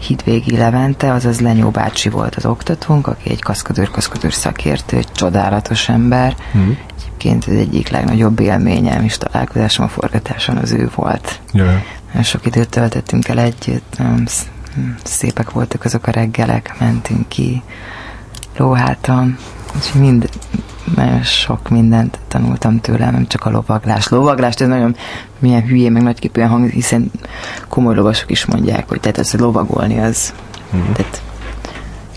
[0.07, 6.36] Hidvégi Levente, azaz Lenyó bácsi volt az oktatónk, aki egy kaszkadőr-kaszkadőr szakértő, egy csodálatos ember.
[6.57, 6.70] Mm.
[6.97, 11.41] Egyébként az egyik legnagyobb élményem és találkozásom a forgatáson az ő volt.
[11.53, 11.82] Yeah.
[12.23, 13.97] Sok időt töltöttünk el együtt,
[15.05, 17.62] szépek voltak azok a reggelek, mentünk ki
[18.57, 19.36] lóháton,
[19.76, 20.28] úgyhogy mind,
[20.96, 24.09] nagyon sok mindent tanultam tőle, nem csak a lovaglás.
[24.09, 24.96] Lovaglást, ez nagyon
[25.38, 27.10] milyen hülyé, meg nagyképűen hang, hiszen
[27.68, 30.34] komoly lovasok is mondják, hogy tehát hogy lovagolni az.
[30.76, 30.92] Mm.
[30.92, 31.22] Tehát,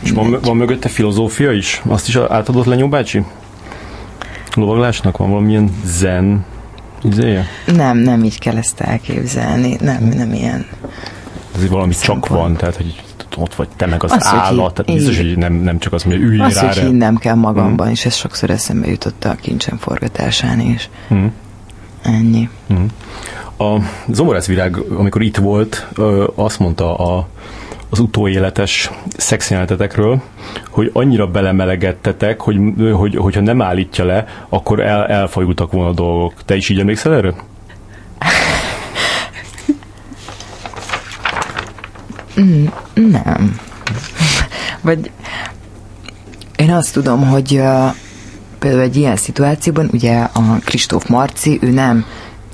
[0.01, 1.81] és van, van mögötte filozófia is?
[1.87, 3.23] Azt is átadott Lenyó bácsi?
[4.55, 6.45] Lovaglásnak van valamilyen zen
[7.03, 7.45] izéje?
[7.65, 9.77] Nem, nem így kell ezt elképzelni.
[9.81, 10.65] Nem, nem ilyen.
[11.55, 13.03] Ez valami csak van, tehát hogy
[13.37, 16.13] ott vagy te meg az, az állat, tehát biztos, hogy nem, nem csak az, hogy
[16.13, 16.67] ülj az, rá.
[16.67, 17.91] hogy hinnem kell magamban, mm.
[17.91, 20.89] és ez sokszor eszembe jutott a kincsen forgatásán is.
[21.13, 21.25] Mm.
[22.01, 22.49] Ennyi.
[22.73, 22.85] Mm.
[23.57, 25.87] A Zomorász Virág, amikor itt volt,
[26.35, 27.27] azt mondta a,
[27.89, 30.21] az utóéletes szexjelenetetekről,
[30.69, 32.57] hogy annyira belemelegettetek, hogy,
[32.93, 36.33] hogy, hogyha nem állítja le, akkor el, elfajultak volna a dolgok.
[36.45, 37.35] Te is így emlékszel erről?
[42.93, 43.59] nem.
[44.81, 45.11] Vagy
[46.55, 47.61] én azt tudom, hogy
[48.59, 52.05] például egy ilyen szituációban, ugye a Kristóf Marci, ő nem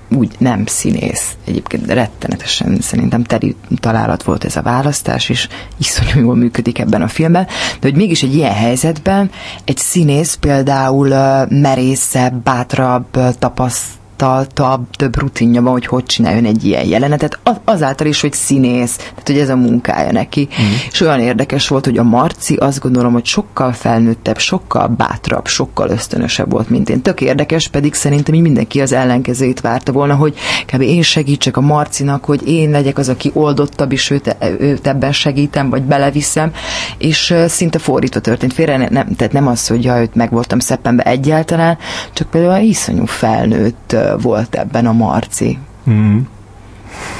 [0.09, 1.35] úgy nem színész.
[1.45, 5.47] Egyébként rettenetesen szerintem teri találat volt ez a választás, és
[5.77, 7.45] iszonyú jól működik ebben a filmben,
[7.79, 9.31] de hogy mégis egy ilyen helyzetben
[9.65, 11.07] egy színész például
[11.49, 13.85] merészebb, bátrabb, tapaszt
[14.15, 19.27] tapasztaltabb, több rutinja van, hogy hogy csináljon egy ilyen jelenetet, azáltal is, hogy színész, tehát
[19.27, 20.47] hogy ez a munkája neki.
[20.61, 20.65] Mm.
[20.91, 25.89] És olyan érdekes volt, hogy a Marci azt gondolom, hogy sokkal felnőttebb, sokkal bátrabb, sokkal
[25.89, 27.01] ösztönösebb volt, mint én.
[27.01, 30.35] Tök érdekes, pedig szerintem így mindenki az ellenkezőjét várta volna, hogy
[30.65, 30.81] kb.
[30.81, 35.69] én segítsek a Marcinak, hogy én legyek az, aki oldottabb, és őt, őt ebben segítem,
[35.69, 36.51] vagy beleviszem,
[36.97, 38.53] és szinte fordítva történt.
[38.53, 41.77] Félre nem, tehát nem az, hogy ja, őt meg voltam szeppenbe egyáltalán,
[42.13, 45.57] csak például iszonyú felnőtt volt ebben a Marci.
[45.89, 46.19] Mm.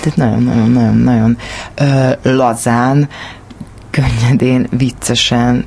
[0.02, 1.38] Tehát nagyon-nagyon-nagyon-nagyon
[2.22, 3.10] lazán,
[3.90, 5.66] könnyedén, viccesen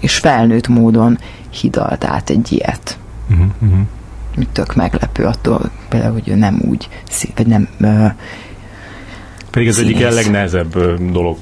[0.00, 1.18] és felnőtt módon
[1.50, 2.98] hidalt át egy ilyet.
[3.34, 3.80] Mm-hmm.
[4.52, 6.88] Tök meglepő attól, például, hogy ő nem úgy,
[7.36, 8.10] vagy nem uh,
[9.50, 9.94] Pedig ez színész.
[9.94, 11.36] egyik legnehezebb dolog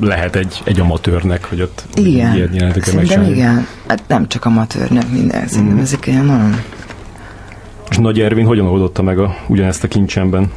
[0.00, 2.34] lehet egy, egy amatőrnek, hogy ott igen.
[2.34, 3.66] ilyen jeleneteket igen.
[3.86, 5.46] Hát nem csak amatőrnek, minden.
[5.46, 5.80] Szerintem mm.
[5.80, 6.62] ezek ilyen nagyon
[7.90, 10.52] és Nagy Ervin hogyan oldotta meg a, ugyanezt a kincsemben?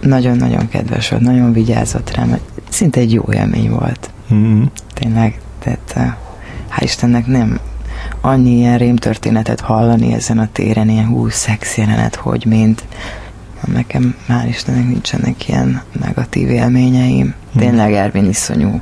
[0.00, 2.38] Nagyon-nagyon kedves volt, nagyon vigyázott rám,
[2.68, 4.10] szinte egy jó élmény volt.
[4.34, 4.62] Mm-hmm.
[4.94, 6.14] Tényleg, tehát eh,
[6.76, 7.60] hál' Istennek nem
[8.20, 12.84] annyi ilyen rémtörténetet hallani ezen a téren, ilyen hú, szex jelenet, hogy mint
[13.72, 17.26] nekem már Istennek nincsenek ilyen negatív élményeim.
[17.26, 17.60] Mm.
[17.60, 18.80] Tényleg Ervin iszonyú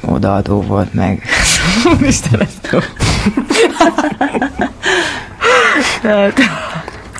[0.00, 1.22] odaadó volt meg.
[2.08, 2.76] Isten ezt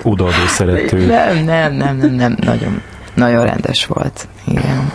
[0.03, 1.07] Odaadó szerető.
[1.07, 2.83] Nem, nem, nem, nem, nem, nagyon,
[3.15, 4.29] nagyon rendes volt.
[4.47, 4.93] Igen.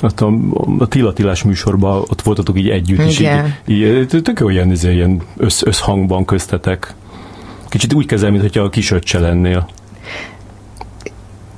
[0.00, 0.32] Azt a,
[0.78, 3.30] a Tila Tilás műsorban ott voltatok így együtt, és így,
[3.66, 6.94] így, tök olyan, izé, ilyen össz, összhangban köztetek.
[7.68, 9.68] Kicsit úgy kezel, mintha a kisöccse lennél.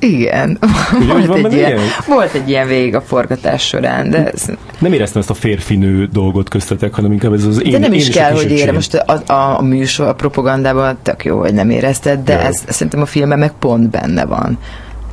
[0.01, 0.59] Igen.
[1.01, 1.83] Ugye, volt, van egy ilyen, ilyen?
[2.07, 4.31] volt egy ilyen végig a forgatás során, de...
[4.31, 4.45] Ez...
[4.79, 8.07] Nem éreztem ezt a férfinő dolgot köztetek, hanem inkább ez az én De nem is
[8.07, 8.73] én kell, hogy ére.
[8.73, 13.01] Most a, a, a műsor, a propagandában tök jó, hogy nem érezted, de ez szerintem
[13.01, 14.59] a filmben meg pont benne van.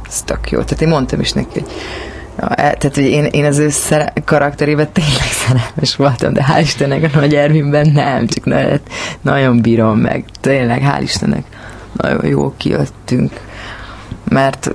[0.08, 0.62] Ez tök jó.
[0.62, 1.66] Tehát én mondtam is neki, hogy
[2.40, 6.62] Ja, e, tehát, hogy én, én az ő szere- karakterében tényleg szerelmes voltam, de hál'
[6.62, 8.80] Istennek a Nagy Ervinben nem, csak nagyon,
[9.22, 10.26] nagyon bírom meg.
[10.42, 11.44] Tényleg, hál' Istennek
[11.94, 13.32] nagyon jó kijöttünk
[14.30, 14.74] mert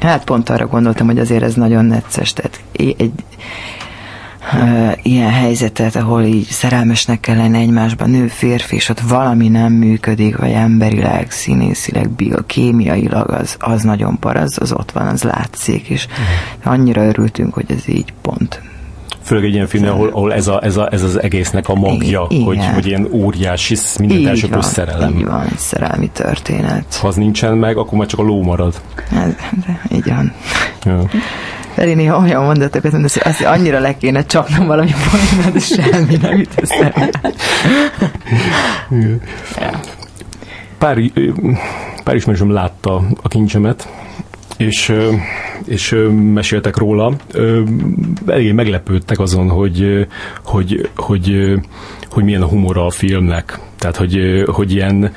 [0.00, 3.12] hát pont arra gondoltam, hogy azért ez nagyon necces, tehát egy
[4.52, 9.72] uh, ilyen helyzetet, ahol így szerelmesnek kell lenni egymásban nő, férfi, és ott valami nem
[9.72, 15.88] működik, vagy emberileg, színészileg, biokémiailag, az, az nagyon par, az, az ott van, az látszik,
[15.88, 16.72] és uh-huh.
[16.72, 18.60] annyira örültünk, hogy ez így pont
[19.28, 22.26] főleg egy ilyen film, ahol, ahol ez, a, ez, a, ez az egésznek a magja,
[22.28, 22.44] Igen.
[22.44, 25.18] hogy, hogy ilyen óriási, minden első szerelem.
[25.18, 26.96] Így van, szerelmi történet.
[27.00, 28.80] Ha az nincsen meg, akkor már csak a ló marad.
[29.12, 29.34] Ez,
[29.66, 30.32] de, így van.
[30.84, 31.10] Ja.
[31.74, 36.16] Feri néha olyan mondatokat mondasz, hogy azt annyira le kéne csapnom valami poénra, de semmi
[36.16, 37.10] nem jut eszembe.
[40.78, 40.98] Pár,
[42.04, 43.88] pár ismerősöm látta a kincsemet,
[44.58, 44.92] és,
[45.66, 45.96] és
[46.32, 47.16] meséltek róla.
[48.26, 50.06] Eléggé meglepődtek azon, hogy,
[50.44, 51.54] hogy, hogy,
[52.10, 53.58] hogy milyen a humora a filmnek.
[53.78, 55.12] Tehát, hogy, hogy ilyen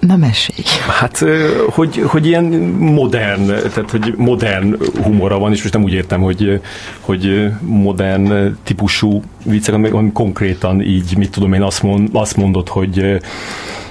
[0.00, 0.58] Na mesélj.
[1.00, 1.24] Hát,
[1.68, 2.44] hogy, hogy ilyen
[2.78, 6.60] modern, tehát, hogy modern humora van, és most nem úgy értem, hogy,
[7.00, 13.20] hogy modern típusú viccek, hanem konkrétan így, mit tudom én, azt, mond, azt mondod, hogy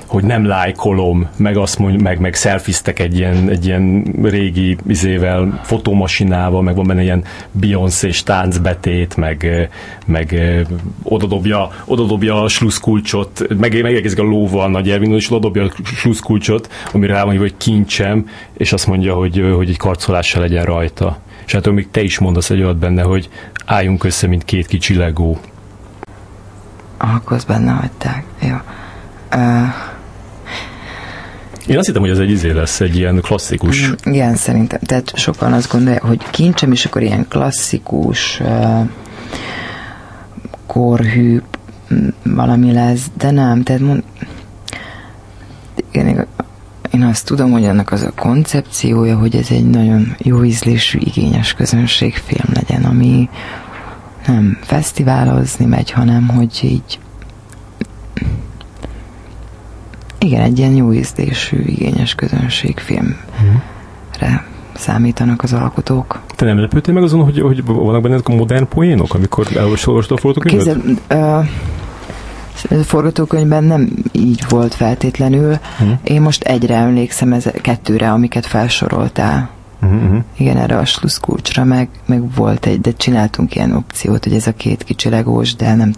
[0.10, 5.60] hogy nem lájkolom, meg azt mondja, meg, meg szelfiztek egy ilyen, egy ilyen régi izével,
[5.64, 9.70] fotómasinával, meg van benne ilyen Beyoncé-s táncbetét, meg,
[10.06, 10.42] meg
[11.04, 17.14] odadobja, odadobja a sluszkulcsot, meg, megérkezik a lóval Nagy Ervin, és odadobja a sluszkulcsot, amire
[17.14, 21.18] rá van hogy kincsem, és azt mondja, hogy, hogy egy karcolással legyen rajta.
[21.46, 23.30] És hát még te is mondasz egy olyat benne, hogy
[23.66, 25.38] álljunk össze, mint két kicsi legó.
[26.98, 28.24] Akkor benne hagyták.
[28.42, 28.56] Jó.
[29.36, 29.68] Uh,
[31.70, 33.88] én azt hittem, hogy ez egy izé lesz, egy ilyen klasszikus.
[33.88, 34.80] Mm, igen, szerintem.
[34.82, 38.42] Tehát sokan azt gondolják, hogy kincsem, is akkor ilyen klasszikus,
[40.68, 41.42] korhű
[41.94, 43.64] mm, valami lesz, de nem.
[43.64, 44.04] Tehát mond,
[45.92, 46.26] én,
[46.92, 51.54] én azt tudom, hogy annak az a koncepciója, hogy ez egy nagyon jó ízlésű, igényes
[51.54, 53.30] közönségfilm legyen, ami
[54.28, 57.00] nem fesztiválozni megy, hanem hogy így
[60.20, 64.36] igen, egy ilyen jó ízlésű, igényes közönségfilmre mm.
[64.74, 66.22] számítanak az alkotók.
[66.36, 70.18] Te nem lepődtél meg azon, hogy, hogy vannak benne a modern poénok, amikor elolvastad a
[70.18, 70.78] forgatókönyvet?
[71.10, 71.46] uh,
[72.70, 75.58] a forgatókönyvben nem így volt feltétlenül.
[75.84, 75.92] Mm.
[76.04, 79.50] Én most egyre emlékszem, ez, kettőre, amiket felsoroltál.
[79.86, 80.18] Mm-hmm.
[80.38, 84.54] Igen, erre a sluszkulcsra meg, meg volt egy, de csináltunk ilyen opciót, hogy ez a
[84.54, 85.94] két kicsi legós, de nem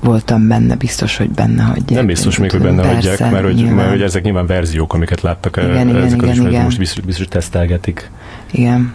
[0.00, 1.90] voltam benne, biztos, hogy benne hagyják.
[1.90, 5.20] Nem biztos még, hogy benne persze, hagyják, mert hogy, mert hogy ezek nyilván verziók, amiket
[5.20, 6.64] láttak, igen, igen, ezek igen, igen.
[6.64, 8.10] most biztos, biztos tesztelgetik.
[8.50, 8.94] Igen.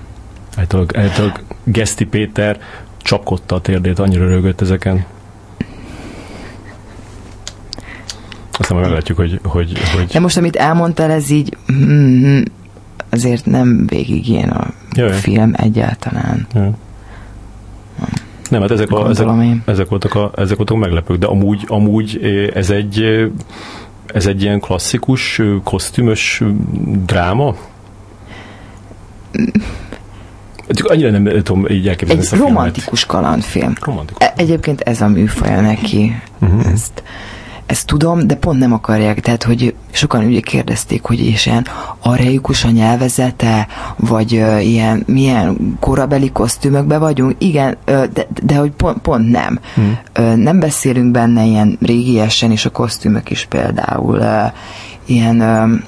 [0.55, 1.33] Általában
[1.63, 2.59] Geszti Péter
[2.97, 5.05] csapkodta a térdét, annyira rögött ezeken.
[8.59, 10.05] Aztán majd meglátjuk, hogy, hogy, hogy...
[10.05, 12.41] De most, amit elmondtál, ez így mm,
[13.09, 15.11] azért nem végig ilyen a Jaj.
[15.11, 16.47] film egyáltalán.
[16.53, 16.63] Jaj.
[17.99, 19.27] Nem, hát ezek, a, ezek,
[19.65, 22.19] ezek, voltak a, ezek voltak a meglepők, de amúgy, amúgy
[22.53, 23.29] ez egy,
[24.05, 26.43] ez egy ilyen klasszikus, kosztümös
[27.05, 27.55] dráma?
[30.67, 33.73] Csak annyira nem tudom így elképzelni Egy romantikus kalandfilm.
[33.81, 34.25] Romantikus.
[34.25, 36.15] E- egyébként ez a műfaja neki.
[36.41, 36.71] Uh-huh.
[36.71, 37.03] Ezt
[37.67, 41.65] ezt tudom, de pont nem akarják, tehát hogy sokan ugye kérdezték, hogy és ilyen
[41.99, 48.71] areikus a nyelvezete, vagy uh, ilyen milyen korabeli kosztümökbe vagyunk, igen, uh, de, de hogy
[48.71, 49.59] pont, pont nem.
[49.73, 49.97] Hmm.
[50.19, 54.51] Uh, nem beszélünk benne ilyen régiesen, és a kosztümök is például uh,
[55.05, 55.79] ilyen uh,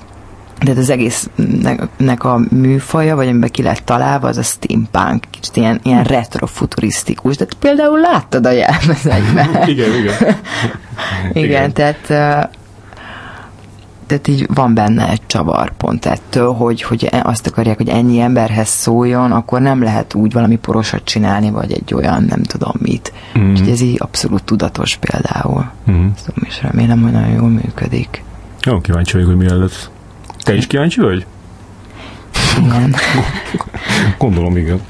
[0.63, 5.79] de az egésznek a műfaja, vagy amiben ki lett találva, az a steampunk, kicsit ilyen,
[5.83, 9.49] ilyen retrofuturisztikus, de például láttad a jelmezekben.
[9.69, 10.15] igen, igen.
[11.33, 12.07] igen, igen, tehát
[14.09, 18.19] tehát így van benne egy csavar pont ettől, hogy, hogy e, azt akarják, hogy ennyi
[18.19, 23.13] emberhez szóljon, akkor nem lehet úgy valami porosat csinálni, vagy egy olyan nem tudom mit.
[23.39, 23.51] Mm.
[23.51, 25.71] Úgyhogy ez így abszolút tudatos például.
[25.91, 26.07] Mm.
[26.17, 28.23] Szóval is remélem, hogy nagyon jól működik.
[28.61, 29.89] Jó, kíváncsi vagyok, hogy mi lesz.
[30.49, 31.25] Te is kíváncsi vagy?
[32.57, 32.95] Igen.
[34.17, 34.81] Gondolom, igen.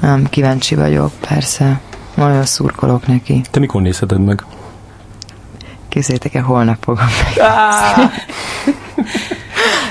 [0.00, 1.80] Nem, kíváncsi vagyok, persze.
[2.14, 3.40] Nagyon szurkolok neki.
[3.50, 4.44] Te mikor nézheted meg?
[5.88, 7.46] Képzeljétek el, holnap fogom meg.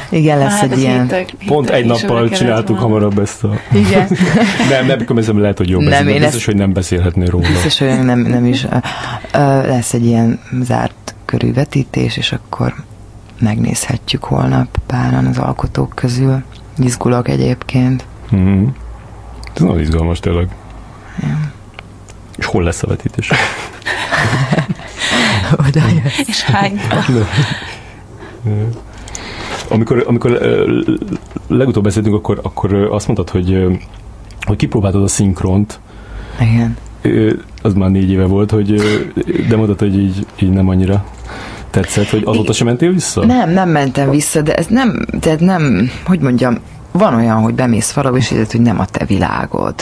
[0.09, 1.01] Igen, lesz hát, egy ilyen...
[1.01, 2.85] Hittek, hittek Pont egy nappal csináltuk van.
[2.85, 3.59] hamarabb ezt a...
[3.73, 4.07] Igen.
[4.69, 6.45] nem, nem, ez lehet, hogy jobb nem, ez, biztos, ezt...
[6.45, 7.47] hogy nem beszélhetnél róla.
[7.47, 8.65] Biztos, hogy nem, nem is.
[9.65, 12.73] Lesz egy ilyen zárt körű vetítés, és akkor
[13.39, 16.43] megnézhetjük holnap páran az alkotók közül.
[16.77, 18.05] Izgulok egyébként.
[18.35, 18.67] Mm-hmm.
[19.53, 20.55] Ez nagyon izgalmas tényleg.
[21.21, 21.51] Ja.
[22.37, 23.31] És hol lesz a vetítés?
[25.67, 25.81] Oda
[26.25, 26.79] És hány?
[29.69, 30.31] amikor, amikor
[31.47, 33.79] legutóbb beszéltünk, akkor, akkor azt mondtad, hogy,
[34.41, 35.79] hogy kipróbáltad a szinkront.
[36.39, 36.77] Igen.
[37.61, 38.81] Az már négy éve volt, hogy
[39.49, 41.05] de mondtad, hogy így, így nem annyira
[41.69, 43.25] tetszett, hogy azóta sem mentél vissza?
[43.25, 46.57] Nem, nem mentem vissza, de ez nem, de nem, hogy mondjam,
[46.91, 49.75] van olyan, hogy bemész valahol, és érzed, hogy nem a te világod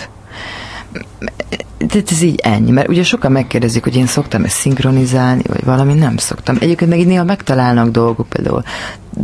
[1.88, 5.94] tehát ez így ennyi, mert ugye sokan megkérdezik, hogy én szoktam ezt szinkronizálni, vagy valami,
[5.94, 6.58] nem szoktam.
[6.60, 8.64] Egyébként meg így néha megtalálnak dolgok, például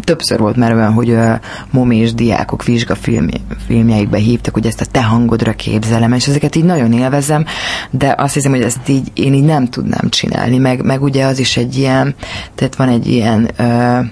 [0.04, 1.40] többször volt már olyan, hogy a
[1.72, 6.94] momi és diákok vizsgafilmjeikbe hívtak, hogy ezt a te hangodra képzelem, és ezeket így nagyon
[6.94, 7.46] élvezem,
[7.90, 11.40] de azt hiszem, hogy ezt így én így nem tudnám csinálni, meg, meg ugye az
[11.40, 12.16] is egy ilyen,
[12.56, 14.06] tehát van egy ilyen uh,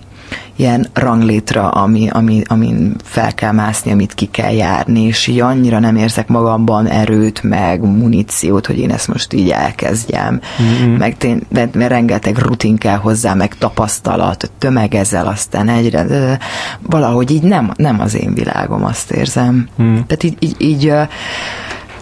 [0.55, 5.79] ilyen ranglétra, ami, ami, amin fel kell mászni, amit ki kell járni, és így annyira
[5.79, 10.41] nem érzek magamban erőt, meg muníciót, hogy én ezt most így elkezdjem.
[10.61, 10.93] Mm-hmm.
[10.93, 16.39] Meg tény, mert, mert rengeteg rutin kell hozzá, meg tapasztalat, tömegezel aztán egyre, de
[16.81, 19.67] valahogy így nem, nem az én világom, azt érzem.
[19.81, 19.93] Mm.
[19.93, 20.85] Tehát így, így, így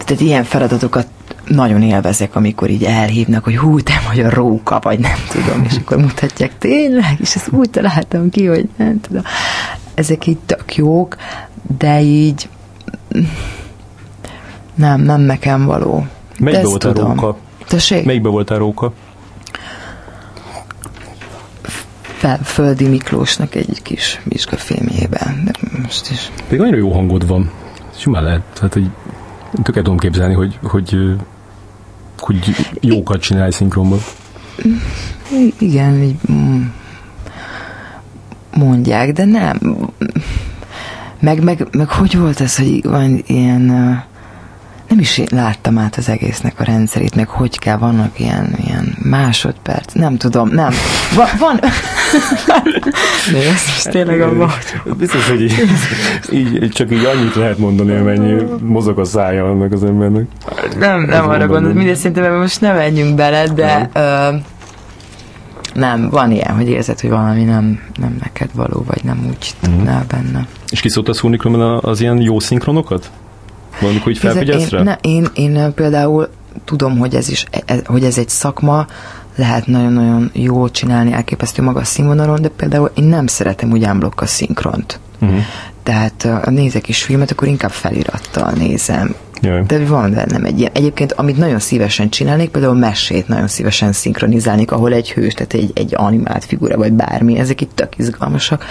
[0.05, 1.07] tehát ilyen feladatokat
[1.47, 5.75] nagyon élvezek, amikor így elhívnak, hogy hú, te vagy a róka, vagy nem tudom, és
[5.77, 9.21] akkor mutatják tényleg, és ezt úgy találtam ki, hogy nem tudom.
[9.93, 11.15] Ezek így tök jók,
[11.77, 12.49] de így
[14.75, 16.05] nem, nem nekem való.
[16.39, 17.37] Melyikbe volt a róka?
[17.67, 18.05] Tessék?
[18.05, 18.93] Melyikbe volt a róka?
[22.01, 25.51] Fel, Földi Miklósnak egy kis vizsgafilmjében, de
[25.81, 26.31] most is.
[26.49, 27.51] Még annyira jó hangod van.
[27.95, 28.89] Simán lehet, tehát hogy
[29.51, 31.15] tökéletesen tudom képzelni, hogy, hogy
[32.19, 33.99] hogy jókat csinálj szinkronban.
[35.57, 36.65] Igen, így mm,
[38.53, 39.59] mondják, de nem.
[41.19, 43.61] Meg, meg, meg hogy volt ez, hogy van ilyen
[44.87, 49.93] nem is láttam át az egésznek a rendszerét, meg hogy kell, vannak ilyen, ilyen másodperc,
[49.93, 50.73] nem tudom, nem.
[51.15, 51.59] Va, van...
[53.31, 54.95] Nézd, tényleg a vagy.
[54.97, 55.69] Biztos, hogy így,
[56.31, 60.27] így, csak így annyit lehet mondani, amennyi mozog a szája annak az embernek.
[60.79, 64.03] Nem, nem arra gondolod, mindegy szerintem most nem menjünk bele, de nem.
[64.03, 64.37] Ö,
[65.73, 70.03] nem, van ilyen, hogy érzed, hogy valami nem, nem neked való, vagy nem úgy tudnál
[70.03, 70.07] mm.
[70.07, 70.47] benne.
[70.69, 73.11] És ki szoktasz húrni az ilyen jó szinkronokat?
[73.79, 74.77] Valamikor hogy felfigyelsz rá?
[74.77, 76.29] Én, ne, én, én például
[76.65, 78.85] tudom, hogy ez, is, ez, hogy ez egy szakma,
[79.37, 84.25] lehet nagyon-nagyon jól csinálni, elképesztő magas színvonalon, de például én nem szeretem úgy ámblokk a
[84.25, 84.99] szinkront.
[85.19, 85.39] Uh-huh.
[85.83, 89.15] Tehát ha nézek is filmet, akkor inkább felirattal nézem.
[89.41, 89.63] Jaj.
[89.67, 90.71] De van bennem egy ilyen.
[90.73, 95.71] Egyébként, amit nagyon szívesen csinálnék, például mesét nagyon szívesen szinkronizálnék, ahol egy hős, tehát egy,
[95.73, 98.65] egy animált figura, vagy bármi, ezek itt tök izgalmasak.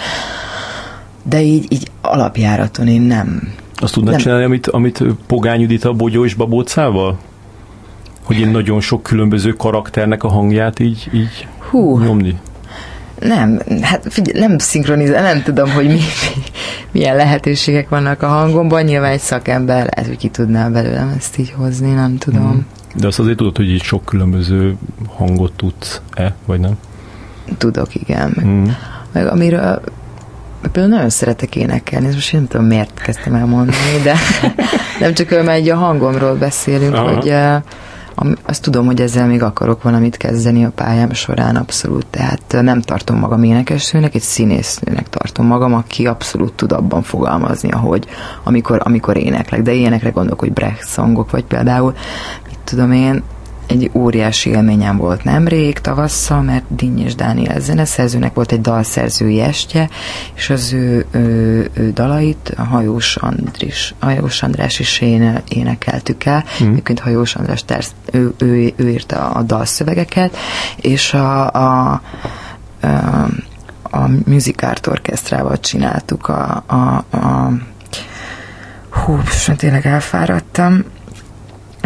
[1.23, 4.21] De így, így alapjáraton én nem, azt tudnád nem.
[4.21, 7.17] csinálni, amit, amit Pogány Judit a Bogyó és Babócával?
[8.27, 11.99] Hogy én nagyon sok különböző karakternek a hangját így, így Hú.
[11.99, 12.39] nyomni?
[13.19, 16.01] Nem, hát figyelj, nem szinkronizál, nem tudom, hogy mi, mi,
[16.91, 18.83] milyen lehetőségek vannak a hangomban.
[18.83, 22.55] Nyilván egy szakember lehet, hogy ki tudná belőlem ezt így hozni, nem tudom.
[22.55, 22.59] Mm.
[22.95, 24.75] De azt azért tudod, hogy így sok különböző
[25.15, 26.77] hangot tudsz-e, vagy nem?
[27.57, 28.37] Tudok, igen.
[28.45, 28.67] Mm.
[29.11, 29.81] meg amiről
[30.71, 34.15] például nagyon szeretek énekelni, most nem tudom, miért kezdtem el mondani, de
[34.99, 37.13] nem csak mert egy a hangomról beszélünk, Aha.
[37.13, 37.33] hogy
[38.43, 43.17] azt tudom, hogy ezzel még akarok valamit kezdeni a pályám során abszolút, tehát nem tartom
[43.17, 48.07] magam énekesnőnek, egy színésznőnek tartom magam, aki abszolút tud abban fogalmazni, ahogy
[48.43, 51.93] amikor, amikor éneklek, de ilyenekre gondolok, hogy Brecht szongok, vagy például,
[52.49, 53.23] mit tudom én,
[53.67, 56.63] egy óriási élményem volt nemrég, tavasszal, mert
[56.95, 59.89] és Dániel zeneszerzőnek volt egy dalszerzői estje,
[60.33, 66.43] és az ő, ő, ő dalait a Hajós, Andris, Hajós András is én, énekeltük el.
[66.63, 66.71] Mm.
[66.71, 70.37] Egyébként Hajós András tersz, ő, ő, ő írta a dalszövegeket,
[70.75, 71.91] és a, a,
[72.81, 72.87] a,
[73.83, 77.51] a Music Art Orchestrával csináltuk a, a, a
[78.89, 79.19] hú,
[79.57, 80.83] tényleg elfáradtam,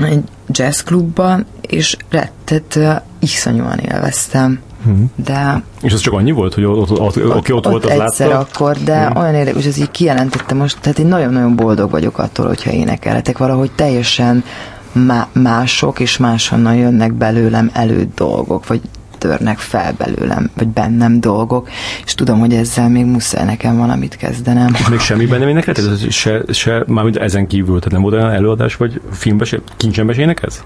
[0.03, 4.59] egy jazzklubban, és rettet uh, iszonyúan élveztem.
[4.85, 5.09] Uh-huh.
[5.15, 5.63] De...
[5.81, 7.91] És ez csak annyi volt, hogy ott, ott, ott, ott, aki ott, ott volt, az
[7.91, 8.39] egyszer látta?
[8.39, 9.21] akkor, de uh-huh.
[9.21, 13.37] olyan érdekes, hogy ez így kijelentettem most, tehát én nagyon-nagyon boldog vagyok attól, hogyha énekelhetek
[13.37, 14.43] valahogy teljesen
[14.91, 18.81] má- mások és máshonnan jönnek belőlem elő dolgok, vagy
[19.21, 21.69] törnek fel belőlem, vagy bennem dolgok,
[22.05, 24.75] és tudom, hogy ezzel még muszáj nekem valamit kezdenem.
[24.89, 26.11] Még semmiben nem énekelted?
[26.11, 30.21] Se, se, mármint ezen kívül, tehát nem volt olyan előadás, vagy filmbe se, kincsenbe se
[30.21, 30.63] énekelsz?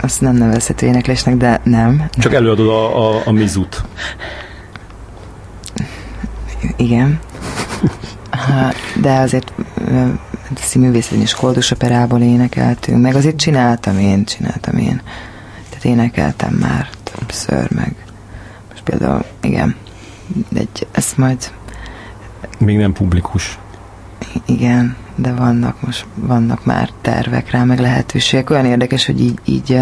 [0.00, 2.08] Azt nem nevezhető éneklésnek, de nem.
[2.18, 3.82] Csak előadod a, a, a mizut.
[6.76, 7.18] Igen.
[9.00, 9.52] De azért
[10.54, 15.02] színművészeti és koldus operából énekeltünk, meg azért csináltam én, csináltam én.
[15.68, 17.94] Tehát énekeltem már többször, meg
[18.70, 19.76] most például, igen,
[20.54, 21.50] egy, ezt majd...
[22.58, 23.58] Még nem publikus.
[24.44, 28.50] Igen, de vannak most, vannak már tervek rá, meg lehetőségek.
[28.50, 29.80] Olyan érdekes, hogy így, így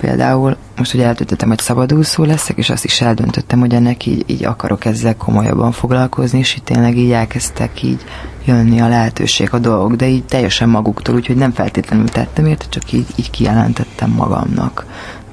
[0.00, 4.44] például most ugye eldöntöttem, hogy szabadúszó leszek, és azt is eldöntöttem, hogy ennek így, így
[4.44, 8.04] akarok ezzel komolyabban foglalkozni, és itt tényleg így elkezdtek így
[8.44, 12.92] jönni a lehetőség, a dolgok, de így teljesen maguktól, úgyhogy nem feltétlenül tettem érte, csak
[12.92, 14.86] így, így kijelentettem magamnak,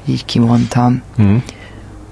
[0.07, 1.01] így kimondtam.
[1.21, 1.35] Mm.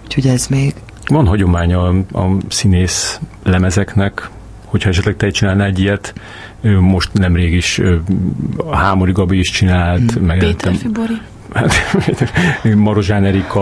[0.04, 0.74] Úgyhogy ez még...
[1.08, 4.30] Van hagyománya a, a színész lemezeknek,
[4.66, 6.14] hogyha esetleg te csinálnál egy ilyet,
[6.80, 7.82] most nemrég is
[8.72, 10.26] Hámori Gabi is csinált, mm.
[10.26, 11.22] meg Péter Fibori.
[12.76, 13.62] Marozsán Erika,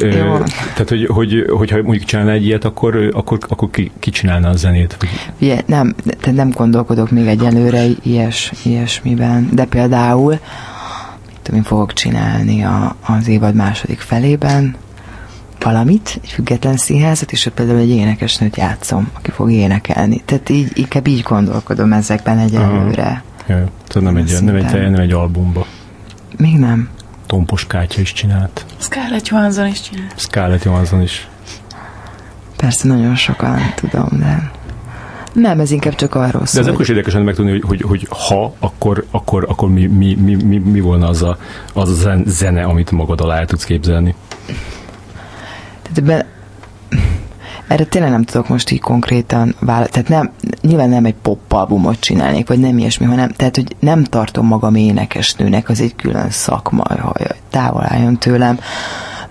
[0.74, 4.56] tehát hogy, hogy, hogyha mondjuk csinálna egy ilyet, akkor, akkor, akkor ki, ki csinálna a
[4.56, 4.96] zenét?
[5.40, 10.38] Ugye, nem, tehát nem gondolkodok még egyelőre ilyes, ilyesmiben, de például
[11.48, 14.76] én fogok csinálni a, az évad második felében,
[15.60, 20.22] valamit, egy független színházat, és ott például egy énekesnőt játszom, aki fog énekelni.
[20.24, 23.22] Tehát így, inkább így gondolkodom ezekben egyelőre.
[23.46, 25.66] Ja, tehát nem egy, nem egy, nem egy albumba.
[26.36, 26.88] Még nem.
[27.26, 28.64] Tompos Kátya is csinált.
[28.76, 30.14] Scarlett Johansson is csinált.
[30.16, 31.28] Scarlett Johansson is.
[32.56, 34.50] Persze nagyon sokan tudom, de
[35.32, 36.62] nem, ez inkább csak arról szól.
[36.62, 40.14] De ez akkor is érdekesen megtudni, hogy, hogy, hogy ha, akkor, akkor, akkor mi, mi,
[40.14, 41.38] mi, mi, mi volna az a,
[41.72, 44.14] az a zene, amit magad alá el tudsz képzelni?
[45.82, 46.26] Tehát ebben
[47.66, 49.90] erre tényleg nem tudok most így konkrétan válaszolni.
[49.90, 50.30] Tehát nem,
[50.60, 54.74] nyilván nem egy pop albumot csinálnék, vagy nem ilyesmi, hanem, tehát, hogy nem tartom magam
[54.74, 58.58] énekesnőnek, az egy külön szakma, hogy távol álljon tőlem,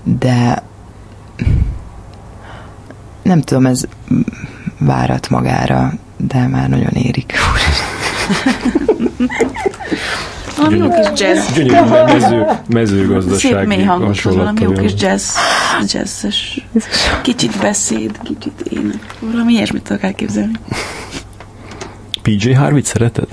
[0.03, 0.63] de
[3.21, 3.83] nem tudom, ez
[4.85, 7.33] várat magára, de már nagyon érik.
[10.57, 11.53] Valami jó kis jazz.
[11.53, 15.35] Gyönyörű mező, mezőgazdasági Szép mély hangot, valami jó kis jazz,
[15.85, 16.65] jazzes.
[17.21, 19.15] Kicsit beszéd, kicsit ének.
[19.19, 20.59] Valami ilyesmit tudok elképzelni.
[22.21, 23.27] PJ Harvey szereted?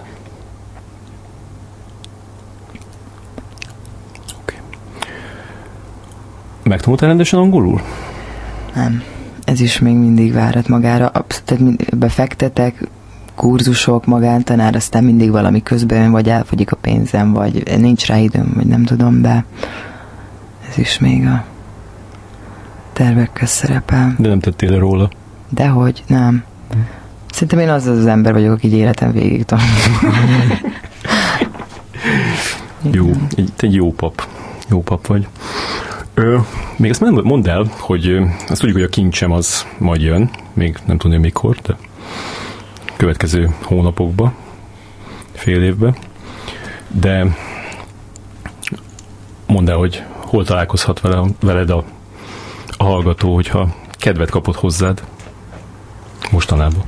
[4.42, 4.58] Okay.
[6.62, 7.82] Megtanultál rendesen angolul?
[8.74, 9.02] Nem.
[9.48, 11.12] Ez is még mindig várat magára.
[11.44, 12.88] Tehát befektetek,
[13.34, 18.66] kurzusok, magántanár, aztán mindig valami közben vagy elfogyik a pénzem, vagy nincs rá időm, vagy
[18.66, 19.44] nem tudom, de
[20.68, 21.44] ez is még a
[22.92, 24.14] tervek köz szerepel.
[24.18, 25.10] De nem tettél róla?
[25.48, 26.44] Dehogy, nem.
[26.70, 26.78] Hm.
[27.32, 29.44] Szerintem én az az ember vagyok, aki életem végig
[32.90, 34.28] jó, egy, egy jó pap.
[34.68, 35.26] Jó pap vagy.
[36.18, 36.38] Ö,
[36.76, 38.16] még azt mondd el, hogy
[38.48, 41.76] azt tudjuk, hogy a kincsem az majd jön, még nem tudom mikor, de
[42.96, 44.32] következő hónapokba,
[45.32, 45.94] fél évbe,
[46.88, 47.36] de
[49.46, 51.84] mondd el, hogy hol találkozhat vele, veled a,
[52.76, 55.02] a hallgató, hogyha kedvet kapott hozzád
[56.30, 56.82] mostanában.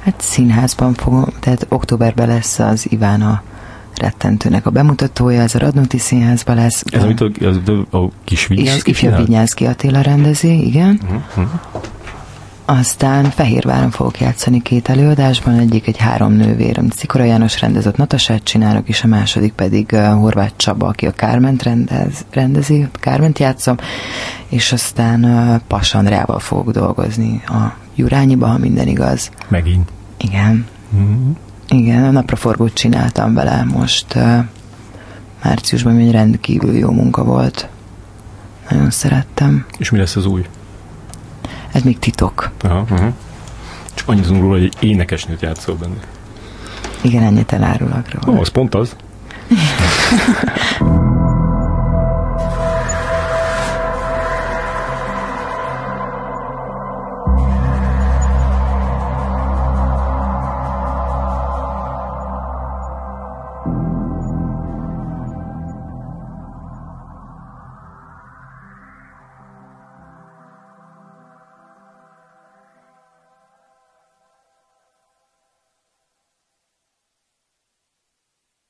[0.00, 3.42] Hát színházban fogom, tehát októberben lesz az Ivána
[3.98, 6.82] rettentőnek a bemutatója, ez a Radnóti Színházban lesz.
[6.86, 7.60] Ez amit a, az,
[7.90, 11.00] a kis Vinyánszki Ifja Vinyánszki Attila rendezi, igen.
[11.02, 11.50] Uh-huh.
[12.68, 18.44] Aztán Fehérváron fogok játszani két előadásban, egyik egy három nővér, amit Szikora János rendezett Natasát
[18.44, 23.38] csinálok, és a második pedig uh, Horváth Csaba, aki a Kárment rendez, rendezi, a Kárment
[23.38, 23.76] játszom,
[24.48, 29.30] és aztán uh, Pas Andrával fogok dolgozni a Jurányiba, ha minden igaz.
[29.48, 29.88] Megint.
[30.16, 30.66] Igen.
[30.96, 31.30] Mm-hmm.
[31.68, 34.38] Igen, a napraforgót csináltam vele most uh,
[35.42, 37.68] márciusban, egy rendkívül jó munka volt.
[38.70, 39.66] Nagyon szerettem.
[39.78, 40.46] És mi lesz az új?
[41.72, 42.50] Ez még titok.
[42.60, 43.12] Aha, aha.
[43.94, 46.00] Csak annyit tudunk róla, hogy egy énekesnőt játszol benne.
[47.00, 48.38] Igen, ennyit elárulok róla.
[48.38, 48.96] Ó, az pont az.